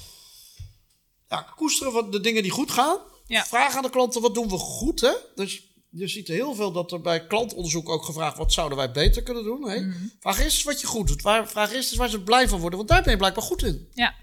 ja, 1.29 1.41
koesteren 1.55 1.93
van 1.93 2.11
de 2.11 2.19
dingen 2.19 2.41
die 2.41 2.51
goed 2.51 2.71
gaan. 2.71 2.97
Ja. 3.27 3.45
Vraag 3.45 3.75
aan 3.75 3.81
de 3.81 3.89
klanten, 3.89 4.21
wat 4.21 4.33
doen 4.33 4.49
we 4.49 4.57
goed? 4.57 5.01
Hè? 5.01 5.13
Dus 5.35 5.63
je 5.89 6.07
ziet 6.07 6.27
heel 6.27 6.55
veel 6.55 6.71
dat 6.71 6.91
er 6.91 7.01
bij 7.01 7.27
klantonderzoek 7.27 7.89
ook 7.89 8.05
gevraagd 8.05 8.37
wordt, 8.37 8.39
wat 8.39 8.53
zouden 8.53 8.77
wij 8.77 8.91
beter 8.91 9.23
kunnen 9.23 9.43
doen? 9.43 9.69
Hè? 9.69 9.79
Mhm. 9.79 10.07
Vraag 10.19 10.39
eerst 10.39 10.55
eens 10.55 10.63
wat 10.63 10.81
je 10.81 10.87
goed 10.87 11.07
doet. 11.07 11.21
Waar, 11.21 11.47
vraag 11.47 11.73
eerst 11.73 11.89
eens 11.89 11.99
waar 11.99 12.09
ze 12.09 12.21
blij 12.21 12.47
van 12.47 12.59
worden, 12.59 12.77
want 12.77 12.89
daar 12.89 13.01
ben 13.01 13.11
je 13.11 13.17
blijkbaar 13.17 13.43
goed 13.43 13.63
in. 13.63 13.87
Ja. 13.93 14.15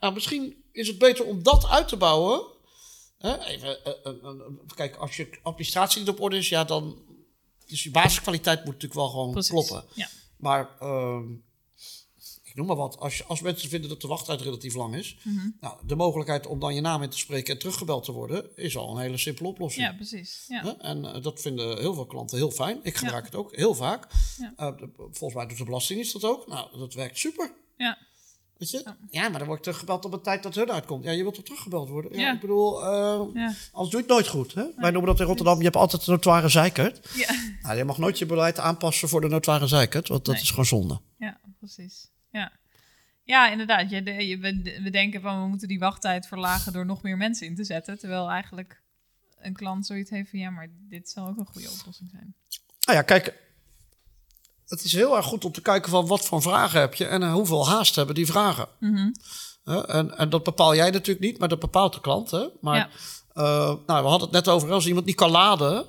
Nou, 0.00 0.14
misschien 0.14 0.64
is 0.72 0.88
het 0.88 0.98
beter 0.98 1.24
om 1.24 1.42
dat 1.42 1.66
uit 1.66 1.88
te 1.88 1.96
bouwen. 1.96 2.42
Even, 3.20 3.84
eh, 3.84 3.92
eh, 4.04 4.12
eh, 4.24 4.40
kijk, 4.74 4.96
als 4.96 5.16
je 5.16 5.28
administratie 5.42 6.00
niet 6.00 6.08
op 6.08 6.20
orde 6.20 6.36
is, 6.36 6.48
ja, 6.48 6.64
dan. 6.64 6.96
Dus 7.66 7.82
je 7.82 7.90
basiskwaliteit 7.90 8.58
moet 8.58 8.66
natuurlijk 8.74 8.94
wel 9.00 9.08
gewoon 9.08 9.30
Precies. 9.30 9.50
kloppen. 9.50 9.84
Ja. 9.94 10.08
Maar 10.36 10.68
ehm, 10.80 11.32
ik 12.42 12.54
noem 12.54 12.66
maar 12.66 12.76
wat. 12.76 12.98
Als, 12.98 13.28
als 13.28 13.40
mensen 13.40 13.68
vinden 13.68 13.88
dat 13.90 14.00
de 14.00 14.06
wachttijd 14.08 14.40
relatief 14.40 14.74
lang 14.74 14.94
is, 14.96 15.16
Mhm. 15.22 15.48
nou, 15.60 15.76
de 15.86 15.94
mogelijkheid 15.96 16.46
om 16.46 16.58
dan 16.58 16.74
je 16.74 16.80
naam 16.80 17.02
in 17.02 17.08
te 17.10 17.18
spreken 17.18 17.52
en 17.52 17.58
teruggebeld 17.58 18.04
te 18.04 18.12
worden, 18.12 18.56
is 18.56 18.76
al 18.76 18.90
een 18.96 19.02
hele 19.02 19.18
simpele 19.18 19.48
oplossing. 19.48 19.86
ja, 19.86 19.92
precies. 19.92 20.44
Ja. 20.48 20.76
En 20.78 21.22
dat 21.22 21.40
vinden 21.40 21.78
heel 21.78 21.94
veel 21.94 22.06
klanten 22.06 22.36
heel 22.36 22.50
fijn. 22.50 22.78
Ik 22.82 22.96
gebruik 22.96 23.24
het 23.24 23.34
ook 23.34 23.56
heel 23.56 23.74
vaak. 23.74 24.06
Ja. 24.56 24.70
De- 24.70 24.90
volgens 24.94 25.34
mij 25.34 25.46
doet 25.46 25.58
de 25.58 25.64
Belastingdienst 25.64 26.12
dat 26.12 26.24
ook. 26.24 26.46
Nou, 26.46 26.78
dat 26.78 26.94
werkt 26.94 27.18
super. 27.18 27.52
Ja. 27.76 27.98
Weet 28.58 28.70
je? 28.70 28.94
Ja, 29.10 29.28
maar 29.28 29.38
dan 29.38 29.46
word 29.46 29.58
ik 29.58 29.64
teruggebeld 29.64 30.04
op 30.04 30.12
een 30.12 30.22
tijd 30.22 30.42
dat 30.42 30.54
hun 30.54 30.70
uitkomt. 30.72 31.04
Ja, 31.04 31.10
je 31.10 31.22
wilt 31.22 31.34
toch 31.34 31.44
teruggebeld 31.44 31.88
worden? 31.88 32.12
Ja, 32.12 32.18
Ja. 32.20 32.34
ik 32.34 32.40
bedoel, 32.40 32.80
eh, 32.82 32.88
Ja. 33.34 33.52
anders 33.72 33.72
doe 33.72 33.90
je 33.90 33.96
het 33.96 34.06
nooit 34.06 34.28
goed. 34.28 34.54
Hè? 34.54 34.64
Wij 34.76 34.90
noemen 34.90 35.10
dat 35.10 35.20
in 35.20 35.26
Rotterdam, 35.26 35.58
je 35.58 35.64
hebt 35.64 35.76
altijd 35.76 36.06
een 36.06 36.12
notoire 36.12 36.48
zeikert. 36.48 37.08
Ja. 37.14 37.34
Nou, 37.62 37.76
je 37.76 37.84
mag 37.84 37.98
nooit 37.98 38.18
je 38.18 38.26
beleid 38.26 38.58
aanpassen 38.58 39.08
voor 39.08 39.20
de 39.20 39.28
notoire 39.28 39.66
zeikert, 39.66 40.08
want 40.08 40.24
dat 40.24 40.34
Nee. 40.34 40.42
is 40.42 40.50
gewoon 40.50 40.64
zonde. 40.66 41.00
Ja, 41.18 41.40
precies. 41.58 42.10
Ja, 42.30 42.52
ja 43.22 43.50
inderdaad. 43.50 43.90
Je, 43.90 44.02
de- 44.02 44.26
je, 44.26 44.38
we, 44.38 44.80
we 44.82 44.90
denken 44.90 45.20
van 45.20 45.42
we 45.42 45.48
moeten 45.48 45.68
die 45.68 45.78
wachttijd 45.78 46.26
verlagen 46.26 46.72
door 46.72 46.86
nog 46.86 47.02
meer 47.02 47.16
mensen 47.16 47.46
in 47.46 47.54
te 47.54 47.64
zetten. 47.64 47.98
Terwijl 47.98 48.30
eigenlijk 48.30 48.82
een 49.40 49.52
klant 49.54 49.86
zoiets 49.86 50.10
heeft 50.10 50.30
van 50.30 50.38
ja, 50.38 50.50
maar 50.50 50.68
dit 50.88 51.10
zal 51.10 51.28
ook 51.28 51.38
een 51.38 51.46
goede 51.46 51.70
oplossing 51.70 52.10
zijn. 52.10 52.34
Nou 52.86 52.98
ja, 52.98 53.02
kijk, 53.04 53.34
het 54.68 54.84
is 54.84 54.92
heel 54.92 55.16
erg 55.16 55.26
goed 55.26 55.44
om 55.44 55.52
te 55.52 55.60
kijken 55.60 55.90
van 55.90 56.06
wat 56.06 56.24
voor 56.24 56.42
vragen 56.42 56.80
heb 56.80 56.94
je 56.94 57.04
en 57.06 57.22
eh, 57.22 57.32
hoeveel 57.32 57.68
haast 57.68 57.94
hebben 57.94 58.14
die 58.14 58.26
vragen. 58.26 58.66
Mhm. 58.80 59.10
En, 59.86 60.18
en 60.18 60.30
dat 60.30 60.42
bepaal 60.42 60.74
jij 60.74 60.90
natuurlijk 60.90 61.20
niet, 61.26 61.38
maar 61.38 61.48
dat 61.48 61.58
bepaalt 61.58 61.92
de 61.94 62.00
klant. 62.00 62.30
Hè? 62.30 62.46
Maar 62.60 62.76
Ja. 62.76 62.88
eh, 63.34 63.74
nou, 63.86 64.02
we 64.02 64.08
hadden 64.08 64.20
het 64.20 64.30
net 64.30 64.48
over, 64.48 64.72
als 64.72 64.86
iemand 64.86 65.06
niet 65.06 65.14
kan 65.14 65.30
laden, 65.30 65.84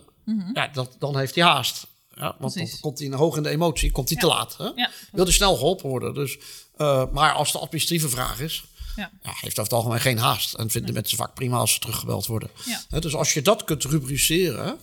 ja, 0.54 0.68
dat, 0.68 0.96
dan 1.00 1.18
heeft 1.18 1.36
hij 1.36 1.44
haast. 1.44 1.88
Ja, 2.16 2.36
want 2.40 2.54
dan 2.54 2.64
Mhm. 2.64 2.80
Komt 2.80 2.98
hij 3.00 3.08
in- 3.08 3.14
hoog 3.14 3.38
in 3.38 3.44
de 3.44 3.50
emotie, 3.50 3.92
komt 3.92 4.10
hij 4.10 4.18
te 4.18 4.28
laat. 4.28 4.58
Hè? 4.58 4.64
Ja, 4.76 4.90
Wil 5.12 5.24
hij 5.24 5.34
snel 5.34 5.56
geholpen 5.56 5.90
worden. 5.90 6.14
Dus, 6.14 6.38
eh, 6.78 7.04
maar 7.12 7.34
als 7.34 7.52
de 7.52 7.58
administratieve 7.60 8.10
vraag 8.10 8.40
is, 8.40 8.64
ja, 8.96 9.12
ja, 9.24 9.32
heeft 9.34 9.60
over 9.60 9.64
het 9.64 9.74
algemeen 9.74 10.00
geen 10.00 10.18
haast. 10.18 10.54
En 10.54 10.70
vinden 10.70 10.94
mensen 10.94 11.18
vaak 11.18 11.34
prima 11.34 11.58
als 11.58 11.74
ze 11.74 11.80
teruggebeld 11.80 12.26
worden. 12.26 12.50
Hè, 12.90 13.00
dus 13.00 13.16
als 13.16 13.34
je 13.34 13.42
dat 13.42 13.64
kunt 13.64 13.84
rubriceren. 13.84 14.80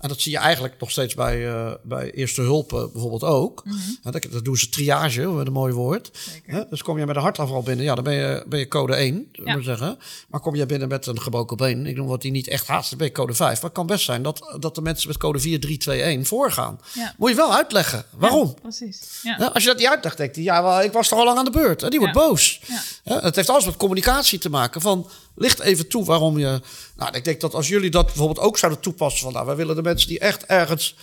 En 0.00 0.08
dat 0.08 0.20
zie 0.20 0.32
je 0.32 0.38
eigenlijk 0.38 0.74
nog 0.80 0.90
steeds 0.90 1.14
bij, 1.14 1.48
eh, 1.48 1.72
bij 1.82 2.10
eerste 2.10 2.40
hulp 2.40 2.72
eh, 2.72 2.84
bijvoorbeeld 2.92 3.24
ook. 3.24 3.62
Hè, 4.02 4.10
dat, 4.10 4.26
dat 4.30 4.44
doen 4.44 4.56
ze 4.56 4.68
triage, 4.68 5.28
met 5.28 5.46
een 5.46 5.52
mooi 5.52 5.72
woord. 5.72 6.10
Mhm. 6.12 6.30
zeker. 6.30 6.66
Dus 6.70 6.82
kom 6.82 6.98
je 6.98 7.06
met 7.06 7.16
een 7.16 7.22
hartaanval 7.22 7.62
binnen, 7.62 7.84
ja, 7.84 7.94
dan 7.94 8.04
ben 8.04 8.14
je, 8.14 8.44
ben 8.48 8.58
je 8.58 8.68
code 8.68 8.94
1, 8.96 9.14
zullen 9.14 9.28
we 9.32 9.44
Ja. 9.44 9.54
maar 9.54 9.62
zeggen. 9.62 9.98
Maar 10.28 10.40
kom 10.40 10.54
je 10.54 10.66
binnen 10.66 10.88
met 10.88 11.06
een 11.06 11.20
gebroken 11.20 11.56
been, 11.56 11.86
ik 11.86 11.96
noem 11.96 12.06
wat 12.06 12.22
die 12.22 12.30
niet 12.30 12.48
echt 12.48 12.66
haast, 12.66 12.88
dan 12.88 12.98
ben 12.98 13.06
je 13.06 13.12
code 13.12 13.34
5. 13.34 13.54
Maar 13.54 13.62
het 13.62 13.72
kan 13.72 13.86
best 13.86 14.04
zijn 14.04 14.22
dat, 14.22 14.56
dat 14.60 14.74
de 14.74 14.82
mensen 14.82 15.08
met 15.08 15.16
code 15.16 15.38
4, 15.38 15.60
3, 15.60 15.76
2, 15.78 16.02
1 16.02 16.26
voorgaan. 16.26 16.80
Ja. 16.94 17.14
Moet 17.18 17.30
je 17.30 17.36
wel 17.36 17.54
uitleggen. 17.54 18.04
Waarom? 18.10 18.46
Ja, 18.46 18.60
precies. 18.62 19.22
Als 19.52 19.62
je 19.62 19.68
dat 19.68 19.78
niet 19.78 19.88
uitlegt, 19.88 20.16
denkt 20.16 20.34
hij, 20.34 20.44
ja, 20.44 20.62
wel, 20.62 20.82
ik 20.82 20.92
was 20.92 21.08
toch 21.08 21.18
al 21.18 21.24
lang 21.24 21.38
aan 21.38 21.44
de 21.44 21.50
beurt. 21.50 21.80
Hè? 21.80 21.88
Die 21.88 21.98
wordt 21.98 22.14
boos. 22.14 22.60
Het 23.04 23.36
heeft 23.36 23.48
alles 23.50 23.64
met 23.64 23.76
communicatie 23.76 24.38
te 24.38 24.50
maken. 24.50 24.80
Van, 24.80 25.08
licht 25.34 25.60
even 25.60 25.88
toe 25.88 26.04
waarom 26.04 26.38
je... 26.38 26.60
Nou, 26.96 27.16
ik 27.16 27.24
denk 27.24 27.40
dat 27.40 27.54
als 27.54 27.68
jullie 27.68 27.90
dat 27.90 28.06
bijvoorbeeld 28.06 28.38
ook 28.38 28.58
zouden 28.58 28.80
toepassen... 28.80 29.22
van, 29.22 29.32
nou, 29.32 29.46
wij 29.46 29.56
willen 29.56 29.76
de 29.76 29.82
mensen 29.82 30.08
die 30.08 30.18
echt 30.18 30.44
ergens 30.44 30.96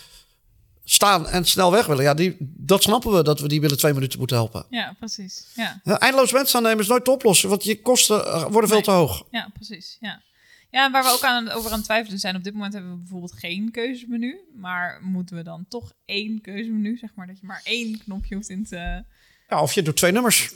staan 0.83 1.27
en 1.27 1.45
snel 1.45 1.71
weg 1.71 1.85
willen... 1.85 2.03
ja, 2.03 2.13
die, 2.13 2.35
dat 2.39 2.83
snappen 2.83 3.11
we, 3.13 3.23
dat 3.23 3.39
we 3.39 3.47
die 3.47 3.59
binnen 3.59 3.77
twee 3.77 3.93
minuten 3.93 4.19
moeten 4.19 4.37
helpen. 4.37 4.65
ja, 4.69 4.95
precies. 4.99 5.47
Ja. 5.55 5.81
Ja, 5.83 5.99
eindeloos 5.99 6.31
mensen 6.31 6.57
aannemen 6.57 6.79
is 6.79 6.87
nooit 6.87 7.05
te 7.05 7.11
oplossen... 7.11 7.49
want 7.49 7.63
je 7.63 7.81
kosten 7.81 8.25
eh, 8.25 8.41
worden 8.41 8.69
veel 8.69 8.77
Nee. 8.77 8.85
te 8.85 8.91
hoog. 8.91 9.23
Ja, 9.31 9.49
precies. 9.53 9.97
Ja. 9.99 10.21
ja, 10.71 10.91
waar 10.91 11.03
we 11.03 11.09
ook 11.09 11.23
aan, 11.23 11.49
over 11.49 11.69
aan 11.71 11.75
het 11.77 11.85
twijfelen 11.85 12.19
zijn, 12.19 12.35
op 12.35 12.43
dit 12.43 12.53
moment 12.53 12.73
hebben 12.73 12.91
we 12.91 12.97
bijvoorbeeld 12.97 13.33
geen 13.33 13.71
keuzemenu. 13.71 14.39
Maar 14.55 14.99
moeten 15.03 15.35
we 15.35 15.43
dan 15.43 15.65
toch 15.69 15.91
één 16.05 16.41
keuzemenu, 16.41 16.97
zeg 16.97 17.09
maar, 17.15 17.27
dat 17.27 17.39
je 17.39 17.45
maar 17.45 17.61
één 17.63 17.97
knopje 18.03 18.35
hoeft 18.35 18.49
in 18.49 18.65
te. 18.65 19.03
Ja, 19.49 19.61
of 19.61 19.73
je 19.73 19.81
doet 19.81 19.95
twee 19.95 20.11
nummers. 20.11 20.53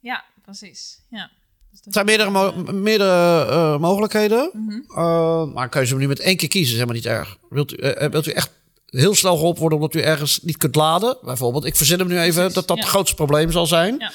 Ja, 0.00 0.24
precies. 0.42 0.98
Ja. 1.10 1.30
Dus 1.72 1.80
Er 1.84 1.92
zijn 1.92 2.06
meerdere, 2.06 2.30
mo- 2.30 2.72
meerdere 2.72 3.44
eh, 3.46 3.78
mogelijkheden. 3.78 4.50
Mhm. 4.52 4.98
Eh, 4.98 5.44
maar 5.52 5.62
een 5.64 5.68
keuze 5.70 5.96
nu 5.96 6.08
met 6.08 6.20
één 6.20 6.36
keer 6.36 6.48
kiezen 6.48 6.68
is 6.74 6.80
helemaal 6.80 6.94
niet 6.96 7.06
erg. 7.06 7.36
Wilt 7.50 7.72
u, 7.72 7.76
eh, 7.76 8.10
wilt 8.10 8.26
u 8.26 8.30
echt 8.30 8.50
heel 8.86 9.14
snel 9.14 9.34
geholpen 9.36 9.60
worden 9.60 9.78
omdat 9.78 9.94
u 9.94 10.00
ergens 10.00 10.40
niet 10.42 10.56
kunt 10.56 10.74
laden? 10.74 11.16
Bijvoorbeeld, 11.22 11.64
ik 11.64 11.76
verzin 11.76 11.98
hem 11.98 12.08
nu 12.08 12.18
even 12.20 12.34
Precies, 12.34 12.54
dat 12.54 12.66
dat 12.68 12.76
ja. 12.76 12.82
het 12.82 12.92
grootste 12.92 13.16
probleem 13.16 13.50
zal 13.52 13.66
zijn. 13.66 13.96
Ja. 13.98 14.12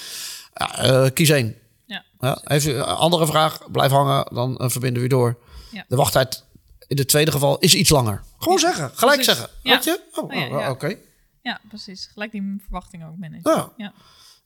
Eh, 0.53 1.09
kies 1.13 1.29
één. 1.29 1.55
Ja. 1.85 2.03
Ja, 2.19 2.41
heeft 2.43 2.65
u 2.65 2.71
een 2.73 2.81
andere 2.83 3.25
vraag, 3.25 3.71
blijf 3.71 3.91
hangen, 3.91 4.27
dan 4.33 4.57
eh, 4.57 4.69
verbinden 4.69 4.99
we 5.01 5.07
u 5.07 5.09
door. 5.09 5.37
Ja. 5.71 5.85
De 5.87 5.95
wachttijd 5.95 6.43
in 6.87 6.97
het 6.97 7.07
tweede 7.07 7.31
geval 7.31 7.57
is 7.59 7.75
iets 7.75 7.89
langer. 7.89 8.21
Gewoon 8.39 8.59
zeggen, 8.59 8.91
gelijk 8.93 9.15
precies. 9.21 9.25
zeggen. 9.37 9.55
Ja. 9.63 9.73
Weet 9.73 9.83
je? 9.83 9.99
Oh, 10.15 10.23
Oh, 10.23 10.53
oh, 10.53 10.59
ja. 10.59 10.69
oké. 10.69 10.95
Ja, 11.41 11.59
precies. 11.69 12.09
Gelijk 12.13 12.31
die 12.31 12.57
verwachtingen 12.63 13.07
ook 13.07 13.17
managen. 13.17 13.71
Ja. 13.77 13.93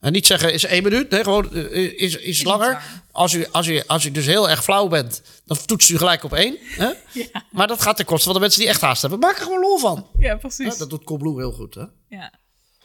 En 0.02 0.12
niet 0.12 0.26
zeggen 0.26 0.52
is 0.52 0.64
één 0.64 0.82
minuut, 0.82 1.10
nee, 1.10 1.22
gewoon 1.22 1.54
eh, 1.54 2.00
is, 2.00 2.16
is, 2.16 2.42
langer. 2.42 2.82
Als 3.10 3.32
u, 3.32 3.46
als, 3.46 3.66
u, 3.66 3.82
als 3.86 4.04
u 4.04 4.10
dus 4.10 4.26
heel 4.26 4.50
erg 4.50 4.64
flauw 4.64 4.88
bent, 4.88 5.22
dan 5.44 5.56
toetst 5.66 5.90
u 5.90 5.98
gelijk 5.98 6.24
op 6.24 6.32
één. 6.32 6.56
Hè? 6.60 6.92
Ja, 7.12 7.44
Maar 7.50 7.66
dat 7.66 7.82
gaat 7.82 7.96
ten 7.96 8.04
koste 8.04 8.24
van 8.24 8.34
de 8.34 8.40
mensen 8.40 8.60
die 8.60 8.68
echt 8.68 8.80
haast 8.80 9.00
hebben. 9.00 9.20
Maak 9.20 9.36
er 9.36 9.42
gewoon 9.42 9.60
lol 9.60 9.78
van. 9.78 10.06
ja 10.18 10.36
precies. 10.36 10.72
Ja, 10.72 10.78
dat 10.78 10.90
doet 10.90 11.04
Coolblue 11.04 11.36
heel 11.36 11.52
goed. 11.52 11.74
Hè? 11.74 11.84
Ja. 12.08 12.32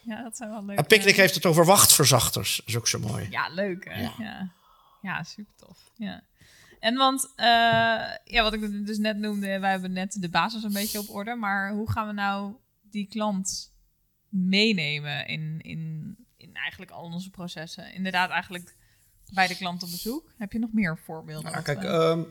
ja, 0.02 0.24
dat 0.24 0.38
zijn 0.38 0.50
wel 0.50 0.66
leuk. 0.66 0.78
En 0.78 0.86
Picnic 0.86 1.16
heeft 1.16 1.36
het 1.36 1.46
over 1.46 1.66
wachtverzachters. 1.66 2.56
Dat 2.58 2.68
is 2.68 2.78
ook 2.78 2.88
zo 2.88 3.00
mooi. 3.00 3.28
Ja, 3.30 3.50
leuk 3.50 3.86
hè? 3.90 4.02
Ja. 4.02 4.14
Ja, 4.18 4.52
ja. 5.02 5.24
super 5.24 5.54
tof. 5.56 5.78
Ja. 5.96 6.24
En 6.80 6.96
want, 6.96 7.34
eh, 7.36 7.46
ja, 8.24 8.44
wat 8.44 8.54
ik 8.54 8.86
dus 8.86 8.98
net 8.98 9.18
noemde, 9.18 9.60
wij 9.60 9.72
hebben 9.72 9.92
net 9.92 10.18
de 10.22 10.30
basis 10.30 10.64
een 10.64 10.74
beetje 10.74 11.00
op 11.00 11.10
orde. 11.10 11.36
Maar 11.36 11.72
hoe 11.72 11.92
gaan 11.92 12.08
we 12.08 12.14
nou 12.14 12.54
die 12.82 13.08
klant 13.08 13.74
meenemen 14.30 15.28
in, 15.28 15.60
in 15.62 16.16
eigenlijk 16.58 16.92
al 16.92 17.04
onze 17.04 17.30
processen? 17.30 17.94
Inderdaad, 17.94 18.30
eigenlijk 18.30 18.76
bij 19.34 19.48
de 19.48 19.56
klant 19.56 19.84
op 19.84 19.90
bezoek. 19.92 20.24
Heb 20.38 20.52
je 20.52 20.60
nog 20.60 20.70
meer 20.74 21.00
voorbeelden? 21.06 21.50
Ja, 21.50 21.56
wat 21.56 21.64
kijk, 21.66 21.82
we- 21.82 21.88
ehm, 21.88 22.22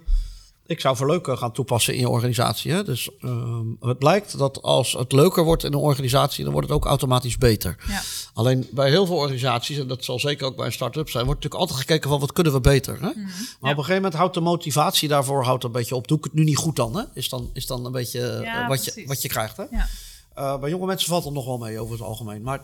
ik 0.66 0.80
zou 0.80 0.96
voor 0.96 1.06
leuker 1.06 1.36
gaan 1.36 1.52
toepassen 1.52 1.94
in 1.94 2.00
je 2.00 2.08
organisatie. 2.08 2.72
Hè? 2.72 2.84
Dus 2.84 3.10
ehm, 3.20 3.64
het 3.80 3.98
blijkt 3.98 4.38
dat 4.38 4.62
als 4.62 4.92
het 4.92 5.12
leuker 5.12 5.44
wordt 5.44 5.64
in 5.64 5.72
een 5.72 5.78
organisatie, 5.78 6.44
dan 6.44 6.52
wordt 6.52 6.68
het 6.68 6.76
ook 6.76 6.84
automatisch 6.84 7.38
beter. 7.38 7.76
ja. 7.88 8.02
Alleen 8.34 8.68
bij 8.72 8.88
heel 8.88 9.06
veel 9.06 9.16
organisaties, 9.16 9.78
en 9.78 9.88
dat 9.88 10.04
zal 10.04 10.18
zeker 10.18 10.46
ook 10.46 10.56
bij 10.56 10.66
een 10.66 10.72
start-up 10.72 11.08
zijn, 11.10 11.24
wordt 11.24 11.42
natuurlijk 11.42 11.70
altijd 11.70 11.86
gekeken 11.88 12.10
van 12.10 12.20
wat 12.20 12.32
kunnen 12.32 12.52
we 12.52 12.60
beter. 12.60 12.94
Hè? 12.94 13.00
Maar 13.00 13.14
Mhm. 13.16 13.26
op 13.60 13.60
een 13.60 13.68
gegeven 13.68 13.94
moment 13.94 14.14
houdt 14.14 14.34
de 14.34 14.40
motivatie 14.40 15.08
daarvoor 15.08 15.44
houdt 15.44 15.64
een 15.64 15.72
beetje 15.72 15.94
op. 15.94 16.08
Doe 16.08 16.18
ik 16.18 16.24
het 16.24 16.32
nu 16.34 16.44
niet 16.44 16.56
goed 16.56 16.76
dan? 16.76 16.96
Hè? 16.96 17.04
Is, 17.14 17.28
dan 17.28 17.50
is 17.52 17.66
dan 17.66 17.84
een 17.86 17.92
beetje 17.92 18.28
eh, 18.28 18.68
wat, 18.68 18.84
je, 18.84 19.02
wat 19.06 19.22
je 19.22 19.28
krijgt. 19.28 19.56
Hè? 19.56 19.64
Ja. 19.70 19.86
Eh, 20.34 20.58
bij 20.60 20.70
jonge 20.70 20.86
mensen 20.86 21.08
valt 21.08 21.24
het 21.24 21.32
nog 21.32 21.44
wel 21.44 21.58
mee 21.58 21.80
over 21.80 21.92
het 21.92 22.02
algemeen. 22.02 22.42
Maar 22.42 22.60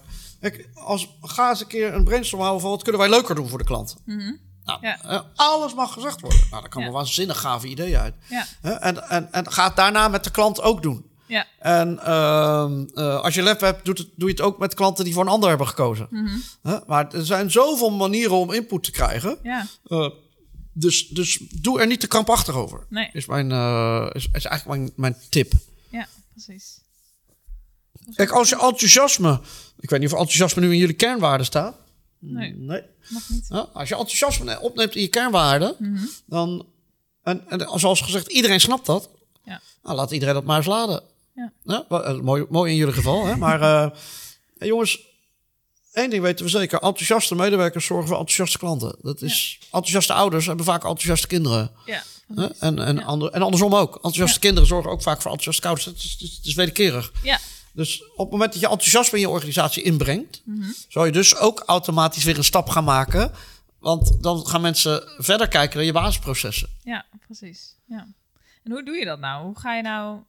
als, 0.74 1.08
ga 1.20 1.48
eens 1.50 1.60
een 1.60 1.66
keer 1.66 1.94
een 1.94 2.04
brainstorm 2.04 2.42
houden 2.42 2.62
van 2.62 2.70
wat 2.70 2.82
kunnen 2.82 3.00
wij 3.00 3.10
leuker 3.10 3.34
doen 3.34 3.48
voor 3.48 3.58
de 3.58 3.64
klant. 3.64 3.96
Mhm. 4.04 4.32
Nou, 4.64 4.78
Ja. 4.80 5.02
eh, 5.02 5.20
alles 5.34 5.74
mag 5.74 5.92
gezegd 5.92 6.20
worden. 6.20 6.40
Nou, 6.50 6.60
daar 6.62 6.70
komen 6.70 6.88
Ja. 6.88 6.94
waanzinnig 6.94 7.40
gave 7.40 7.66
ideeën 7.66 7.98
uit. 7.98 8.14
Ja. 8.28 8.46
En, 8.80 9.08
en, 9.08 9.32
en 9.32 9.52
ga 9.52 9.64
het 9.66 9.76
daarna 9.76 10.08
met 10.08 10.24
de 10.24 10.30
klant 10.30 10.60
ook 10.62 10.82
doen. 10.82 11.10
Ja. 11.26 11.46
En 11.58 11.98
ehm, 12.04 12.84
eh, 12.94 13.20
als 13.20 13.34
je 13.34 13.42
lef 13.42 13.60
hebt, 13.60 13.84
doet 13.84 13.98
het, 13.98 14.08
doe 14.16 14.28
je 14.28 14.34
het 14.34 14.44
ook 14.44 14.58
met 14.58 14.74
klanten 14.74 15.04
die 15.04 15.12
voor 15.14 15.22
een 15.22 15.28
ander 15.28 15.48
hebben 15.48 15.66
gekozen. 15.68 16.06
Mhm. 16.10 16.78
Maar 16.86 17.12
er 17.14 17.26
zijn 17.26 17.50
zoveel 17.50 17.90
manieren 17.90 18.36
om 18.36 18.52
input 18.52 18.82
te 18.82 18.90
krijgen. 18.90 19.38
Ja. 19.42 19.66
Eh, 19.86 20.10
dus, 20.72 21.08
dus 21.08 21.38
doe 21.50 21.80
er 21.80 21.86
niet 21.86 22.00
te 22.00 22.06
krampachtig 22.06 22.54
over. 22.54 22.86
Nee. 22.88 23.10
Is, 23.12 23.26
mijn, 23.26 23.50
is, 24.12 24.28
is 24.32 24.44
eigenlijk 24.44 24.66
mijn, 24.78 24.92
mijn 24.96 25.16
tip. 25.28 25.52
Ja, 25.90 26.06
precies. 26.32 26.80
Kijk, 28.14 28.30
als 28.30 28.48
je 28.48 28.54
enthousiasme... 28.54 29.40
Ik 29.82 29.90
weet 29.90 30.00
niet 30.00 30.12
of 30.12 30.18
enthousiasme 30.18 30.60
nu 30.62 30.72
in 30.72 30.78
jullie 30.78 30.94
kernwaarden 30.94 31.46
staat. 31.46 31.76
Nee. 32.18 32.54
Nee. 32.56 32.82
Nog 33.08 33.22
niet. 33.28 33.46
Ja, 33.48 33.68
als 33.72 33.88
je 33.88 33.94
enthousiasme 33.94 34.60
opneemt 34.60 34.94
in 34.94 35.00
je 35.02 35.08
kernwaarden, 35.08 35.74
Mhm. 35.78 36.04
dan... 36.26 36.66
En, 37.22 37.42
en 37.48 37.78
zoals 37.80 38.00
gezegd, 38.00 38.26
iedereen 38.32 38.60
snapt 38.60 38.86
dat. 38.86 39.08
Ja. 39.44 39.60
Nou, 39.82 39.96
laat 39.96 40.10
iedereen 40.10 40.34
dat 40.34 40.44
maar 40.44 40.56
eens 40.56 40.66
laden. 40.66 41.02
Ja. 41.34 41.84
wel, 41.88 42.04
eh, 42.04 42.20
mooi, 42.20 42.44
mooi 42.48 42.70
in 42.70 42.76
jullie 42.76 42.94
geval, 42.94 43.26
hè? 43.26 43.36
Maar 43.36 43.60
eh, 43.62 43.90
ja, 44.58 44.66
jongens, 44.66 45.00
één 45.92 46.10
ding 46.10 46.22
weten 46.22 46.44
we 46.44 46.50
zeker. 46.50 46.78
Enthousiaste 46.80 47.34
medewerkers 47.34 47.84
zorgen 47.86 48.06
voor 48.08 48.16
enthousiaste 48.16 48.58
klanten. 48.58 48.96
Dat 49.02 49.22
is, 49.22 49.58
Enthousiaste 49.64 50.12
ouders 50.12 50.46
hebben 50.46 50.64
vaak 50.64 50.82
enthousiaste 50.84 51.26
kinderen. 51.26 51.70
Ja. 51.86 52.02
En, 52.58 52.78
en, 52.78 52.96
Ja. 52.96 53.02
ander- 53.02 53.30
en 53.30 53.42
andersom 53.42 53.74
ook. 53.74 53.94
Enthousiaste 53.94 54.38
kinderen 54.38 54.68
zorgen 54.68 54.90
ook 54.90 55.02
vaak 55.02 55.22
voor 55.22 55.30
enthousiaste 55.30 55.66
ouders. 55.66 55.86
Het 55.86 55.96
is, 56.04 56.10
het 56.12 56.20
is, 56.20 56.36
het 56.36 56.46
is 56.46 56.54
wederkerig. 56.54 57.12
Ja. 57.22 57.38
Dus 57.72 58.02
op 58.10 58.18
het 58.18 58.30
moment 58.30 58.52
dat 58.52 58.60
je 58.60 58.68
enthousiasme 58.68 59.18
in 59.18 59.24
je 59.24 59.30
organisatie 59.30 59.82
inbrengt, 59.82 60.42
zou 60.88 61.06
je 61.06 61.12
dus 61.12 61.36
ook 61.36 61.62
automatisch 61.66 62.24
weer 62.24 62.36
een 62.36 62.44
stap 62.44 62.68
gaan 62.68 62.84
maken. 62.84 63.32
Want 63.78 64.22
dan 64.22 64.46
gaan 64.46 64.60
mensen 64.60 65.02
verder 65.16 65.48
kijken 65.48 65.76
naar 65.76 65.86
je 65.86 65.92
basisprocessen. 65.92 66.68
Ja, 66.82 67.06
precies. 67.26 67.76
Ja. 67.86 68.06
En 68.62 68.72
hoe 68.72 68.84
doe 68.84 68.96
je 68.96 69.04
dat 69.04 69.18
nou? 69.18 69.44
Hoe 69.44 69.58
ga 69.58 69.74
je 69.74 69.82
nou... 69.82 70.20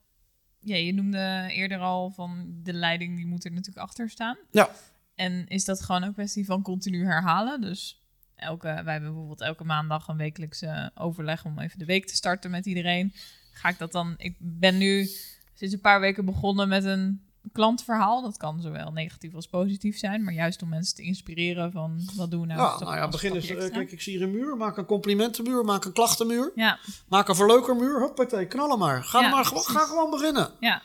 Ja, 0.59 0.75
je 0.75 0.93
noemde 0.93 1.47
eerder 1.49 1.79
al 1.79 2.11
van 2.15 2.45
de 2.63 2.73
leiding, 2.73 3.15
die 3.15 3.25
moet 3.25 3.45
er 3.45 3.51
natuurlijk 3.51 3.85
achter 3.85 4.09
staan. 4.09 4.37
Ja. 4.51 4.69
En 5.15 5.47
is 5.47 5.65
dat 5.65 5.81
gewoon 5.81 6.03
een 6.03 6.13
kwestie 6.13 6.45
van 6.45 6.61
continu 6.61 7.05
herhalen? 7.05 7.61
Dus 7.61 8.01
elke, 8.35 8.67
wij 8.67 8.93
hebben 8.93 9.09
bijvoorbeeld 9.09 9.41
elke 9.41 9.63
maandag 9.63 10.07
een 10.07 10.17
wekelijkse 10.17 10.91
overleg 10.95 11.45
om 11.45 11.59
even 11.59 11.79
de 11.79 11.85
week 11.85 12.07
te 12.07 12.15
starten 12.15 12.51
met 12.51 12.65
iedereen. 12.65 13.13
Ga 13.51 13.69
ik 13.69 13.77
dat 13.77 13.91
dan... 13.91 14.13
Ik 14.17 14.35
ben 14.39 14.77
nu 14.77 15.09
sinds 15.53 15.73
een 15.73 15.81
paar 15.81 15.99
weken 15.99 16.25
begonnen 16.25 16.67
met 16.67 16.83
een 16.83 17.21
klantverhaal. 17.51 18.21
Dat 18.21 18.37
kan 18.37 18.61
zowel 18.61 18.91
negatief 18.91 19.35
als 19.35 19.47
positief 19.47 19.97
zijn. 19.97 20.23
Maar 20.23 20.33
juist 20.33 20.61
om 20.61 20.69
mensen 20.69 20.95
te 20.95 21.01
inspireren 21.03 21.71
van 21.71 21.99
wat 22.15 22.31
doen 22.31 22.41
we 22.41 22.47
nou? 22.47 22.59
Ja, 22.59 22.79
nou 22.85 22.95
ja, 22.95 23.07
begin 23.07 23.33
eens. 23.35 23.47
eh, 23.49 23.71
kijk, 23.71 23.91
ik 23.91 24.01
zie 24.01 24.13
hier 24.17 24.23
een 24.25 24.31
muur. 24.31 24.57
Maak 24.57 24.77
een 24.77 24.85
complimentenmuur. 24.85 25.63
Maak 25.65 25.85
een 25.85 25.93
klachtenmuur. 25.93 26.51
Ja, 26.55 26.79
Maak 27.07 27.27
een 27.27 27.35
verleukermuur. 27.35 27.99
Huppatee, 27.99 28.45
knallen 28.47 28.79
maar. 28.79 29.03
Ga, 29.03 29.21
Ja, 29.21 29.29
maar 29.29 29.45
gewoon, 29.45 29.63
ga 29.63 29.79
gewoon 29.85 30.09
beginnen. 30.09 30.49
ja, 30.59 30.81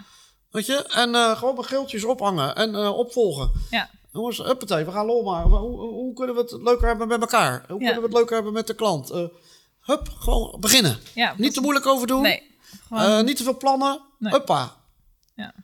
Weet 0.50 0.66
je? 0.66 0.84
En 0.88 1.14
eh, 1.14 1.36
gewoon 1.36 1.54
mijn 1.54 1.66
geeltjes 1.66 2.04
ophangen 2.04 2.54
en 2.56 2.74
eh, 2.74 2.96
opvolgen. 2.98 3.50
ja, 3.70 3.90
Jongens, 4.12 4.38
huppatee, 4.38 4.84
we 4.84 4.90
gaan 4.92 5.06
lol 5.06 5.22
maken. 5.24 5.50
Hoe, 5.50 5.58
hoe, 5.80 5.90
hoe 5.90 6.14
kunnen 6.14 6.34
we 6.34 6.40
het 6.40 6.52
leuker 6.62 6.88
hebben 6.88 7.08
met 7.08 7.20
elkaar? 7.20 7.64
Hoe 7.68 7.80
Ja. 7.80 7.84
kunnen 7.86 7.96
we 7.96 8.08
het 8.08 8.12
leuker 8.16 8.34
hebben 8.34 8.52
met 8.52 8.66
de 8.66 8.74
klant? 8.74 9.08
Hup, 9.80 10.08
gewoon 10.18 10.56
beginnen. 10.60 10.98
ja. 11.14 11.34
Niet 11.36 11.54
te 11.54 11.60
moeilijk 11.60 11.86
over 11.86 12.06
doen. 12.06 12.22
Nee. 12.22 12.56
Gewoon, 12.88 13.24
niet 13.24 13.36
te 13.36 13.42
veel 13.42 13.56
plannen. 13.56 14.00
Nee. 14.18 14.32
Huppa. 14.32 14.76
Ja. 15.34 15.54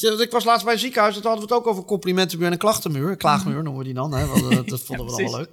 Je, 0.00 0.16
ik 0.22 0.30
was 0.30 0.44
laatst 0.44 0.64
bij 0.64 0.72
een 0.74 0.78
ziekenhuis. 0.80 1.14
Toen 1.14 1.22
hadden 1.22 1.48
we 1.48 1.54
het 1.54 1.62
ook 1.62 1.70
over 1.70 1.84
complimentenmuur 1.84 2.46
en 2.46 2.52
een 2.52 2.58
klachtenmuur. 2.58 3.16
Klaagmuur 3.16 3.62
noemen 3.62 3.78
we 3.78 3.84
die 3.84 3.94
dan. 3.94 4.12
Hè? 4.12 4.26
Want, 4.26 4.50
eh, 4.52 4.58
dat 4.66 4.80
vonden 4.86 5.06
we 5.06 5.22
wel 5.22 5.36
leuk. 5.36 5.48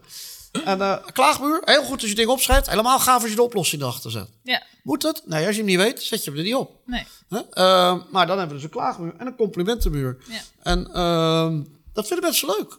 En 0.65 0.82
een 0.82 0.99
klaagmuur, 1.13 1.62
heel 1.65 1.84
goed 1.84 2.02
als 2.02 2.10
je 2.10 2.15
dingen 2.15 2.32
opschrijft. 2.32 2.69
Helemaal 2.69 2.99
gaaf 2.99 3.21
als 3.21 3.30
je 3.30 3.36
de 3.36 3.41
oplossing 3.43 3.82
erachter 3.82 4.12
zet. 4.12 4.30
ja, 4.43 4.63
Moet 4.84 5.04
het? 5.04 5.21
Nee, 5.25 5.45
als 5.45 5.56
je 5.56 5.62
hem 5.62 5.69
niet 5.69 5.78
weet, 5.80 6.02
zet 6.02 6.23
je 6.23 6.30
hem 6.30 6.39
er 6.39 6.45
niet 6.45 6.56
op. 6.56 6.71
nee. 6.86 7.06
Hè? 7.30 7.38
Eh, 7.49 7.95
maar 8.12 8.28
dan 8.28 8.38
hebben 8.38 8.47
we 8.47 8.54
dus 8.54 8.63
een 8.63 8.69
klaagmuur 8.69 9.13
en 9.17 9.28
een 9.28 9.36
complimentenmuur. 9.36 10.17
Ja. 10.30 10.41
En 10.63 10.93
ehm, 10.93 11.63
dat 11.93 12.08
vinden 12.08 12.25
mensen 12.25 12.47
leuk. 12.58 12.78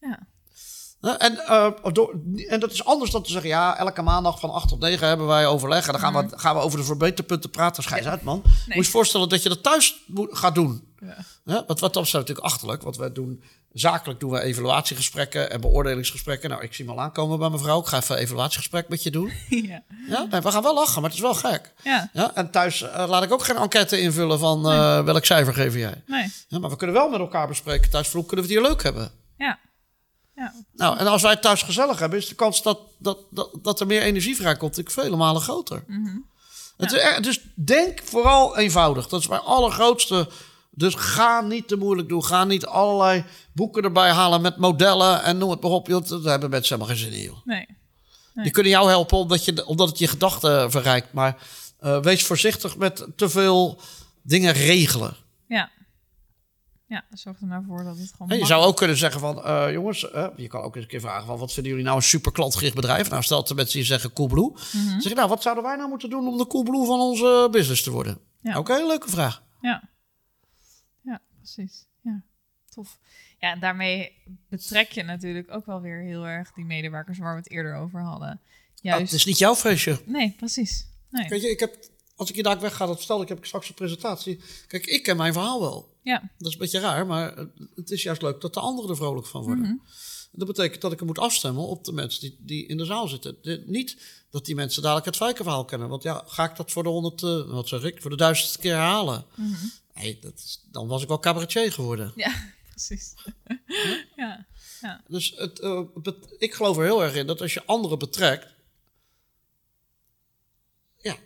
Ja? 0.00 0.18
En, 1.02 1.38
eh, 1.38 1.72
door, 1.92 2.14
en 2.48 2.60
dat 2.60 2.72
is 2.72 2.84
anders 2.84 3.10
dan 3.10 3.22
te 3.22 3.30
zeggen, 3.30 3.50
ja, 3.50 3.78
elke 3.78 4.02
maandag 4.02 4.40
van 4.40 4.50
8 4.50 4.68
tot 4.68 4.80
9 4.80 5.08
hebben 5.08 5.26
wij 5.26 5.46
overleg. 5.46 5.86
En 5.86 5.92
dan 5.92 6.00
gaan, 6.00 6.28
we, 6.28 6.38
gaan 6.38 6.54
we 6.54 6.60
over 6.60 6.78
de 6.78 6.84
verbeterpunten 6.84 7.50
praten. 7.50 7.82
Schijs 7.82 8.06
uit, 8.06 8.22
man. 8.22 8.40
Moet 8.44 8.54
je 8.66 8.74
je 8.74 8.84
voorstellen 8.84 9.28
dat 9.28 9.42
je 9.42 9.48
dat 9.48 9.62
thuis 9.62 10.02
moet, 10.06 10.28
gaat 10.38 10.54
doen. 10.54 10.88
ja, 11.00 11.16
Hè? 11.44 11.60
Want 11.66 11.80
wat 11.80 11.94
dat 11.94 12.04
is 12.04 12.12
natuurlijk 12.12 12.46
achterlijk. 12.46 12.82
Want 12.82 12.96
wij 12.96 13.12
doen, 13.12 13.42
zakelijk 13.72 14.20
doen 14.20 14.30
we 14.30 14.40
evaluatiegesprekken 14.40 15.50
en 15.50 15.60
beoordelingsgesprekken. 15.60 16.50
Nou, 16.50 16.62
ik 16.62 16.74
zie 16.74 16.84
hem 16.86 16.94
al 16.94 17.00
aankomen 17.00 17.38
bij 17.38 17.50
mevrouw. 17.50 17.80
Ik 17.80 17.86
ga 17.86 17.96
even 17.96 18.16
een 18.16 18.22
evaluatiegesprek 18.22 18.88
met 18.88 19.02
je 19.02 19.10
doen. 19.10 19.32
ja, 19.48 19.82
Ja, 20.08 20.26
nee, 20.30 20.40
we 20.40 20.50
gaan 20.50 20.62
wel 20.62 20.74
lachen, 20.74 21.00
maar 21.00 21.10
het 21.10 21.18
is 21.18 21.24
wel 21.24 21.34
gek. 21.34 21.72
ja, 21.82 22.10
Ja, 22.12 22.34
en 22.34 22.50
thuis 22.50 22.82
eh, 22.82 23.08
laat 23.08 23.22
ik 23.22 23.32
ook 23.32 23.44
geen 23.44 23.56
enquête 23.56 24.00
invullen 24.00 24.38
van 24.38 24.70
eh, 24.70 25.04
welk 25.04 25.24
cijfer 25.24 25.54
geef 25.54 25.74
jij. 25.74 26.02
nee, 26.06 26.32
Ja, 26.48 26.58
maar 26.58 26.70
we 26.70 26.76
kunnen 26.76 26.96
wel 26.96 27.08
met 27.08 27.20
elkaar 27.20 27.48
bespreken 27.48 27.90
thuis 27.90 28.12
hoe 28.12 28.26
kunnen 28.26 28.46
we 28.46 28.52
het 28.52 28.60
hier 28.60 28.70
leuk 28.70 28.82
hebben. 28.82 29.10
ja, 29.36 29.58
ja, 30.34 30.52
Nou, 30.72 30.98
en 30.98 31.06
als 31.06 31.22
wij 31.22 31.30
het 31.30 31.42
thuis 31.42 31.62
gezellig 31.62 31.98
hebben, 31.98 32.18
is 32.18 32.28
de 32.28 32.34
kans 32.34 32.62
dat, 32.62 32.78
dat, 32.98 33.18
dat, 33.30 33.50
dat 33.62 33.80
er 33.80 33.86
meer 33.86 34.02
energie 34.02 34.36
vrijkomt 34.36 34.76
natuurlijk 34.76 35.00
vele 35.06 35.16
malen 35.16 35.42
groter. 35.42 35.84
het 36.76 36.92
is 36.92 36.98
echt- 36.98 37.22
dus 37.22 37.40
denk 37.54 38.00
vooral 38.04 38.56
eenvoudig. 38.58 39.08
Dat 39.08 39.20
is 39.20 39.28
mijn 39.28 39.40
allergrootste. 39.40 40.28
Dus 40.70 40.94
ga 40.94 41.40
niet 41.40 41.68
te 41.68 41.76
moeilijk 41.76 42.08
doen. 42.08 42.24
Ga 42.24 42.44
niet 42.44 42.66
allerlei 42.66 43.24
boeken 43.52 43.82
erbij 43.82 44.10
halen 44.10 44.40
met 44.40 44.56
modellen 44.56 45.22
en 45.22 45.38
noem 45.38 45.50
het 45.50 45.60
maar 45.60 45.70
op. 45.70 45.86
joh. 45.86 46.08
Daar 46.08 46.20
hebben 46.22 46.50
mensen 46.50 46.74
helemaal 46.76 46.96
geen 46.96 47.04
zin 47.04 47.18
in. 47.18 47.24
Joh. 47.24 47.44
nee, 47.44 47.66
Nee. 48.34 48.44
Die 48.44 48.52
kunnen 48.52 48.72
jou 48.72 48.88
helpen 48.88 49.18
omdat, 49.18 49.44
je, 49.44 49.66
omdat 49.66 49.88
het 49.88 49.98
je 49.98 50.06
gedachten 50.06 50.70
verrijkt. 50.70 51.12
Maar 51.12 51.36
eh, 51.78 52.00
wees 52.00 52.24
voorzichtig 52.24 52.76
met 52.76 53.06
te 53.16 53.28
veel 53.28 53.80
dingen 54.22 54.52
regelen. 54.52 55.16
ja. 55.46 55.70
Ja, 56.92 57.04
zorg 57.10 57.40
er 57.40 57.46
nou 57.46 57.64
voor 57.64 57.84
dat 57.84 57.98
het 57.98 58.12
gewoon 58.12 58.30
En 58.30 58.38
je 58.38 58.46
zou 58.46 58.64
ook 58.64 58.76
kunnen 58.76 58.96
zeggen 58.96 59.20
van, 59.20 59.44
eh, 59.44 59.72
jongens, 59.72 60.10
eh, 60.10 60.26
je 60.36 60.46
kan 60.46 60.62
ook 60.62 60.74
eens 60.74 60.84
een 60.84 60.90
keer 60.90 61.00
vragen 61.00 61.26
van, 61.26 61.38
wat 61.38 61.52
vinden 61.52 61.70
jullie 61.70 61.86
nou 61.86 61.96
een 61.96 62.02
super 62.02 62.32
klantgericht 62.32 62.74
bedrijf? 62.74 63.10
Nou, 63.10 63.22
stel 63.22 63.38
dat 63.38 63.48
de 63.48 63.54
mensen 63.54 63.78
die 63.78 63.86
zeggen 63.86 64.12
Coolblue. 64.12 64.50
Dan 64.50 65.00
zeg 65.00 65.02
je, 65.02 65.14
nou, 65.14 65.28
wat 65.28 65.42
zouden 65.42 65.64
wij 65.64 65.76
nou 65.76 65.88
moeten 65.88 66.10
doen 66.10 66.28
om 66.28 66.38
de 66.38 66.46
Coolblue 66.46 66.86
van 66.86 67.00
onze 67.00 67.48
business 67.50 67.82
te 67.82 67.90
worden? 67.90 68.18
Ja. 68.40 68.58
Oké, 68.58 68.72
leuke 68.72 69.10
vraag. 69.10 69.42
Ja. 69.60 69.88
Ja, 71.02 71.20
precies. 71.36 71.86
Ja, 72.00 72.22
tof. 72.68 72.98
Ja, 73.38 73.52
en 73.52 73.60
daarmee 73.60 74.12
betrek 74.48 74.92
je 74.92 75.02
natuurlijk 75.02 75.54
ook 75.54 75.66
wel 75.66 75.80
weer 75.80 76.02
heel 76.02 76.26
erg 76.26 76.52
die 76.52 76.64
medewerkers 76.64 77.18
waar 77.18 77.34
we 77.34 77.40
het 77.40 77.50
eerder 77.50 77.74
over 77.74 78.00
hadden. 78.00 78.28
Ah, 78.28 78.38
Juist. 78.74 79.02
het 79.02 79.12
is 79.12 79.24
niet 79.24 79.38
jouw 79.38 79.54
feestje. 79.54 80.00
Nee, 80.04 80.34
precies. 80.36 80.86
Nee. 81.10 81.28
Weet 81.28 81.42
je, 81.42 81.50
ik 81.50 81.60
heb, 81.60 81.76
als 82.16 82.28
ik 82.28 82.34
hier 82.34 82.44
daar 82.44 82.60
weg 82.60 82.74
ga, 82.74 82.86
dat 82.86 82.98
vertel 82.98 83.22
ik, 83.22 83.28
heb 83.28 83.38
ik 83.38 83.44
straks 83.44 83.68
een 83.68 83.74
presentatie. 83.74 84.40
Kijk, 84.66 84.86
ik 84.86 85.02
ken 85.02 85.16
mijn 85.16 85.32
verhaal 85.32 85.60
wel. 85.60 85.91
Ja, 86.02 86.30
Dat 86.38 86.46
is 86.48 86.52
een 86.52 86.58
beetje 86.58 86.78
raar, 86.80 87.06
maar 87.06 87.46
het 87.74 87.90
is 87.90 88.02
juist 88.02 88.22
leuk 88.22 88.40
dat 88.40 88.54
de 88.54 88.60
anderen 88.60 88.90
er 88.90 88.96
vrolijk 88.96 89.26
van 89.26 89.42
worden. 89.42 89.64
Mhm. 89.64 89.76
Dat 90.32 90.46
betekent 90.46 90.80
dat 90.80 90.92
ik 90.92 91.00
er 91.00 91.06
moet 91.06 91.18
afstemmen 91.18 91.62
op 91.66 91.84
de 91.84 91.92
mensen 91.92 92.20
die, 92.20 92.36
die 92.40 92.66
in 92.66 92.76
de 92.76 92.84
zaal 92.84 93.08
zitten. 93.08 93.36
De- 93.42 93.62
niet 93.66 93.96
dat 94.30 94.44
die 94.44 94.54
mensen 94.54 94.82
dadelijk 94.82 95.06
het 95.06 95.16
Fijkenverhaal 95.16 95.64
kennen. 95.64 95.88
Want 95.88 96.02
ja, 96.02 96.22
ga 96.26 96.44
ik 96.50 96.56
dat 96.56 96.70
voor 96.70 96.82
de 96.82 96.88
honderd, 96.88 97.22
eh, 97.22 97.50
wat 97.50 97.68
zeg 97.68 97.82
ik, 97.82 98.00
voor 98.00 98.10
de 98.10 98.16
duizendste 98.16 98.58
keer 98.58 98.72
herhalen? 98.74 99.26
Mhm. 99.36 99.66
Nee, 99.94 100.18
dat 100.20 100.32
is- 100.34 100.64
dan 100.70 100.86
was 100.88 101.02
ik 101.02 101.08
wel 101.08 101.18
cabaretier 101.18 101.72
geworden. 101.72 102.12
ja, 102.16 102.32
precies. 102.70 103.14
ja, 104.16 104.46
ja, 104.80 105.02
Dus 105.08 105.32
het, 105.36 105.58
eh, 105.60 105.80
ik 106.38 106.54
geloof 106.54 106.76
er 106.76 106.84
heel 106.84 107.02
erg 107.02 107.14
in 107.14 107.26
dat 107.26 107.40
als 107.40 107.54
je 107.54 107.64
anderen 107.66 107.98
betrekt, 107.98 108.46
ja, 110.98 111.16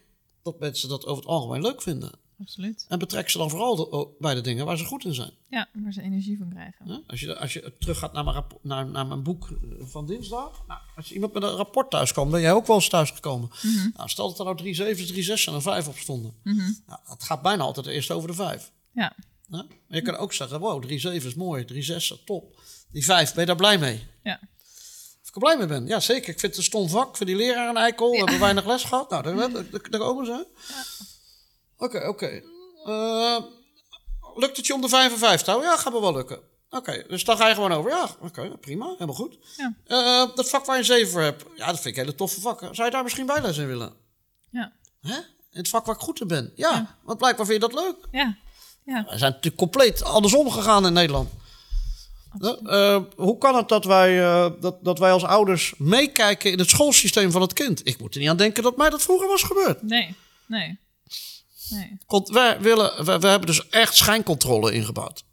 dat 0.43 0.59
mensen 0.59 0.89
dat 0.89 1.05
over 1.07 1.23
het 1.23 1.33
algemeen 1.33 1.63
leuk 1.63 1.83
vinden. 1.83 2.13
Absoluut. 2.41 2.85
En 2.89 2.99
betrek 2.99 3.29
ze 3.29 3.39
dan 3.39 3.51
vooral 3.51 3.77
de- 3.77 3.91
oh, 3.91 4.21
bij 4.21 4.35
de 4.35 4.41
dingen 4.41 4.67
waar 4.67 4.79
ze 4.79 4.85
goed 4.85 5.05
in 5.05 5.15
zijn. 5.15 5.31
Ja, 5.49 5.69
waar 5.73 5.93
ze 5.93 6.03
energie 6.03 6.39
van 6.39 6.49
krijgen. 6.49 6.89
Hè? 6.89 6.97
Als, 7.07 7.21
je, 7.21 7.39
als 7.39 7.53
je 7.53 7.73
teruggaat 7.79 8.13
naar 8.13 8.25
mijn, 8.25 8.37
rappo- 8.37 8.59
naar, 8.63 8.87
naar 8.87 9.07
mijn 9.07 9.23
boek 9.23 9.49
eh, 9.51 9.57
van 9.87 10.07
dinsdag. 10.07 10.63
Nou, 10.67 10.81
als 10.97 11.13
iemand 11.13 11.33
met 11.33 11.43
een 11.43 11.49
rapport 11.57 11.91
thuis 11.91 12.13
kwam, 12.13 12.31
ben 12.31 12.41
jij 12.41 12.53
ook 12.53 12.67
wel 12.67 12.77
eens 12.77 12.89
thuisgekomen. 12.89 13.51
nou, 13.97 14.09
stel 14.09 14.29
dat 14.29 14.39
er 14.39 14.45
nou 14.45 14.57
drie 14.57 14.75
zevens, 14.75 15.09
drie 15.09 15.23
zes 15.23 15.47
en 15.47 15.55
een 15.55 15.63
vijf 15.63 15.89
op 15.89 15.97
stonden. 15.97 16.35
Nou, 16.87 17.01
het 17.05 17.23
gaat 17.23 17.43
bijna 17.43 17.63
altijd 17.63 17.87
eerst 17.87 18.11
over 18.11 18.29
de 18.29 18.35
vijf. 18.35 18.73
Ja, 18.93 19.13
Hè? 19.51 19.57
Maar 19.57 19.67
je 19.89 20.03
kan 20.03 20.17
ook 20.17 20.33
zeggen, 20.33 20.61
wow, 20.61 20.83
drie 20.83 20.99
zeven 20.99 21.29
is 21.29 21.35
mooi, 21.35 21.65
drie 21.65 21.83
zes, 21.83 22.23
top. 22.25 22.61
Die 22.93 23.05
vijf, 23.05 23.31
ben 23.31 23.41
je 23.41 23.47
daar 23.47 23.57
blij 23.57 23.79
mee? 23.79 24.07
ja, 24.23 24.41
Of 25.23 25.29
ik 25.29 25.35
er 25.35 25.41
blij 25.41 25.57
mee 25.57 25.67
ben? 25.67 25.87
Ja, 25.87 26.01
zeker. 26.01 26.29
Ik 26.33 26.41
vind 26.41 26.53
het 26.53 26.57
een 26.57 26.63
stom 26.63 26.89
vak. 26.89 27.09
Ik 27.09 27.17
vind 27.17 27.29
die 27.29 27.39
leraar 27.39 27.69
een 27.69 27.77
eikel. 27.77 28.11
We 28.11 28.17
hebben 28.19 28.39
weinig 28.41 28.67
les 28.67 28.85
gehad. 28.85 29.11
Nou, 29.11 29.23
daar, 29.23 29.37
daar, 29.53 29.65
daar, 29.91 30.01
komen 30.01 30.27
ze. 30.27 30.47
Oké, 31.79 32.07
oké. 32.09 32.43
Eh, 32.85 33.37
lukt 34.35 34.57
het 34.57 34.67
je 34.67 34.75
om 34.75 34.81
de 34.81 34.89
5 34.89 35.13
en 35.13 35.19
5 35.19 35.43
te 35.43 35.51
houden? 35.51 35.71
Ja, 35.71 35.77
gaat 35.77 35.93
me 35.93 36.01
wel 36.01 36.15
lukken. 36.15 36.41
Oké, 36.71 37.05
dus 37.09 37.25
dan 37.25 37.37
ga 37.37 37.49
je 37.49 37.55
gewoon 37.55 37.73
over. 37.73 37.91
Ja, 37.91 38.09
oké, 38.21 38.57
prima. 38.61 38.87
Helemaal 38.93 39.15
goed. 39.15 39.39
Ja. 39.57 39.75
Eh, 39.85 40.35
dat 40.37 40.49
vak 40.49 40.65
waar 40.65 40.75
je 40.77 40.81
een 40.81 40.87
7 40.87 41.09
voor 41.11 41.21
hebt. 41.23 41.45
Ja, 41.57 41.67
dat 41.67 41.75
vind 41.81 41.97
ik 41.97 41.97
hele 42.03 42.15
toffe 42.15 42.41
vakken. 42.41 42.75
Zou 42.75 42.87
je 42.89 42.95
daar 42.95 43.03
misschien 43.03 43.27
bijles 43.27 43.59
in 43.59 43.67
willen? 43.67 43.93
ja, 44.51 44.73
Hè? 45.01 45.17
In 45.51 45.63
het 45.63 45.69
vak 45.69 45.87
waar 45.87 45.95
ik 45.95 46.01
goed 46.01 46.21
in 46.21 46.27
ben. 46.27 46.53
Ja, 46.55 46.97
want 47.03 47.19
blijkbaar 47.19 47.47
vind 47.47 47.63
je 47.63 47.69
dat 47.69 47.81
leuk. 47.85 47.97
ja, 48.11 48.37
ja. 48.85 49.03
We 49.11 49.19
zijn 49.19 49.31
natuurlijk 49.33 49.57
compleet 49.57 50.03
andersom 50.05 50.51
gegaan 50.51 50.87
in 50.87 50.93
Nederland. 50.93 51.31
Eh, 52.65 53.03
hoe 53.17 53.39
kan 53.39 53.57
het 53.57 53.69
dat 53.69 53.85
wij, 53.85 54.19
dat, 54.61 54.85
dat 54.85 54.99
wij 54.99 55.13
als 55.13 55.25
ouders 55.25 55.75
meekijken 55.79 56.51
in 56.53 56.59
het 56.59 56.69
schoolsysteem 56.69 57.31
van 57.31 57.41
het 57.41 57.53
kind? 57.53 57.87
Ik 57.87 57.99
moet 58.01 58.15
er 58.15 58.21
niet 58.21 58.29
aan 58.29 58.37
denken 58.37 58.63
dat 58.63 58.77
mij 58.77 58.91
dat 58.91 59.03
vroeger 59.03 59.29
was 59.29 59.43
gebeurd. 59.43 59.83
Nee, 59.83 60.15
nee, 60.47 60.79
nee. 61.71 61.97
Want 62.07 62.29
wij 62.29 62.61
willen, 62.61 63.05
we, 63.05 63.19
we 63.19 63.27
hebben 63.27 63.47
dus 63.47 63.69
echt 63.69 63.95
schijncontrole 63.95 64.73
ingebouwd. 64.73 65.25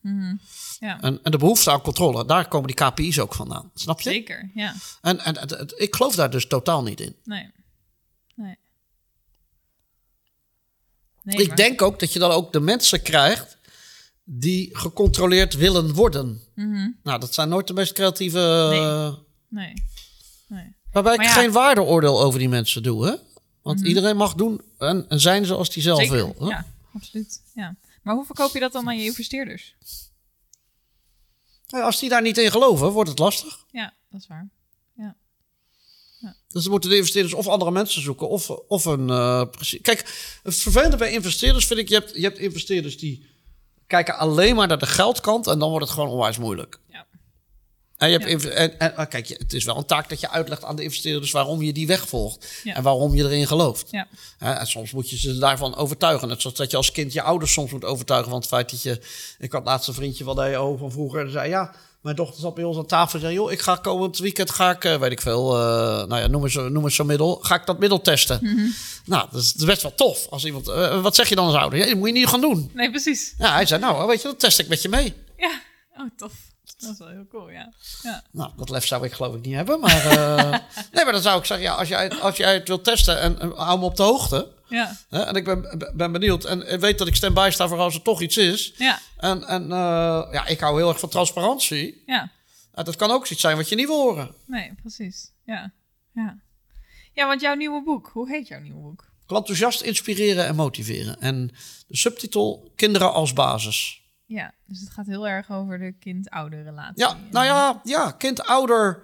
Ja, 0.79 1.01
En, 1.01 1.19
en 1.23 1.31
de 1.31 1.37
behoefte 1.37 1.71
aan 1.71 1.81
controle, 1.81 2.25
daar 2.25 2.47
komen 2.47 2.67
die 2.67 2.75
KPI's 2.75 3.19
ook 3.19 3.33
vandaan. 3.33 3.71
Snap 3.73 4.01
je? 4.01 4.09
zeker. 4.09 4.51
Ja, 4.53 4.75
En, 5.01 5.19
en, 5.19 5.35
ik 5.75 5.95
geloof 5.95 6.15
daar 6.15 6.29
dus 6.29 6.47
totaal 6.47 6.83
niet 6.83 6.99
in. 6.99 7.15
nee, 7.23 7.51
nee. 8.35 8.57
Nee, 11.23 11.37
ik 11.41 11.47
maar- 11.47 11.55
denk 11.55 11.81
ook 11.81 11.99
dat 11.99 12.13
je 12.13 12.19
dan 12.19 12.31
ook 12.31 12.53
de 12.53 12.59
mensen 12.59 13.01
krijgt 13.01 13.57
die 14.23 14.77
gecontroleerd 14.77 15.53
willen 15.53 15.93
worden. 15.93 16.41
Mhm. 16.55 16.89
Nou, 17.03 17.19
dat 17.19 17.33
zijn 17.33 17.49
nooit 17.49 17.67
de 17.67 17.73
meest 17.73 17.93
creatieve... 17.93 18.67
Nee. 18.69 18.79
eh, 18.79 19.13
Nee, 19.49 19.73
nee. 20.47 20.75
Waarbij 20.91 21.13
ik 21.13 21.21
ja. 21.21 21.29
Mhm. 21.29 21.39
geen 21.39 21.51
waardeoordeel 21.51 22.21
over 22.21 22.39
die 22.39 22.49
mensen 22.49 22.83
doe, 22.83 23.05
hè? 23.05 23.13
Want 23.63 23.81
iedereen 23.81 24.17
mag 24.17 24.33
doen 24.33 24.61
en, 24.77 25.05
en 25.09 25.19
zijn 25.19 25.45
zoals 25.45 25.73
hij 25.73 25.83
zelf 25.83 25.99
Zeker, 25.99 26.15
wil. 26.15 26.35
Hè? 26.39 26.45
ja, 26.45 26.65
absoluut. 26.93 27.41
Ja. 27.53 27.75
Maar 28.01 28.15
hoe 28.15 28.25
verkoop 28.25 28.53
je 28.53 28.59
dat 28.59 28.71
dan 28.71 28.87
aan 28.87 28.97
je 28.97 29.03
investeerders? 29.03 29.75
Ja, 31.67 31.81
Als 31.81 31.99
die 31.99 32.09
daar 32.09 32.21
niet 32.21 32.37
in 32.37 32.51
geloven, 32.51 32.91
wordt 32.91 33.09
het 33.09 33.19
lastig. 33.19 33.65
Ja, 33.71 33.93
dat 34.09 34.21
is 34.21 34.27
waar. 34.27 34.49
Ja, 34.95 35.15
Dus 36.47 36.61
dan 36.61 36.71
moeten 36.71 36.89
de 36.89 36.95
investeerders 36.95 37.33
of 37.33 37.47
andere 37.47 37.71
mensen 37.71 38.01
zoeken, 38.01 38.29
of, 38.29 38.49
of 38.49 38.85
een... 38.85 39.09
eh. 39.09 39.45
Kijk, 39.81 40.39
het 40.43 40.55
vervelende 40.55 40.97
bij 40.97 41.11
investeerders 41.11 41.65
vind 41.65 41.79
ik... 41.79 41.89
Je 41.89 41.95
hebt, 41.95 42.15
je 42.15 42.21
hebt 42.21 42.37
investeerders 42.37 42.97
die 42.97 43.25
kijken 43.87 44.17
alleen 44.17 44.55
maar 44.55 44.67
naar 44.67 44.79
de 44.79 44.85
geldkant... 44.85 45.47
en 45.47 45.59
dan 45.59 45.69
wordt 45.69 45.85
het 45.85 45.93
gewoon 45.93 46.09
onwijs 46.09 46.37
moeilijk. 46.37 46.79
En, 48.03 48.11
je 48.11 48.17
hebt 48.17 48.43
Ja. 48.43 48.49
en, 48.49 48.79
en 48.79 48.95
ah, 48.95 49.09
kijk, 49.09 49.25
je- 49.25 49.35
het 49.39 49.53
is 49.53 49.63
wel 49.63 49.77
een 49.77 49.85
taak 49.85 50.09
dat 50.09 50.19
je 50.19 50.29
uitlegt 50.29 50.63
aan 50.63 50.75
de 50.75 50.83
investeerders... 50.83 51.31
waarom 51.31 51.61
je 51.61 51.73
die 51.73 51.87
weg 51.87 52.07
volgt 52.07 52.47
Ja. 52.63 52.75
en 52.75 52.83
waarom 52.83 53.15
je 53.15 53.23
erin 53.23 53.47
gelooft. 53.47 53.87
ja, 53.91 54.07
en 54.39 54.67
soms 54.67 54.91
moet 54.91 55.09
je 55.09 55.17
ze 55.17 55.37
daarvan 55.37 55.75
overtuigen. 55.75 56.27
Net 56.27 56.41
zoals 56.41 56.55
dat 56.57 56.71
je 56.71 56.77
als 56.77 56.91
kind 56.91 57.13
je 57.13 57.21
ouders 57.21 57.51
soms 57.53 57.71
moet 57.71 57.85
overtuigen 57.85 58.29
van 58.29 58.39
het 58.39 58.47
feit 58.49 58.69
dat 58.71 58.81
je... 58.81 59.01
Ik 59.39 59.51
had 59.51 59.65
laatst 59.65 59.87
een 59.87 59.93
vriendje 59.93 60.23
van 60.23 60.35
de 60.35 60.75
van 60.79 60.91
vroeger 60.91 61.25
en 61.25 61.31
zei... 61.31 61.49
Ja, 61.49 61.75
mijn 62.01 62.15
dochter 62.15 62.41
zat 62.41 62.53
bij 62.55 62.63
ons 62.63 62.77
aan 62.77 62.85
tafel 62.85 63.13
en 63.15 63.21
zei... 63.21 63.33
Joh, 63.33 63.51
ik 63.51 63.61
ga 63.61 63.75
komend 63.75 64.17
weekend, 64.17 64.49
ga 64.49 64.71
ik, 64.71 64.83
eh, 64.83 64.95
weet 64.99 65.11
ik 65.11 65.21
veel... 65.21 65.53
eh, 65.57 65.61
nou 66.07 66.15
ja, 66.21 66.27
noem 66.27 66.43
eens, 66.43 66.53
noem 66.53 66.83
eens 66.83 66.95
zo'n 66.95 67.05
middel. 67.05 67.39
Ga 67.41 67.55
ik 67.55 67.65
dat 67.65 67.79
middel 67.79 68.01
testen? 68.01 68.39
Nou, 69.05 69.27
dat 69.31 69.41
is, 69.41 69.51
dat 69.51 69.61
is 69.61 69.67
best 69.67 69.81
wel 69.81 69.95
tof. 69.95 70.27
Als 70.29 70.45
iemand, 70.45 70.67
eh, 70.67 71.01
wat 71.01 71.15
zeg 71.15 71.29
je 71.29 71.35
dan 71.35 71.45
als 71.45 71.55
ouder? 71.55 71.79
Ja, 71.79 71.85
dat 71.85 71.95
moet 71.97 72.07
je 72.07 72.13
niet 72.13 72.27
gaan 72.27 72.41
doen. 72.41 72.71
nee, 72.73 72.89
precies. 72.89 73.33
Ja, 73.37 73.53
hij 73.53 73.65
zei, 73.65 73.81
nou, 73.81 74.07
weet 74.07 74.21
je, 74.21 74.27
dat 74.27 74.39
test 74.39 74.59
ik 74.59 74.67
met 74.67 74.81
je 74.81 74.89
mee. 74.89 75.13
Ja, 75.37 75.61
oh, 75.97 76.09
tof. 76.17 76.31
Dat 76.77 76.91
is 76.91 76.97
wel 76.97 77.07
heel 77.07 77.27
cool, 77.29 77.49
ja. 77.49 77.73
Ja, 78.01 78.23
Nou, 78.31 78.51
dat 78.57 78.69
lef 78.69 78.85
zou 78.87 79.05
ik 79.05 79.13
geloof 79.13 79.35
ik 79.35 79.41
niet 79.41 79.55
hebben. 79.55 79.79
Maar, 79.79 80.05
eh, 80.05 80.49
nee, 80.91 81.03
maar 81.03 81.13
dan 81.13 81.21
zou 81.21 81.39
ik 81.39 81.45
zeggen, 81.45 81.65
ja, 81.67 81.73
als 81.73 81.87
jij, 81.87 82.11
als 82.11 82.37
jij 82.37 82.53
het 82.53 82.67
wilt 82.67 82.83
testen 82.83 83.19
en, 83.19 83.39
en 83.39 83.51
hou 83.51 83.79
me 83.79 83.85
op 83.85 83.95
de 83.95 84.03
hoogte... 84.03 84.51
ja, 84.67 84.97
Hè, 85.09 85.21
en 85.21 85.35
ik 85.35 85.43
ben, 85.43 85.91
ben 85.95 86.11
benieuwd 86.11 86.43
en, 86.45 86.67
en 86.67 86.79
weet 86.79 86.97
dat 86.97 87.07
ik 87.07 87.15
stand-by 87.15 87.49
sta 87.51 87.67
voor 87.67 87.79
als 87.79 87.95
er 87.95 88.01
toch 88.01 88.21
iets 88.21 88.37
is. 88.37 88.73
ja, 88.77 88.99
En, 89.17 89.43
en 89.47 89.63
eh, 89.63 90.27
ja, 90.31 90.45
ik 90.45 90.59
hou 90.59 90.77
heel 90.77 90.89
erg 90.89 90.99
van 90.99 91.09
transparantie. 91.09 92.03
ja. 92.05 92.31
Ja, 92.75 92.83
dat 92.83 92.95
kan 92.95 93.11
ook 93.11 93.27
iets 93.27 93.41
zijn 93.41 93.57
wat 93.57 93.69
je 93.69 93.75
niet 93.75 93.87
wil 93.87 94.01
horen. 94.01 94.35
Nee, 94.45 94.73
precies. 94.81 95.31
Ja, 95.45 95.71
ja. 96.13 96.37
Ja, 97.13 97.27
want 97.27 97.41
jouw 97.41 97.53
nieuwe 97.55 97.83
boek, 97.83 98.09
hoe 98.13 98.29
heet 98.29 98.47
jouw 98.47 98.59
nieuwe 98.59 98.81
boek? 98.81 99.11
Enthousiast 99.27 99.81
inspireren 99.81 100.45
en 100.45 100.55
motiveren. 100.55 101.19
En 101.19 101.47
de 101.87 101.97
subtitel 101.97 102.71
Kinderen 102.75 103.13
als 103.13 103.33
basis. 103.33 104.01
Ja, 104.25 104.53
dus 104.65 104.79
het 104.79 104.89
gaat 104.89 105.05
heel 105.05 105.27
erg 105.27 105.51
over 105.51 105.79
de 105.79 105.91
kind-ouder 105.99 106.63
relatie. 106.63 107.03
Ja, 107.03 107.17
nou 107.31 107.45
ja, 107.45 107.81
ja 107.83 108.11
kind-ouder, 108.11 109.03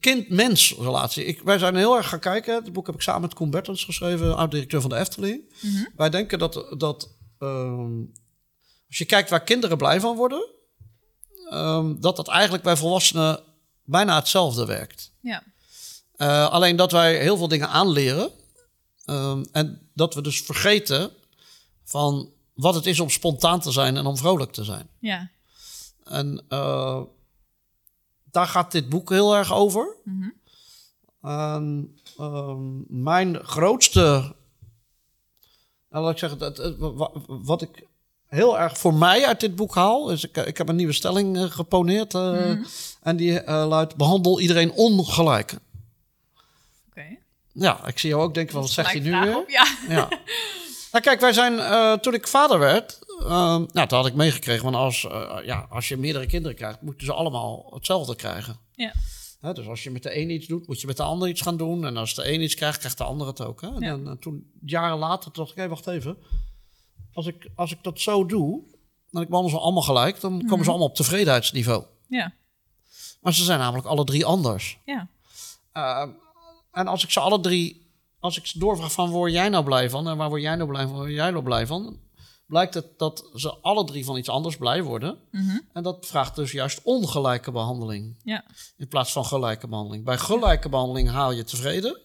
kind-mens 0.00 0.74
relatie. 0.78 1.24
Ik, 1.24 1.40
wij 1.42 1.58
zijn 1.58 1.76
heel 1.76 1.96
erg 1.96 2.08
gaan 2.08 2.20
kijken. 2.20 2.54
Het 2.54 2.72
boek 2.72 2.86
heb 2.86 2.94
ik 2.94 3.00
samen 3.00 3.20
met 3.20 3.34
Koen 3.34 3.50
Bertens 3.50 3.84
geschreven, 3.84 4.36
oud-directeur 4.36 4.80
van 4.80 4.90
de 4.90 4.96
Efteling. 4.96 5.54
Wij 5.96 6.10
denken 6.10 6.38
dat, 6.38 6.74
dat 6.78 7.10
ehm, 7.38 8.00
als 8.88 8.98
je 8.98 9.04
kijkt 9.04 9.30
waar 9.30 9.44
kinderen 9.44 9.76
blij 9.76 10.00
van 10.00 10.16
worden, 10.16 10.48
ehm, 11.50 12.00
dat 12.00 12.16
dat 12.16 12.28
eigenlijk 12.28 12.62
bij 12.64 12.76
volwassenen 12.76 13.42
bijna 13.84 14.14
hetzelfde 14.16 14.66
werkt. 14.66 15.12
Ja, 15.20 15.42
Eh, 16.16 16.48
alleen 16.50 16.76
dat 16.76 16.92
wij 16.92 17.18
heel 17.20 17.36
veel 17.36 17.48
dingen 17.48 17.68
aanleren. 17.68 18.30
ehm, 19.04 19.44
en 19.52 19.90
dat 19.94 20.14
we 20.14 20.22
dus 20.22 20.40
vergeten 20.42 21.10
van 21.84 22.32
wat 22.58 22.74
het 22.74 22.86
is 22.86 23.00
om 23.00 23.10
spontaan 23.10 23.60
te 23.60 23.70
zijn 23.72 23.96
en 23.96 24.06
om 24.06 24.16
vrolijk 24.16 24.52
te 24.52 24.64
zijn. 24.64 24.88
ja, 24.98 25.30
En 26.04 26.44
eh, 26.48 27.00
daar 28.30 28.46
gaat 28.46 28.72
dit 28.72 28.88
boek 28.88 29.10
heel 29.10 29.36
erg 29.36 29.52
over. 29.52 29.96
En, 31.22 31.98
ehm, 32.18 33.02
mijn 33.02 33.36
grootste. 33.44 34.34
Nou, 35.90 36.04
laat 36.04 36.12
ik 36.12 36.18
zeggen, 36.18 36.38
dat, 36.38 36.74
wa- 36.78 37.10
wat 37.26 37.62
ik 37.62 37.86
heel 38.26 38.58
erg 38.58 38.78
voor 38.78 38.94
mij 38.94 39.26
uit 39.26 39.40
dit 39.40 39.56
boek 39.56 39.74
haal. 39.74 40.10
Is 40.10 40.24
ik, 40.24 40.36
ik 40.36 40.56
heb 40.58 40.68
een 40.68 40.76
nieuwe 40.76 40.92
stelling 40.92 41.36
eh, 41.36 41.42
geponeerd. 41.50 42.14
eh, 42.14 42.50
En 43.02 43.16
die 43.16 43.44
luidt: 43.50 43.96
behandel 43.96 44.40
iedereen 44.40 44.72
ongelijk. 44.72 45.54
oké. 46.90 47.16
Ja, 47.52 47.86
ik 47.86 47.98
zie 47.98 48.10
jou 48.10 48.22
ook 48.22 48.34
denken: 48.34 48.52
van, 48.52 48.62
wat 48.62 48.70
zegt 48.70 48.90
hij 48.92 49.00
nu 49.00 49.10
weer? 49.20 49.36
op, 49.36 49.48
Ja, 49.48 49.66
Ja. 49.88 50.08
nou, 50.92 51.04
kijk, 51.04 51.20
wij 51.20 51.32
zijn, 51.32 51.58
eh, 51.58 51.92
toen 51.92 52.14
ik 52.14 52.28
vader 52.28 52.58
werd, 52.58 52.98
ehm, 53.20 53.64
nou, 53.72 53.86
toen 53.88 53.98
had 53.98 54.06
ik 54.06 54.14
meegekregen 54.14 54.62
van 54.62 54.74
als, 54.74 55.04
eh, 55.04 55.36
ja, 55.44 55.66
als 55.70 55.88
je 55.88 55.96
meerdere 55.96 56.26
kinderen 56.26 56.56
krijgt, 56.56 56.80
moeten 56.82 57.06
ze 57.06 57.12
allemaal 57.12 57.70
hetzelfde 57.74 58.16
krijgen. 58.16 58.56
ja, 58.74 58.92
Hè, 59.40 59.52
dus 59.54 59.66
als 59.66 59.82
je 59.82 59.90
met 59.90 60.02
de 60.02 60.16
een 60.18 60.30
iets 60.30 60.46
doet, 60.46 60.66
moet 60.66 60.80
je 60.80 60.86
met 60.86 60.96
de 60.96 61.02
ander 61.02 61.28
iets 61.28 61.40
gaan 61.40 61.56
doen. 61.56 61.84
En 61.86 61.96
als 61.96 62.14
de 62.14 62.32
een 62.32 62.40
iets 62.42 62.54
krijgt, 62.54 62.78
krijgt 62.78 62.98
de 62.98 63.04
ander 63.04 63.26
het 63.26 63.40
ook. 63.40 63.60
Hè? 63.60 63.68
En 63.68 63.80
Ja. 63.80 63.96
dan, 63.96 64.18
toen, 64.18 64.50
jaren 64.64 64.98
later, 64.98 65.32
dacht 65.32 65.50
ik, 65.50 65.56
hé, 65.56 65.68
wacht 65.68 65.86
even. 65.86 66.16
Als 67.12 67.26
ik, 67.26 67.48
als 67.54 67.72
ik 67.72 67.78
dat 67.82 68.00
zo 68.00 68.26
doe, 68.26 68.62
en 69.12 69.20
ik 69.20 69.28
behandel 69.28 69.52
ze 69.52 69.58
allemaal 69.58 69.82
gelijk, 69.82 70.20
dan 70.20 70.44
komen 70.46 70.64
ze 70.64 70.70
allemaal 70.70 70.88
op 70.88 70.94
tevredenheidsniveau. 70.94 71.84
ja, 72.08 72.32
Maar 73.20 73.34
ze 73.34 73.44
zijn 73.44 73.58
namelijk 73.58 73.86
alle 73.86 74.04
drie 74.04 74.24
anders. 74.24 74.78
ja, 74.84 75.08
Uh, 75.76 76.02
en 76.72 76.86
als 76.86 77.04
ik 77.04 77.10
ze 77.10 77.20
alle 77.20 77.40
drie, 77.40 77.87
als 78.20 78.38
ik 78.38 78.46
ze 78.46 78.58
doorvraag 78.58 78.92
van 78.92 79.04
waar 79.04 79.18
word 79.18 79.32
jij 79.32 79.48
nou 79.48 79.64
blij 79.64 79.90
van 79.90 80.08
en 80.08 80.16
waar 80.16 80.28
word 80.28 80.42
jij 80.42 80.56
nou 80.56 80.68
blij 80.68 80.82
van, 80.82 80.92
waar 80.92 81.00
word 81.00 81.14
jij 81.14 81.30
nou 81.30 81.42
blij 81.42 81.66
van, 81.66 81.98
blijkt 82.46 82.74
het 82.74 82.98
dat 82.98 83.30
ze 83.34 83.54
alle 83.54 83.84
drie 83.84 84.04
van 84.04 84.16
iets 84.16 84.28
anders 84.28 84.56
blij 84.56 84.82
worden. 84.82 85.18
Mhm. 85.30 85.58
En 85.72 85.82
dat 85.82 86.06
vraagt 86.06 86.36
dus 86.36 86.52
juist 86.52 86.80
ongelijke 86.82 87.52
behandeling 87.52 88.16
ja, 88.24 88.44
in 88.76 88.88
plaats 88.88 89.12
van 89.12 89.24
gelijke 89.24 89.68
behandeling. 89.68 90.04
Bij 90.04 90.18
gelijke 90.18 90.68
behandeling 90.68 91.08
haal 91.10 91.32
je 91.32 91.44
tevreden, 91.44 92.00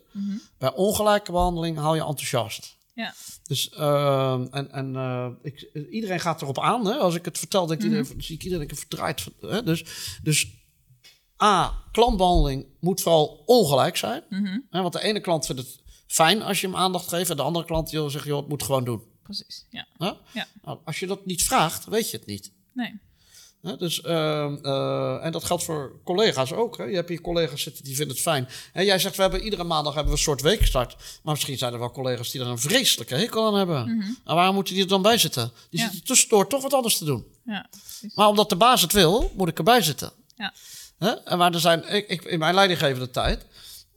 bij 0.57 0.73
ongelijke 0.73 1.31
behandeling 1.31 1.77
haal 1.77 1.95
je 1.95 2.05
enthousiast. 2.05 2.77
ja, 2.93 3.13
Dus 3.43 3.69
ehm, 3.69 4.45
en, 4.51 4.71
en 4.71 4.95
eh, 4.95 5.27
ik, 5.41 5.69
iedereen 5.91 6.19
gaat 6.19 6.41
erop 6.41 6.59
aan. 6.59 6.85
Hè? 6.85 6.93
Als 6.93 7.15
ik 7.15 7.25
het 7.25 7.37
vertel, 7.37 7.65
denk 7.65 7.83
iedereen, 7.83 8.13
zie 8.17 8.35
ik 8.35 8.43
iedereen 8.43 8.69
verdraaid. 8.75 9.25
Hè? 9.41 9.63
Dus, 9.63 9.85
dus 10.23 10.61
A, 11.41 11.83
klantbehandeling 11.91 12.65
moet 12.79 13.01
vooral 13.01 13.43
ongelijk 13.45 13.97
zijn. 13.97 14.23
Hè? 14.69 14.81
Want 14.81 14.93
de 14.93 15.03
ene 15.03 15.19
klant 15.19 15.45
vindt 15.45 15.61
het 15.61 15.82
fijn 16.13 16.41
als 16.41 16.61
je 16.61 16.67
hem 16.67 16.75
aandacht 16.75 17.07
geeft. 17.09 17.29
En 17.29 17.35
de 17.35 17.41
andere 17.41 17.65
klant 17.65 17.89
die 17.89 18.09
zeggen, 18.09 18.29
joh, 18.31 18.39
het 18.39 18.49
moet 18.49 18.63
gewoon 18.63 18.83
doen. 18.83 19.01
precies. 19.23 19.65
Ja, 19.69 19.87
ja, 20.33 20.47
Nou, 20.63 20.77
als 20.85 20.99
je 20.99 21.07
dat 21.07 21.25
niet 21.25 21.43
vraagt, 21.43 21.85
weet 21.85 22.09
je 22.11 22.17
het 22.17 22.25
niet. 22.25 22.51
nee. 22.73 22.99
Dus, 23.77 24.01
ehm, 24.01 24.55
eh, 24.61 25.25
en 25.25 25.31
dat 25.31 25.43
geldt 25.43 25.63
voor 25.63 25.99
collega's 26.03 26.51
ook. 26.51 26.77
Hè. 26.77 26.83
Je 26.83 26.95
hebt 26.95 27.09
hier 27.09 27.21
collega's 27.21 27.61
zitten 27.61 27.83
die 27.83 27.95
vinden 27.95 28.13
het 28.15 28.23
fijn. 28.25 28.47
En 28.73 28.85
jij 28.85 28.99
zegt, 28.99 29.15
we 29.15 29.21
hebben 29.21 29.41
iedere 29.43 29.63
maandag 29.63 29.93
hebben 29.93 30.11
we 30.11 30.17
een 30.17 30.23
soort 30.23 30.41
weekstart. 30.41 30.95
Maar 31.23 31.33
misschien 31.33 31.57
zijn 31.57 31.73
er 31.73 31.79
wel 31.79 31.91
collega's 31.91 32.31
die 32.31 32.41
er 32.41 32.47
een 32.47 32.57
vreselijke 32.59 33.15
hekel 33.15 33.45
aan 33.47 33.55
hebben. 33.55 33.87
En 34.25 34.35
waarom 34.35 34.55
moeten 34.55 34.73
die 34.73 34.83
er 34.83 34.89
dan 34.89 35.01
bij 35.01 35.17
zitten? 35.17 35.51
Die 35.69 35.79
Ja. 35.79 35.85
zitten 35.85 36.03
tussendoor 36.05 36.47
toch 36.47 36.61
wat 36.61 36.73
anders 36.73 36.97
te 36.97 37.05
doen. 37.05 37.25
Ja. 37.45 37.69
Maar 38.15 38.27
omdat 38.27 38.49
de 38.49 38.55
baas 38.55 38.81
het 38.81 38.91
wil, 38.91 39.31
moet 39.35 39.47
ik 39.47 39.57
erbij 39.57 39.81
zitten. 39.81 40.11
Ja. 40.35 40.53
En 41.25 41.37
maar 41.37 41.53
er 41.53 41.59
zijn, 41.59 41.87
ik, 41.93 42.07
ik, 42.07 42.23
in 42.23 42.39
mijn 42.39 42.53
leidinggevende 42.55 43.09
tijd, 43.09 43.45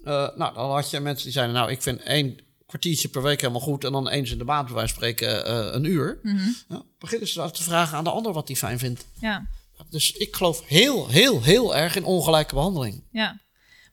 eh, 0.07 0.37
nou, 0.37 0.55
dan 0.55 0.71
had 0.71 0.91
je 0.91 1.01
mensen 1.01 1.25
die 1.25 1.33
zeiden, 1.33 1.55
nou, 1.55 1.71
ik 1.71 1.83
vind 1.83 2.03
één 2.03 2.39
kwartiertje 2.67 3.09
per 3.09 3.23
week 3.23 3.41
helemaal 3.41 3.61
goed 3.63 3.85
en 3.85 3.93
dan 3.93 4.09
eens 4.09 4.31
in 4.31 4.39
de 4.39 4.45
maand, 4.45 4.71
van 4.71 4.89
spreken, 4.89 5.47
eh, 5.47 5.69
een 5.75 5.85
uur. 5.85 6.19
Mhm. 6.23 6.51
Beginnen 6.99 7.29
ze 7.29 7.51
te 7.51 7.63
vragen 7.63 7.97
aan 7.99 8.05
de 8.05 8.11
ander 8.11 8.33
wat 8.33 8.49
hij 8.49 8.57
fijn 8.57 8.79
vindt. 8.79 9.07
Ja, 9.21 9.47
Dus 9.91 10.13
ik 10.13 10.37
geloof 10.37 10.67
heel, 10.67 11.09
heel, 11.09 11.43
heel 11.43 11.77
erg 11.77 11.97
in 11.97 12.05
ongelijke 12.05 12.55
behandeling. 12.55 13.03
ja. 13.11 13.45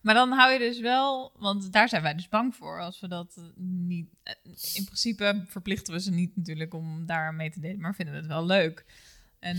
Maar 0.02 0.14
dan 0.14 0.32
hou 0.32 0.54
je 0.54 0.60
dus 0.60 0.80
wel, 0.80 1.32
want 1.38 1.72
daar 1.74 1.90
zijn 1.90 2.02
wij 2.02 2.16
dus 2.16 2.30
bang 2.30 2.56
voor. 2.56 2.80
Als 2.82 3.00
we 3.00 3.08
dat 3.08 3.34
eh, 3.38 3.44
niet. 3.56 4.06
In 4.74 4.84
principe 4.86 5.46
verplichten 5.48 5.94
we 5.94 6.00
ze 6.02 6.12
niet 6.12 6.36
natuurlijk 6.36 6.74
om 6.74 7.06
daar 7.06 7.34
mee 7.34 7.52
te 7.52 7.60
delen, 7.60 7.80
maar 7.82 7.96
vinden 7.96 8.14
we 8.14 8.20
het 8.20 8.30
wel 8.30 8.46
leuk. 8.46 8.86
En 9.40 9.58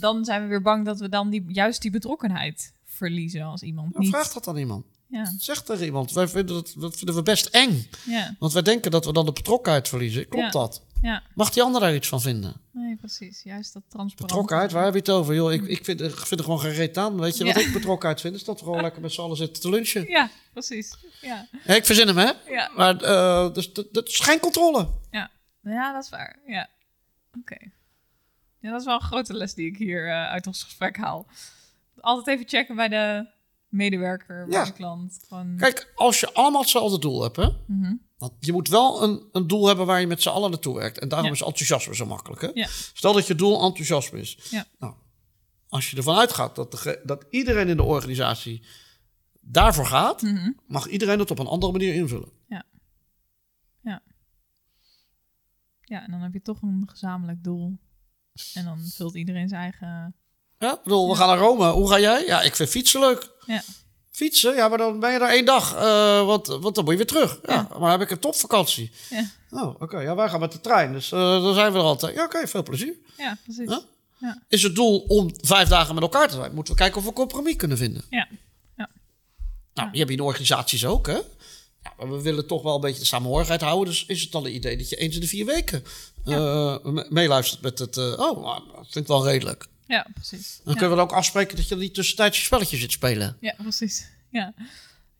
dan 0.00 0.24
zijn 0.24 0.42
we 0.42 0.48
weer 0.48 0.62
bang 0.62 0.84
dat 0.84 1.00
we 1.00 1.08
dan 1.08 1.30
die, 1.30 1.44
juist 1.48 1.82
die 1.82 1.90
betrokkenheid 1.90 2.72
verliezen 2.84 3.42
als 3.42 3.62
iemand 3.62 3.90
Nou, 3.92 4.04
niet. 4.04 4.14
vraag 4.14 4.32
dat 4.32 4.48
aan 4.48 4.56
iemand. 4.56 4.84
Ja, 5.14 5.32
Zeg 5.38 5.62
tegen 5.62 5.84
iemand. 5.84 6.12
Wij 6.12 6.28
vinden 6.28 6.54
dat, 6.54 6.74
dat 6.78 6.96
vinden 6.96 7.14
we 7.14 7.22
best 7.22 7.46
eng. 7.46 7.86
ja, 8.04 8.34
Want 8.38 8.52
wij 8.52 8.62
denken 8.62 8.90
dat 8.90 9.04
we 9.04 9.12
dan 9.12 9.24
de 9.26 9.32
betrokkenheid 9.32 9.88
verliezen. 9.88 10.28
Klopt 10.28 10.44
Ja. 10.44 10.50
dat? 10.50 10.82
ja. 11.02 11.22
Mag 11.34 11.50
die 11.50 11.62
ander 11.62 11.80
daar 11.80 11.94
iets 11.94 12.08
van 12.08 12.20
vinden? 12.20 12.54
Nee, 12.72 12.96
precies. 12.96 13.42
Juist 13.42 13.72
dat 13.72 13.82
transparant. 13.88 14.30
Betrokkenheid, 14.30 14.72
waar 14.72 14.84
heb 14.84 14.92
je 14.92 14.98
het 14.98 15.10
over? 15.10 15.34
Joh, 15.34 15.52
ik, 15.52 15.62
ik, 15.66 15.84
vind, 15.84 16.00
ik 16.00 16.16
vind 16.16 16.40
er 16.40 16.44
gewoon 16.46 16.60
geen 16.60 16.72
reet 16.72 16.98
aan. 16.98 17.20
Weet 17.20 17.36
je 17.36 17.44
wat 17.44 17.56
ik 17.56 17.72
betrokkenheid 17.72 18.20
vind? 18.20 18.34
Is 18.34 18.44
dat 18.44 18.58
we 18.58 18.64
gewoon 18.64 18.80
lekker 18.82 19.00
met 19.02 19.12
z'n 19.12 19.20
allen 19.20 19.36
zitten 19.36 19.62
te 19.62 19.68
lunchen. 19.68 20.08
Ja, 20.08 20.30
precies. 20.52 20.96
Ja, 21.20 21.48
ik 21.66 21.84
verzin 21.86 22.06
hem, 22.06 22.16
hè? 22.16 22.30
ja. 22.48 22.70
Maar 22.76 22.96
eh, 23.00 23.52
dus, 23.54 23.72
dat, 23.72 23.86
dat 23.92 24.08
is 24.08 24.18
geen 24.18 24.40
controle. 24.40 24.88
Ja, 25.10 25.30
ja 25.62 25.92
dat 25.92 26.04
is 26.04 26.10
waar. 26.10 26.38
Ja, 26.46 26.68
oké. 27.40 27.56
Ja, 28.60 28.70
dat 28.70 28.80
is 28.80 28.86
wel 28.86 28.94
een 28.94 29.00
grote 29.06 29.34
les 29.34 29.54
die 29.54 29.66
ik 29.66 29.76
hier 29.76 30.08
eh, 30.08 30.26
uit 30.26 30.46
ons 30.46 30.62
gesprek 30.62 30.96
haal. 30.96 31.26
Altijd 32.00 32.36
even 32.36 32.48
checken 32.48 32.76
bij 32.76 32.88
de 32.88 33.26
medewerker, 33.74 34.50
Ja. 34.50 34.64
klant. 34.70 35.26
Kijk, 35.56 35.92
als 35.94 36.20
je 36.20 36.32
allemaal 36.32 36.60
hetzelfde 36.60 36.98
doel 36.98 37.22
hebt, 37.22 37.36
hè? 37.36 37.48
Mhm. 37.66 37.94
Want 38.16 38.32
je 38.40 38.52
moet 38.52 38.68
wel 38.68 39.02
een, 39.02 39.28
een 39.32 39.46
doel 39.46 39.66
hebben 39.66 39.86
waar 39.86 40.00
je 40.00 40.06
met 40.06 40.22
z'n 40.22 40.28
allen 40.28 40.50
naartoe 40.50 40.74
werkt. 40.74 40.98
En 40.98 41.08
daarom 41.08 41.26
Ja. 41.28 41.34
is 41.34 41.42
enthousiasme 41.42 41.94
zo 41.94 42.06
makkelijk, 42.06 42.40
hè? 42.42 42.50
Ja. 42.54 42.66
Stel 42.94 43.12
dat 43.12 43.26
je 43.26 43.34
doel 43.34 43.62
enthousiasme 43.62 44.20
is. 44.20 44.38
Ja. 44.50 44.66
Nou, 44.78 44.94
als 45.68 45.90
je 45.90 45.96
ervan 45.96 46.16
uitgaat 46.16 46.56
dat, 46.56 46.70
de, 46.72 47.00
dat 47.04 47.26
iedereen 47.30 47.68
in 47.68 47.76
de 47.76 47.82
organisatie 47.82 48.66
daarvoor 49.40 49.86
gaat, 49.86 50.22
Mhm. 50.22 50.50
mag 50.66 50.86
iedereen 50.86 51.18
het 51.18 51.30
op 51.30 51.38
een 51.38 51.46
andere 51.46 51.72
manier 51.72 51.94
invullen. 51.94 52.32
Ja, 55.86 56.04
en 56.04 56.10
dan 56.10 56.20
heb 56.20 56.32
je 56.32 56.42
toch 56.42 56.62
een 56.62 56.82
gezamenlijk 56.86 57.42
doel. 57.44 57.78
En 58.54 58.64
dan 58.64 58.78
vult 58.78 59.14
iedereen 59.14 59.48
zijn 59.48 59.60
eigen... 59.62 60.14
Ja, 60.58 60.72
ik 60.74 60.82
bedoel, 60.82 61.08
we 61.08 61.14
gaan 61.16 61.28
naar 61.28 61.38
Rome. 61.38 61.70
Hoe 61.70 61.88
ga 61.90 61.98
jij? 62.00 62.24
Ja, 62.26 62.42
ik 62.42 62.54
vind 62.54 62.68
fietsen 62.68 63.00
leuk. 63.00 63.33
Ja, 63.46 63.62
Fietsen? 64.10 64.54
Ja, 64.54 64.68
maar 64.68 64.78
dan 64.78 65.00
ben 65.00 65.12
je 65.12 65.18
daar 65.18 65.30
één 65.30 65.44
dag. 65.44 65.74
eh, 65.74 66.26
want, 66.26 66.46
want 66.46 66.74
dan 66.74 66.84
moet 66.84 66.92
je 66.92 66.98
weer 66.98 67.06
terug. 67.06 67.38
Ja, 67.46 67.68
maar 67.78 67.90
heb 67.90 68.00
ik 68.00 68.10
een 68.10 68.18
topvakantie. 68.18 68.90
ja, 69.10 69.30
Oh, 69.50 69.80
oké. 69.82 69.98
Ja, 70.00 70.14
wij 70.14 70.28
gaan 70.28 70.40
met 70.40 70.52
de 70.52 70.60
trein. 70.60 70.92
Dus 70.92 71.12
eh, 71.12 71.42
dan 71.42 71.54
zijn 71.54 71.72
we 71.72 71.78
er 71.78 71.84
altijd. 71.84 72.14
Ja, 72.14 72.24
oké. 72.24 72.46
veel 72.46 72.62
plezier. 72.62 72.94
ja 73.16 73.38
precies. 73.44 73.68
Ja? 73.70 73.82
Ja, 74.18 74.42
Is 74.48 74.62
het 74.62 74.74
doel 74.74 74.98
om 75.08 75.30
vijf 75.40 75.68
dagen 75.68 75.94
met 75.94 76.02
elkaar 76.02 76.28
te 76.28 76.34
zijn? 76.34 76.54
Moeten 76.54 76.72
we 76.74 76.78
kijken 76.80 76.96
of 76.98 77.02
we 77.02 77.08
een 77.08 77.14
compromis 77.14 77.56
kunnen 77.56 77.76
vinden. 77.76 78.04
ja, 78.10 78.28
ja. 78.76 78.90
Nou, 79.74 79.88
je 79.92 79.98
hebt 79.98 80.10
in 80.10 80.20
organisaties 80.20 80.86
ook, 80.86 81.06
hè? 81.06 81.12
Ja, 81.82 81.92
maar 81.98 82.10
we 82.10 82.22
willen 82.22 82.46
toch 82.46 82.62
wel 82.62 82.74
een 82.74 82.80
beetje 82.80 83.00
de 83.00 83.06
samenhorigheid 83.06 83.60
houden. 83.60 83.88
Dus 83.92 84.06
is 84.06 84.22
het 84.22 84.32
dan 84.32 84.44
een 84.44 84.54
idee 84.54 84.76
dat 84.76 84.88
je 84.88 84.96
eens 84.96 85.14
in 85.14 85.20
de 85.20 85.26
vier 85.26 85.46
weken 85.46 85.84
eh, 86.24 86.76
me- 86.82 87.06
meeluistert 87.10 87.60
met 87.62 87.78
het... 87.78 87.96
oh, 87.96 88.44
dat 88.44 88.62
vind 88.82 88.96
ik 88.96 89.06
wel 89.06 89.24
redelijk. 89.24 89.66
Ja 89.86 90.06
precies. 90.14 90.60
Dan 90.64 90.72
ja. 90.72 90.78
kunnen 90.78 90.96
we 90.96 91.02
ook 91.02 91.12
afspreken 91.12 91.56
dat 91.56 91.68
je 91.68 91.76
niet 91.76 91.94
tussentijds 91.94 92.38
je 92.38 92.44
spelletje 92.44 92.76
zit 92.76 92.92
spelen. 92.92 93.36
Ja, 93.40 93.54
precies. 93.58 94.06
Ja, 94.30 94.52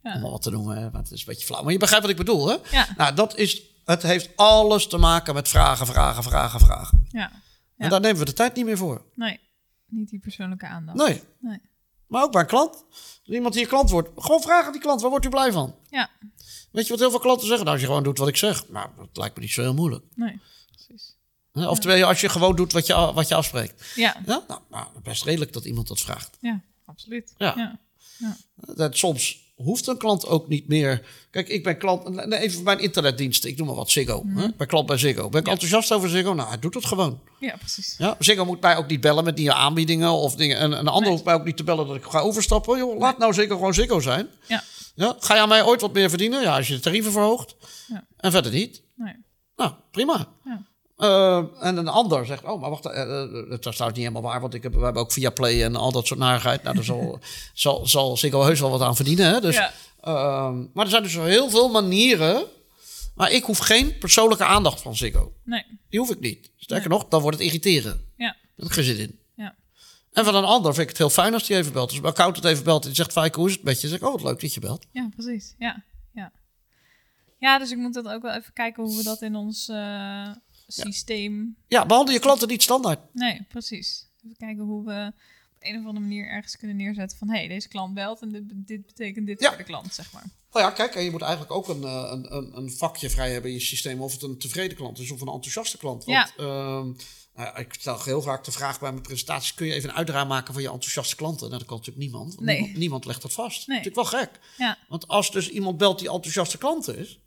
Om 0.02 0.20
maar 0.20 0.30
wat 0.30 0.42
te 0.42 0.50
noemen, 0.50 0.76
hè? 0.76 0.90
want 0.90 1.04
het 1.04 1.12
is 1.12 1.20
een 1.20 1.26
beetje 1.26 1.46
flauw. 1.46 1.62
Maar 1.62 1.72
je 1.72 1.78
begrijpt 1.78 2.02
wat 2.06 2.12
ik 2.18 2.24
bedoel, 2.24 2.48
hè? 2.48 2.56
ja, 2.70 2.88
Nou, 2.96 3.14
dat 3.14 3.36
is... 3.36 3.62
Het 3.84 4.02
heeft 4.02 4.28
alles 4.36 4.86
te 4.86 4.96
maken 4.96 5.34
met 5.34 5.48
vragen, 5.48 5.86
vragen, 5.86 6.22
vragen, 6.22 6.60
vragen. 6.60 7.06
ja. 7.10 7.42
En 7.76 7.90
daar 7.90 8.00
nemen 8.00 8.18
we 8.18 8.24
de 8.24 8.32
tijd 8.32 8.54
niet 8.54 8.64
meer 8.64 8.76
voor. 8.76 9.04
Nee, 9.14 9.40
niet 9.88 10.10
die 10.10 10.18
persoonlijke 10.18 10.66
aandacht. 10.66 10.98
Nee. 10.98 11.22
Nee. 11.40 11.60
Maar 12.06 12.22
ook 12.22 12.32
bij 12.32 12.40
een 12.40 12.46
klant. 12.46 12.84
Als 12.90 13.20
iemand 13.34 13.54
die 13.54 13.62
een 13.62 13.68
klant 13.68 13.90
wordt, 13.90 14.08
gewoon 14.16 14.42
vragen 14.42 14.66
aan 14.66 14.72
die 14.72 14.80
klant. 14.80 15.00
Waar 15.00 15.10
wordt 15.10 15.24
u 15.24 15.28
blij 15.28 15.52
van? 15.52 15.74
Ja, 15.90 16.10
Weet 16.72 16.84
je 16.84 16.90
wat 16.90 17.00
heel 17.00 17.10
veel 17.10 17.18
klanten 17.18 17.46
zeggen? 17.46 17.64
Nou, 17.64 17.76
als 17.76 17.80
je 17.80 17.86
gewoon 17.86 18.02
doet 18.02 18.18
wat 18.18 18.28
ik 18.28 18.36
zeg. 18.36 18.68
Nou, 18.68 18.88
dat 18.96 19.16
lijkt 19.16 19.36
me 19.36 19.42
niet 19.42 19.50
zo 19.52 19.62
heel 19.62 19.74
moeilijk. 19.74 20.04
nee? 20.14 20.40
Oftewel, 21.54 22.06
als 22.06 22.20
je 22.20 22.28
gewoon 22.28 22.56
doet 22.56 22.72
wat 22.72 22.86
je, 22.86 23.12
wat 23.14 23.28
je 23.28 23.34
afspreekt. 23.34 23.84
Ja, 23.94 24.16
Ja? 24.26 24.44
Nou, 24.48 24.60
nou, 24.70 24.86
best 25.02 25.24
redelijk 25.24 25.52
dat 25.52 25.64
iemand 25.64 25.88
dat 25.88 26.00
vraagt. 26.00 26.36
ja, 26.40 26.60
absoluut. 26.84 27.34
Ja. 27.36 27.78
ja. 28.18 28.36
Dat, 28.74 28.96
soms 28.96 29.42
hoeft 29.54 29.86
een 29.86 29.98
klant 29.98 30.26
ook 30.26 30.48
niet 30.48 30.68
meer... 30.68 31.06
Kijk, 31.30 31.48
ik 31.48 31.62
ben 31.64 31.78
klant... 31.78 32.18
Even 32.32 32.62
mijn 32.62 32.78
internetdiensten. 32.78 33.50
Ik 33.50 33.56
noem 33.56 33.66
maar 33.66 33.76
wat, 33.76 33.90
Ziggo. 33.90 34.22
Hè? 34.26 34.44
Ik 34.44 34.56
ben 34.56 34.66
klant 34.66 34.86
bij 34.86 34.98
Ziggo. 34.98 35.28
Ben 35.28 35.40
ik 35.40 35.48
enthousiast 35.48 35.92
over 35.92 36.08
Ziggo? 36.08 36.34
Nou, 36.34 36.48
hij 36.48 36.58
doet 36.58 36.74
het 36.74 36.84
gewoon. 36.84 37.20
Ja, 37.40 37.56
precies. 37.56 37.94
Ja? 37.98 38.16
Ziggo 38.18 38.44
moet 38.44 38.60
mij 38.60 38.76
ook 38.76 38.86
niet 38.88 39.00
bellen 39.00 39.24
met 39.24 39.36
nieuwe 39.36 39.54
aanbiedingen 39.54 40.10
of 40.10 40.34
dingen. 40.34 40.58
En 40.58 40.72
een 40.72 40.88
ander 40.88 41.00
Nee. 41.02 41.10
hoeft 41.10 41.24
mij 41.24 41.34
ook 41.34 41.44
niet 41.44 41.56
te 41.56 41.64
bellen 41.64 41.86
dat 41.86 41.96
ik 41.96 42.04
ga 42.04 42.18
overstappen. 42.18 42.78
Joh, 42.78 42.98
laat 42.98 43.18
nou 43.18 43.34
Ziggo 43.34 43.54
gewoon 43.54 43.74
Ziggo 43.74 44.00
zijn. 44.00 44.28
Ja, 44.46 44.62
Ja? 44.94 45.16
Ga 45.18 45.34
je 45.34 45.40
aan 45.40 45.48
mij 45.48 45.64
ooit 45.64 45.80
wat 45.80 45.92
meer 45.92 46.08
verdienen? 46.08 46.42
Ja, 46.42 46.56
als 46.56 46.68
je 46.68 46.74
de 46.74 46.80
tarieven 46.80 47.12
verhoogt. 47.12 47.54
Ja. 47.88 48.06
En 48.16 48.30
verder 48.30 48.52
niet. 48.52 48.82
nee. 48.94 49.14
Nou, 49.56 49.72
prima. 49.90 50.28
Ja. 50.44 50.62
Eh, 50.96 51.36
en 51.60 51.76
een 51.76 51.88
ander 51.88 52.26
zegt, 52.26 52.44
oh, 52.44 52.60
maar 52.60 52.70
wacht, 52.70 52.86
eh, 52.86 53.04
dat 53.08 53.50
is 53.50 53.58
trouwens 53.58 53.78
niet 53.78 53.96
helemaal 53.96 54.22
waar, 54.22 54.40
want 54.40 54.54
ik 54.54 54.62
heb, 54.62 54.74
we 54.74 54.84
hebben 54.84 55.02
ook 55.02 55.12
via 55.12 55.30
Play 55.30 55.62
en 55.64 55.76
al 55.76 55.92
dat 55.92 56.06
soort 56.06 56.20
narigheid. 56.20 56.62
Nou, 56.62 56.74
daar 56.74 56.84
zal, 56.84 57.18
zal, 57.54 57.86
zal 57.86 58.16
Ziggo 58.16 58.42
heus 58.42 58.60
wel 58.60 58.70
wat 58.70 58.80
aan 58.80 58.96
verdienen. 58.96 59.26
Hè? 59.32 59.40
Dus, 59.40 59.54
Ja. 59.56 59.72
ehm, 60.00 60.58
maar 60.72 60.84
er 60.84 60.90
zijn 60.90 61.02
dus 61.02 61.14
heel 61.14 61.50
veel 61.50 61.68
manieren, 61.68 62.44
maar 63.14 63.30
ik 63.30 63.44
hoef 63.44 63.58
geen 63.58 63.98
persoonlijke 63.98 64.44
aandacht 64.44 64.80
van 64.80 64.96
Ziggo. 64.96 65.32
Nee. 65.44 65.64
Die 65.90 65.98
hoef 66.00 66.10
ik 66.10 66.20
niet. 66.20 66.50
Sterker 66.56 66.88
nog, 66.90 67.08
dan 67.08 67.20
wordt 67.20 67.36
het 67.36 67.46
irriteren. 67.46 68.12
Ja. 68.16 68.26
Daar 68.26 68.36
heb 68.56 68.66
ik 68.66 68.72
geen 68.72 68.84
zin 68.84 68.98
in. 68.98 69.18
Ja. 69.36 69.54
En 70.12 70.24
van 70.24 70.34
een 70.34 70.44
ander 70.44 70.70
vind 70.74 70.82
ik 70.82 70.88
het 70.88 70.98
heel 70.98 71.10
fijn 71.10 71.34
als 71.34 71.46
die 71.46 71.56
even 71.56 71.72
belt. 71.72 71.90
Dus 71.90 72.00
mijn 72.00 72.12
accountant 72.12 72.44
even 72.46 72.64
belt 72.64 72.80
en 72.82 72.86
die 72.88 72.96
zegt, 72.96 73.12
Fijke, 73.12 73.38
hoe 73.38 73.48
is 73.48 73.54
het 73.54 73.62
met 73.64 73.74
je? 73.80 73.88
Dan 73.88 73.90
zeg 73.90 73.98
ik, 73.98 74.06
oh, 74.06 74.12
wat 74.12 74.30
leuk 74.30 74.40
dat 74.40 74.54
je 74.54 74.60
belt. 74.60 74.86
Ja, 74.92 75.08
precies. 75.16 75.54
Ja. 75.58 75.82
Ja. 76.12 76.32
Ja, 77.38 77.58
dus 77.58 77.70
ik 77.70 77.76
moet 77.78 77.94
dat 77.94 78.08
ook 78.08 78.22
wel 78.22 78.32
even 78.32 78.52
kijken 78.52 78.82
hoe 78.82 78.96
we 78.96 79.02
dat 79.02 79.22
in 79.22 79.34
ons 79.34 79.68
systeem. 80.66 81.56
Ja, 81.68 81.86
behandel 81.86 82.14
je 82.14 82.20
klanten 82.20 82.48
niet 82.48 82.62
standaard. 82.62 83.00
Nee, 83.12 83.46
precies. 83.48 84.06
Even 84.24 84.36
kijken 84.36 84.64
hoe 84.64 84.84
we 84.84 85.12
op 85.54 85.60
een 85.70 85.78
of 85.80 85.86
andere 85.86 86.00
manier 86.00 86.28
ergens 86.28 86.56
kunnen 86.56 86.76
neerzetten 86.76 87.18
van 87.18 87.28
hé, 87.30 87.38
hey, 87.38 87.48
deze 87.48 87.68
klant 87.68 87.94
belt 87.94 88.20
en 88.22 88.30
dit, 88.32 88.42
dit 88.66 88.86
betekent 88.86 89.26
dit 89.26 89.40
Ja. 89.40 89.48
voor 89.48 89.56
de 89.58 89.64
klant, 89.64 89.94
zeg 89.94 90.12
maar. 90.12 90.24
Nou 90.52 90.66
ja, 90.66 90.72
kijk, 90.72 90.94
en 90.94 91.04
je 91.04 91.10
moet 91.10 91.22
eigenlijk 91.22 91.52
ook 91.52 91.68
een, 91.68 91.82
eh, 91.84 92.08
een, 92.10 92.34
een, 92.36 92.56
een 92.56 92.70
vakje 92.72 93.10
vrij 93.10 93.32
hebben 93.32 93.50
in 93.50 93.56
je 93.56 93.62
systeem 93.62 94.00
of 94.00 94.12
het 94.12 94.22
een 94.22 94.38
tevreden 94.38 94.76
klant 94.76 94.98
is 94.98 95.10
of 95.10 95.20
een 95.20 95.26
enthousiaste 95.28 95.78
klant. 95.78 96.04
Want 96.04 96.32
Ja. 96.36 96.44
ehm, 96.44 96.86
nou 97.34 97.48
ja, 97.48 97.56
ik 97.56 97.74
stel 97.74 98.02
heel 98.02 98.22
vaak 98.22 98.44
de 98.44 98.52
vraag 98.52 98.80
bij 98.80 98.90
mijn 98.90 99.02
presentaties: 99.02 99.54
kun 99.54 99.66
je 99.66 99.72
even 99.74 99.88
een 99.88 99.94
uitdraai 99.94 100.26
maken 100.26 100.52
van 100.54 100.62
je 100.62 100.68
enthousiaste 100.70 101.16
klanten? 101.16 101.46
Nou, 101.46 101.58
dat 101.58 101.68
kan 101.68 101.76
natuurlijk 101.76 102.04
niemand. 102.04 102.40
Nee. 102.40 102.56
Niemand, 102.56 102.78
niemand 102.78 103.04
legt 103.04 103.22
dat 103.22 103.32
vast. 103.32 103.66
Nee. 103.66 103.78
Natuurlijk 103.78 104.10
wel 104.10 104.20
gek. 104.20 104.30
Ja, 104.56 104.78
Want 104.88 105.08
als 105.08 105.30
dus 105.30 105.48
iemand 105.48 105.76
belt 105.78 105.98
die 105.98 106.10
enthousiaste 106.10 106.58
klant 106.58 106.88
is, 106.96 107.18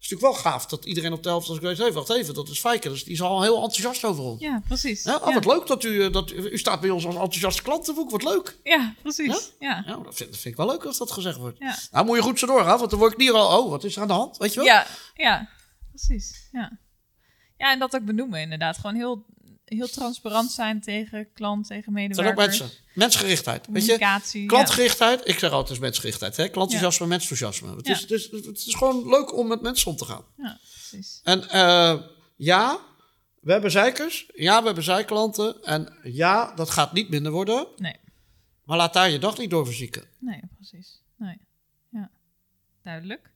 is 0.00 0.08
natuurlijk 0.08 0.42
wel 0.42 0.52
gaaf 0.52 0.66
dat 0.66 0.84
iedereen 0.84 1.12
op 1.12 1.22
de 1.22 1.28
helft 1.28 1.48
als 1.48 1.56
ik 1.56 1.62
weet, 1.62 1.78
hey, 1.78 1.92
wacht 1.92 2.10
even, 2.10 2.34
dat 2.34 2.48
is 2.48 2.60
Fijke, 2.60 2.88
dus 2.88 3.04
die 3.04 3.12
is 3.12 3.22
al 3.22 3.42
heel 3.42 3.54
enthousiast 3.54 4.04
over 4.04 4.24
ons. 4.24 4.40
ja 4.40 4.62
precies. 4.66 5.02
Ja, 5.02 5.16
oh, 5.16 5.28
ja. 5.28 5.34
wat 5.34 5.44
leuk 5.44 5.66
dat 5.66 5.84
u, 5.84 6.04
eh, 6.04 6.12
dat 6.12 6.30
u, 6.30 6.58
staat 6.58 6.80
bij 6.80 6.90
ons 6.90 7.04
als 7.06 7.14
enthousiaste 7.14 7.62
klantenboek, 7.62 8.10
wat 8.10 8.22
leuk. 8.22 8.58
Ja, 8.62 8.94
precies. 9.02 9.52
Ja. 9.58 9.84
Ja, 9.86 9.96
dat 9.96 10.14
vind, 10.14 10.30
dat 10.30 10.40
vind 10.40 10.44
ik 10.44 10.56
wel 10.56 10.66
leuk 10.66 10.84
als 10.84 10.98
dat 10.98 11.10
gezegd 11.10 11.36
wordt. 11.36 11.58
Ja. 11.58 11.78
Nou, 11.90 12.06
moet 12.06 12.16
je 12.16 12.22
goed 12.22 12.38
zo 12.38 12.46
doorgaan, 12.46 12.78
want 12.78 12.90
dan 12.90 12.98
word 12.98 13.12
ik 13.12 13.18
niet 13.18 13.30
al, 13.30 13.58
oh, 13.58 13.70
wat 13.70 13.84
is 13.84 13.96
er 13.96 14.02
aan 14.02 14.08
de 14.08 14.14
hand, 14.14 14.36
weet 14.36 14.54
je 14.54 14.56
wel? 14.56 14.68
Ja, 14.68 14.86
ja, 15.14 15.48
precies. 15.88 16.48
Ja. 16.52 16.78
ja, 17.56 17.72
en 17.72 17.78
dat 17.78 17.94
ook 17.94 18.04
benoemen 18.04 18.40
inderdaad. 18.40 18.76
Gewoon 18.78 18.96
heel, 18.96 19.24
heel 19.76 19.88
transparant 19.88 20.50
zijn 20.50 20.80
tegen 20.80 21.32
klant, 21.32 21.66
tegen 21.66 21.96
Het 21.96 22.14
zijn 22.14 22.26
ook 22.28 22.34
medewerkers. 22.34 22.58
mensen. 22.60 22.78
Mensgerichtheid. 22.94 23.66
Weet 23.70 23.84
je? 23.86 24.46
Klantgerichtheid. 24.46 25.28
Ik 25.28 25.38
zeg 25.38 25.50
altijd 25.50 25.80
mensgerichtheid. 25.80 26.36
Hè? 26.36 26.48
Klantenthousiasme, 26.48 27.06
mensenthousiasme. 27.06 27.76
Het, 27.76 27.86
Ja. 27.86 27.92
is, 27.94 28.00
het, 28.00 28.10
is, 28.10 28.30
het 28.46 28.66
is 28.66 28.74
gewoon 28.74 29.08
leuk 29.08 29.36
om 29.36 29.46
met 29.48 29.60
mensen 29.60 29.90
om 29.90 29.96
te 29.96 30.04
gaan. 30.04 30.24
Ja, 30.36 30.44
ja 30.44 30.58
precies. 30.88 31.20
En 31.24 31.48
eh, 31.48 32.00
ja, 32.36 32.78
we 33.40 33.52
hebben 33.52 33.70
zeikers. 33.70 34.30
Ja, 34.34 34.58
we 34.60 34.66
hebben 34.66 34.84
zijklanten. 34.84 35.62
En 35.62 35.98
ja, 36.02 36.54
dat 36.54 36.70
gaat 36.70 36.92
niet 36.92 37.08
minder 37.08 37.32
worden. 37.32 37.66
Nee, 37.76 37.96
Maar 38.64 38.76
laat 38.76 38.92
daar 38.92 39.10
je 39.10 39.18
dag 39.18 39.38
niet 39.38 39.50
door 39.50 39.64
verzieken. 39.66 40.04
nee, 40.18 40.40
precies. 40.54 41.00
Nee. 41.16 41.38
Ja, 41.90 42.10
duidelijk. 42.82 43.30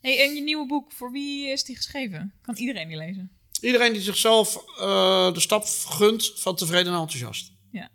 Hey, 0.00 0.22
en 0.22 0.34
je 0.34 0.40
nieuwe 0.42 0.66
boek, 0.66 0.92
voor 0.92 1.10
wie 1.12 1.46
is 1.48 1.64
die 1.64 1.76
geschreven? 1.76 2.34
Kan 2.42 2.54
iedereen 2.56 2.88
die 2.88 2.96
lezen? 2.96 3.30
Iedereen 3.62 3.92
die 3.92 4.02
zichzelf 4.02 4.56
eh, 4.56 5.32
de 5.32 5.40
stap 5.40 5.64
gunt 5.88 6.32
van 6.40 6.56
tevreden 6.56 6.92
en 6.92 6.98
enthousiast. 6.98 7.52
Ja. 7.70 7.90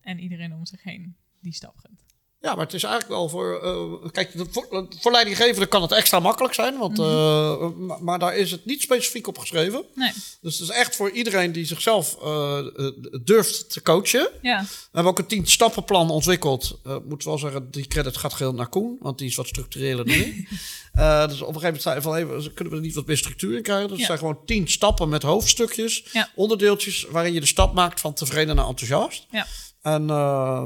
En 0.00 0.18
iedereen 0.18 0.52
om 0.52 0.66
zich 0.66 0.82
heen 0.82 1.16
die 1.40 1.54
stap 1.54 1.76
gunt. 1.76 1.99
Ja, 2.42 2.54
maar 2.54 2.64
het 2.64 2.74
is 2.74 2.82
eigenlijk 2.82 3.12
wel 3.14 3.28
voor. 3.28 3.60
eh, 4.04 4.10
kijk, 4.10 4.30
voor, 4.50 4.86
voor 5.00 5.12
leidinggevenden 5.12 5.68
kan 5.68 5.82
het 5.82 5.92
extra 5.92 6.20
makkelijk 6.20 6.54
zijn. 6.54 6.78
Want, 6.78 6.98
Mhm. 6.98 7.08
eh, 7.08 7.68
maar, 7.76 8.02
maar 8.02 8.18
daar 8.18 8.36
is 8.36 8.50
het 8.50 8.64
niet 8.64 8.82
specifiek 8.82 9.26
op 9.26 9.38
geschreven. 9.38 9.84
Nee, 9.94 10.12
Dus 10.40 10.58
het 10.58 10.68
is 10.68 10.74
echt 10.76 10.96
voor 10.96 11.10
iedereen 11.10 11.52
die 11.52 11.64
zichzelf 11.64 12.16
eh, 12.22 12.58
eh, 12.58 12.92
durft 13.24 13.72
te 13.72 13.82
coachen. 13.82 14.28
ja. 14.42 14.60
We 14.62 14.66
hebben 14.92 15.12
ook 15.12 15.18
een 15.18 15.26
tien 15.26 15.46
stappenplan 15.46 16.10
ontwikkeld. 16.10 16.80
Eh 16.84 16.96
moet 17.08 17.24
wel 17.24 17.38
zeggen, 17.38 17.70
die 17.70 17.86
credit 17.86 18.16
gaat 18.16 18.32
geheel 18.34 18.54
naar 18.54 18.68
Koen, 18.68 18.96
want 19.00 19.18
die 19.18 19.28
is 19.28 19.34
wat 19.36 19.46
structureler 19.46 20.04
dan 20.06 20.14
ik. 20.14 20.48
Eh, 20.92 21.28
dus 21.28 21.40
op 21.42 21.54
een 21.54 21.60
gegeven 21.60 21.62
moment 21.62 21.82
zei 21.82 22.00
van, 22.00 22.12
hey, 22.12 22.50
kunnen 22.54 22.72
we 22.72 22.78
er 22.78 22.84
niet 22.86 22.94
wat 22.94 23.06
meer 23.06 23.16
structuur 23.16 23.56
in 23.56 23.62
krijgen? 23.62 23.88
Dus 23.88 23.96
het 23.96 24.06
zijn 24.06 24.18
gewoon 24.18 24.38
tien 24.44 24.68
stappen 24.68 25.08
met 25.08 25.22
hoofdstukjes, 25.22 26.04
Ja. 26.12 26.30
onderdeeltjes, 26.34 27.06
waarin 27.10 27.32
je 27.32 27.40
de 27.40 27.46
stap 27.46 27.74
maakt 27.74 28.00
van 28.00 28.14
tevreden 28.14 28.56
naar 28.56 28.66
enthousiast. 28.66 29.26
Ja. 29.30 29.46
En 29.82 30.10
eh, 30.10 30.64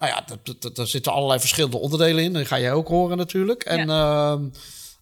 nou 0.00 0.12
ja, 0.12 0.24
daar 0.72 0.86
zitten 0.86 1.12
allerlei 1.12 1.40
verschillende 1.40 1.78
onderdelen 1.78 2.24
in. 2.24 2.32
Dat 2.32 2.46
ga 2.46 2.58
jij 2.58 2.72
ook 2.72 2.88
horen 2.88 3.16
natuurlijk. 3.16 3.62
En 3.62 3.90
ehm, 3.90 4.48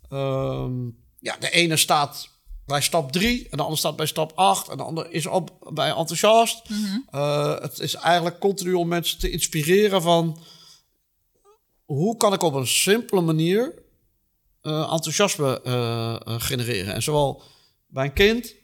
ehm, 0.09 0.87
ja, 1.21 1.37
de 1.41 1.51
ene 1.51 1.77
staat 1.77 2.29
bij 2.67 2.81
stap 2.81 3.13
3 3.13 3.43
en 3.43 3.57
de 3.57 3.63
andere 3.63 3.79
staat 3.79 3.97
bij 3.97 4.07
stap 4.07 4.33
8 4.35 4.69
en 4.69 4.77
de 4.77 4.83
andere 4.83 5.11
is 5.11 5.27
op 5.27 5.71
bij 5.73 5.89
enthousiast. 5.89 6.63
Eh, 7.11 7.61
het 7.61 7.79
is 7.79 7.95
eigenlijk 7.95 8.39
continu 8.39 8.73
om 8.73 8.89
mensen 8.89 9.19
te 9.19 9.31
inspireren 9.31 10.03
van 10.03 10.39
hoe 11.85 12.17
kan 12.17 12.33
ik 12.33 12.43
op 12.43 12.55
een 12.55 12.67
simpele 12.67 13.21
manier 13.21 13.75
eh, 14.61 14.93
enthousiasme 14.93 15.63
eh, 15.63 16.17
genereren. 16.39 16.95
En 16.95 17.03
zowel 17.03 17.43
bij 17.87 18.05
een 18.05 18.13
kind, 18.13 18.55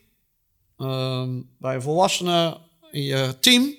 ehm, 0.77 1.41
bij 1.59 1.75
een 1.75 1.81
volwassene, 1.81 2.57
in 2.91 3.03
je 3.03 3.35
team. 3.39 3.75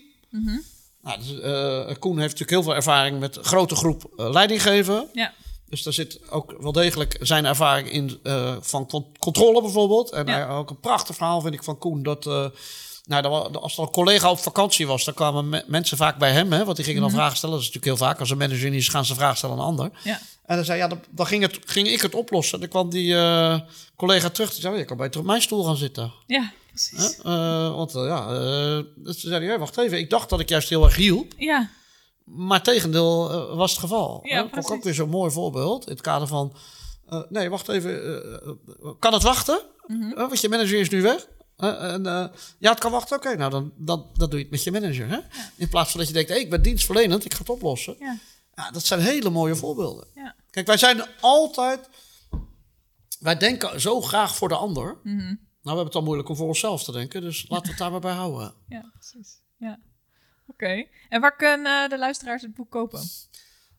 Nou, 1.06 1.18
dus, 1.18 1.40
eh, 1.40 1.94
Koen 1.98 2.18
heeft 2.18 2.38
natuurlijk 2.38 2.50
heel 2.50 2.62
veel 2.62 2.74
ervaring 2.74 3.20
met 3.20 3.38
grote 3.42 3.74
groep 3.74 4.12
eh, 4.16 4.30
leiding 4.30 4.62
geven. 4.62 5.08
Ja. 5.12 5.32
Dus 5.68 5.82
daar 5.82 5.92
zit 5.92 6.20
ook 6.30 6.54
wel 6.60 6.72
degelijk 6.72 7.16
zijn 7.20 7.44
ervaring 7.44 7.90
in 7.90 8.18
eh, 8.22 8.56
van 8.60 8.86
con- 8.86 9.06
controle 9.18 9.60
bijvoorbeeld. 9.62 10.10
En 10.10 10.26
Ja. 10.26 10.48
ook 10.48 10.70
een 10.70 10.80
prachtig 10.80 11.16
verhaal 11.16 11.40
vind 11.40 11.54
ik 11.54 11.62
van 11.62 11.78
Koen. 11.78 12.02
Dat, 12.02 12.24
nou, 13.04 13.52
als 13.54 13.76
er 13.76 13.82
een 13.82 13.90
collega 13.90 14.30
op 14.30 14.38
vakantie 14.38 14.86
was, 14.86 15.04
dan 15.04 15.14
kwamen 15.14 15.48
me- 15.48 15.64
mensen 15.66 15.96
vaak 15.96 16.18
bij 16.18 16.32
hem. 16.32 16.52
Hè, 16.52 16.64
want 16.64 16.76
die 16.76 16.84
gingen 16.84 17.00
dan 17.02 17.10
vragen 17.10 17.36
stellen. 17.36 17.54
Dat 17.54 17.64
is 17.64 17.72
natuurlijk 17.72 17.98
heel 17.98 18.08
vaak. 18.08 18.20
Als 18.20 18.30
een 18.30 18.38
manager 18.38 18.70
niet 18.70 18.80
is, 18.80 18.88
gaan 18.88 19.04
ze 19.04 19.14
vragen 19.14 19.36
stellen 19.36 19.54
aan 19.56 19.60
een 19.62 19.68
ander. 19.68 19.90
Ja. 20.04 20.20
En 20.46 20.56
dan 20.56 20.64
zei 20.64 20.78
ja, 20.78 20.88
dan, 20.88 21.00
dan 21.10 21.26
ging, 21.26 21.42
het, 21.42 21.58
ging 21.66 21.88
ik 21.88 22.00
het 22.00 22.14
oplossen. 22.14 22.60
Dan 22.60 22.68
kwam 22.68 22.90
die 22.90 23.14
collega 23.96 24.30
terug. 24.30 24.50
Die 24.52 24.60
zei, 24.60 24.72
"Oh, 24.72 24.78
je 24.78 24.84
kan 24.84 25.00
op 25.18 25.24
mijn 25.24 25.42
stoel 25.42 25.64
gaan 25.64 25.76
zitten. 25.76 26.12
Ja, 26.26 26.52
precies. 26.76 27.18
Eh, 27.22 27.74
want 27.74 27.94
eh, 27.94 28.04
ja, 28.06 28.26
eh, 28.28 28.84
dus 28.96 29.20
toen 29.20 29.30
zei 29.30 29.34
hij, 29.40 29.46
"Hey, 29.46 29.58
wacht 29.58 29.76
even. 29.78 29.98
Ik 29.98 30.10
dacht 30.10 30.28
dat 30.30 30.40
ik 30.40 30.48
juist 30.48 30.68
heel 30.68 30.84
erg 30.84 30.96
hielp. 30.96 31.32
Ja, 31.36 31.70
Maar 32.24 32.62
tegendeel 32.62 33.28
was 33.56 33.70
het 33.70 33.80
geval. 33.80 34.20
Ja, 34.22 34.42
Hè? 34.42 34.48
Precies. 34.48 34.70
ook 34.70 34.82
weer 34.82 34.94
zo'n 34.94 35.08
mooi 35.08 35.30
voorbeeld. 35.30 35.84
In 35.86 35.92
het 35.92 36.00
kader 36.00 36.28
van... 36.28 36.52
nee, 37.28 37.50
wacht 37.50 37.68
even. 37.68 38.00
kan 38.98 39.12
het 39.12 39.22
wachten? 39.22 39.60
Mhm. 39.86 40.14
Want 40.14 40.40
je 40.40 40.48
manager 40.48 40.78
is 40.80 40.88
nu 40.90 41.02
weg. 41.02 41.26
En, 41.56 42.02
ja, 42.58 42.70
het 42.70 42.78
kan 42.78 42.90
wachten. 42.92 43.16
Oké, 43.16 43.36
nou 43.36 43.50
dan, 43.50 43.72
dan, 43.76 44.06
dan 44.14 44.28
doe 44.30 44.38
je 44.38 44.44
het 44.44 44.52
met 44.52 44.62
je 44.64 44.72
manager. 44.72 45.08
Hè? 45.08 45.18
In 45.56 45.68
plaats 45.68 45.90
van 45.90 45.98
dat 46.00 46.08
je 46.08 46.14
denkt, 46.14 46.28
hey, 46.30 46.40
ik 46.40 46.50
ben 46.50 46.62
dienstverlenend, 46.62 47.24
ik 47.24 47.32
ga 47.34 47.38
het 47.38 47.48
oplossen. 47.48 47.96
ja, 47.98 48.18
Ja, 48.54 48.70
dat 48.70 48.84
zijn 48.84 49.00
hele 49.00 49.30
mooie 49.30 49.56
voorbeelden. 49.56 50.06
ja. 50.14 50.34
Kijk, 50.50 50.66
wij 50.66 50.76
zijn 50.76 51.02
altijd... 51.20 51.88
Wij 53.20 53.36
denken 53.36 53.80
zo 53.80 54.00
graag 54.00 54.36
voor 54.36 54.48
de 54.48 54.56
ander. 54.56 54.96
Mhm. 55.02 55.34
Nou, 55.66 55.78
we 55.78 55.82
hebben 55.84 55.84
het 55.86 55.94
al 55.94 56.02
moeilijk 56.02 56.28
om 56.28 56.36
voor 56.36 56.46
onszelf 56.46 56.84
te 56.84 56.92
denken. 56.92 57.20
Dus 57.20 57.44
laten 57.48 57.64
we 57.64 57.70
het 57.70 57.78
daar 57.78 57.90
maar 57.90 58.00
bij 58.00 58.12
houden. 58.12 58.54
Ja, 58.68 58.90
precies. 58.98 59.40
Ja. 59.58 59.78
Oké. 60.46 60.86
En 61.08 61.20
waar 61.20 61.36
kunnen 61.36 61.90
de 61.90 61.98
luisteraars 61.98 62.42
het 62.42 62.54
boek 62.54 62.70
kopen? 62.70 63.00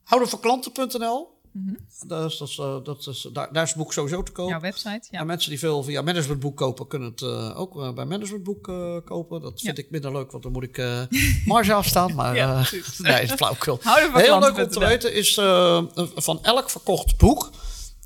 Houdenvanklanten.nl 0.04 1.36
Mhm. 1.52 1.74
dat 2.08 2.32
is, 2.32 2.38
dat 2.38 2.48
is, 2.48 2.58
eh, 2.58 2.78
dat 2.84 3.08
is, 3.08 3.28
daar, 3.34 3.54
daar 3.54 3.64
is 3.64 3.70
het 3.70 3.78
boek 3.78 3.94
sowieso 3.94 4.24
te 4.24 4.32
kopen. 4.32 4.52
Jouw 4.52 4.62
website? 4.62 5.08
Ja. 5.12 5.20
En 5.20 5.26
mensen 5.26 5.50
die 5.50 5.60
veel 5.60 5.84
via 5.84 6.02
managementboek 6.02 6.58
kopen, 6.58 6.88
kunnen 6.88 7.10
het 7.10 7.22
eh, 7.22 7.60
ook 7.60 7.82
eh, 7.82 7.94
bij 7.94 8.06
managementboek 8.06 8.68
eh, 8.68 8.98
kopen. 9.06 9.42
Dat 9.42 9.62
vind 9.62 9.78
Ja. 9.78 9.84
ik 9.84 9.90
minder 9.92 10.12
leuk, 10.12 10.32
want 10.32 10.44
dan 10.44 10.52
moet 10.52 10.64
ik 10.64 10.78
eh 10.78 11.02
marge 11.46 11.74
afstaan. 11.74 12.16
Maar 12.16 12.36
Ja, 12.36 12.60
eh, 12.60 12.72
nee, 12.98 13.22
is. 13.22 13.30
Houden 13.40 14.12
van 14.12 14.22
Heel 14.22 14.40
leuk 14.40 14.58
om 14.58 14.68
te 14.70 14.80
weten 14.80 15.14
is, 15.14 15.38
eh, 15.38 15.84
van 16.16 16.44
elk 16.44 16.70
verkocht 16.70 17.18
boek 17.18 17.50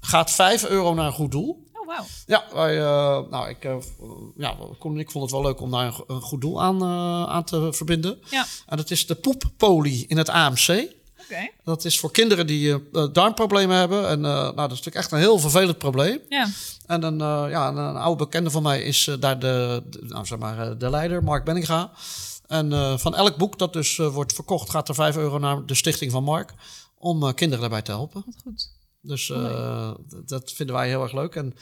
gaat 0.01 0.31
5 0.31 0.65
euro 0.65 0.93
naar 0.93 1.05
een 1.05 1.13
goed 1.13 1.31
doel. 1.31 1.69
Ja, 2.25 2.43
wij, 2.53 2.77
eh, 2.79 3.19
nou, 3.29 3.49
ik, 3.49 3.63
eh, 3.65 3.75
ja, 4.37 4.55
Koen 4.79 4.93
en 4.93 4.99
ik 4.99 5.11
vond 5.11 5.23
het 5.23 5.33
wel 5.33 5.41
leuk 5.41 5.61
om 5.61 5.71
daar 5.71 5.85
een, 5.85 5.93
go- 5.93 6.03
een 6.07 6.21
goed 6.21 6.41
doel 6.41 6.61
aan, 6.61 6.81
eh, 6.81 7.23
aan 7.33 7.43
te 7.43 7.73
verbinden. 7.73 8.19
Ja. 8.29 8.45
En 8.67 8.77
dat 8.77 8.91
is 8.91 9.07
de 9.07 9.15
poeppolie 9.15 10.05
in 10.07 10.17
het 10.17 10.29
AMC. 10.29 10.67
Oké. 11.21 11.49
Dat 11.63 11.85
is 11.85 11.99
voor 11.99 12.11
kinderen 12.11 12.47
die 12.47 12.91
darmproblemen 13.11 13.77
hebben. 13.77 14.07
En 14.09 14.19
nou, 14.21 14.55
dat 14.55 14.63
is 14.71 14.77
natuurlijk 14.77 14.95
echt 14.95 15.11
een 15.11 15.17
heel 15.19 15.39
vervelend 15.39 15.77
probleem. 15.77 16.19
Ja. 16.29 16.47
En 16.85 17.03
een, 17.03 17.17
ja, 17.49 17.67
een, 17.67 17.77
een 17.77 17.95
oude 17.95 18.23
bekende 18.23 18.49
van 18.51 18.63
mij 18.63 18.81
is 18.83 19.09
daar 19.19 19.39
de, 19.39 19.83
de- 19.89 19.99
nou, 20.07 20.25
zeg 20.25 20.39
maar, 20.39 20.77
de 20.77 20.89
leider, 20.89 21.23
Mark 21.23 21.43
Benninga. 21.45 21.91
En 22.47 22.99
van 22.99 23.15
elk 23.15 23.37
boek 23.37 23.57
dat 23.59 23.73
dus 23.73 23.97
wordt 23.97 24.33
verkocht, 24.33 24.69
gaat 24.69 24.89
er 24.89 24.95
5 24.95 25.15
euro 25.17 25.37
naar 25.39 25.65
de 25.65 25.75
stichting 25.75 26.11
van 26.11 26.23
Mark. 26.23 26.53
Om 26.97 27.33
kinderen 27.33 27.59
daarbij 27.61 27.81
te 27.81 27.91
helpen. 27.91 28.23
Wat 28.25 28.35
goed. 28.43 28.69
Dus 29.01 29.29
eh, 29.29 29.93
dat 30.25 30.51
vinden 30.51 30.75
wij 30.75 30.87
heel 30.87 31.01
erg 31.03 31.11
leuk. 31.11 31.35
En 31.35 31.53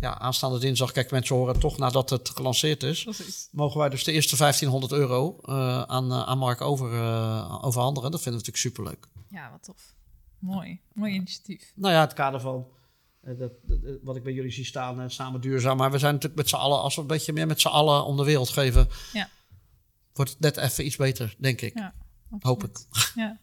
ja, 0.00 0.18
aanstaande 0.18 0.58
dinsdag, 0.58 0.92
kijk, 0.92 1.10
mensen 1.10 1.36
horen 1.36 1.58
toch 1.58 1.78
nadat 1.78 2.10
het 2.10 2.28
gelanceerd 2.28 2.82
is. 2.82 3.02
Precies. 3.02 3.48
Mogen 3.52 3.78
wij 3.78 3.88
dus 3.88 4.04
de 4.04 4.12
eerste 4.12 4.36
1500 4.36 4.92
euro 4.92 5.38
eh, 5.42 5.82
aan, 5.82 6.12
eh, 6.12 6.22
aan 6.22 6.38
Mark 6.38 6.60
over, 6.60 6.86
overhandigen. 7.62 8.10
Dat 8.10 8.22
vinden 8.22 8.40
we 8.42 8.46
natuurlijk 8.46 8.56
superleuk. 8.56 9.08
Ja, 9.28 9.50
wat 9.50 9.62
tof. 9.62 9.94
Mooi. 10.38 10.80
Mooi 10.92 11.14
initiatief. 11.14 11.72
Nou 11.74 11.94
ja, 11.94 12.00
het 12.00 12.12
kader 12.12 12.40
van 12.40 12.66
dat, 13.20 13.52
wat 14.02 14.16
ik 14.16 14.22
bij 14.22 14.32
jullie 14.32 14.50
zie 14.50 14.64
staan, 14.64 15.10
samen 15.10 15.40
duurzaam. 15.40 15.76
Maar 15.76 15.90
we 15.90 15.98
zijn 15.98 16.12
natuurlijk 16.12 16.40
met 16.40 16.48
z'n 16.50 16.56
allen, 16.56 16.80
als 16.80 16.94
we 16.94 17.00
een 17.00 17.06
beetje 17.06 17.32
meer 17.32 17.46
met 17.46 17.60
z'n 17.60 17.68
allen 17.68 18.04
om 18.04 18.16
de 18.16 18.24
wereld 18.24 18.48
geven, 18.48 18.88
Ja. 19.12 19.28
wordt 20.12 20.30
het 20.30 20.40
net 20.40 20.56
even 20.56 20.86
iets 20.86 20.96
beter, 20.96 21.34
denk 21.38 21.60
ik. 21.60 21.78
Ja. 21.78 21.94
Hoop 22.40 22.64
ik. 22.64 22.78
Ja. 23.14 23.38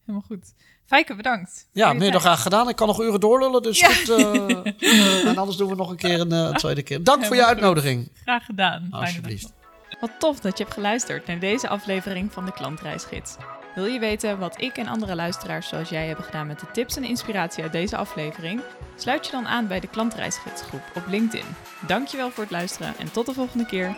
Helemaal 0.00 0.26
goed. 0.26 0.54
Fijke, 0.90 1.14
bedankt. 1.14 1.68
Ja, 1.72 1.92
meer 1.92 2.10
dan 2.12 2.20
graag 2.20 2.42
gedaan. 2.42 2.68
Ik 2.68 2.76
kan 2.76 2.86
nog 2.86 3.00
uren 3.00 3.20
doorlullen, 3.20 3.62
dus 3.62 3.78
Ja. 3.80 3.88
goed. 3.88 4.08
eh, 4.08 5.26
en 5.30 5.38
anders 5.38 5.56
doen 5.56 5.68
we 5.68 5.74
nog 5.74 5.90
een 5.90 5.96
keer 5.96 6.20
een, 6.20 6.32
eh, 6.32 6.38
een 6.38 6.52
tweede 6.54 6.82
keer. 6.82 7.04
Dank 7.04 7.24
voor 7.24 7.34
je 7.36 7.40
goed. 7.42 7.50
uitnodiging. 7.50 8.10
Graag 8.22 8.44
gedaan. 8.44 8.86
Alsjeblieft. 8.90 9.52
Wat 10.00 10.10
tof 10.18 10.40
dat 10.40 10.58
je 10.58 10.62
hebt 10.64 10.74
geluisterd 10.76 11.26
naar 11.26 11.38
deze 11.38 11.68
aflevering 11.68 12.32
van 12.32 12.44
de 12.44 12.52
Klantreisgids. 12.52 13.36
Wil 13.74 13.84
je 13.84 13.98
weten 13.98 14.38
wat 14.38 14.60
ik 14.60 14.76
en 14.76 14.86
andere 14.88 15.14
luisteraars 15.14 15.68
zoals 15.68 15.88
jij 15.88 16.06
hebben 16.06 16.24
gedaan 16.24 16.46
met 16.46 16.60
de 16.60 16.66
tips 16.72 16.96
en 16.96 17.04
inspiratie 17.04 17.62
uit 17.62 17.72
deze 17.72 17.96
aflevering? 17.96 18.60
Sluit 18.96 19.26
je 19.26 19.32
dan 19.32 19.46
aan 19.48 19.66
bij 19.66 19.80
de 19.80 19.86
Klantreisgidsgroep 19.86 20.82
op 20.94 21.02
LinkedIn. 21.08 21.46
Dankjewel 21.86 22.30
voor 22.30 22.42
het 22.42 22.52
luisteren 22.52 22.94
en 22.98 23.12
tot 23.12 23.26
de 23.26 23.32
volgende 23.32 23.66
keer. 23.66 23.96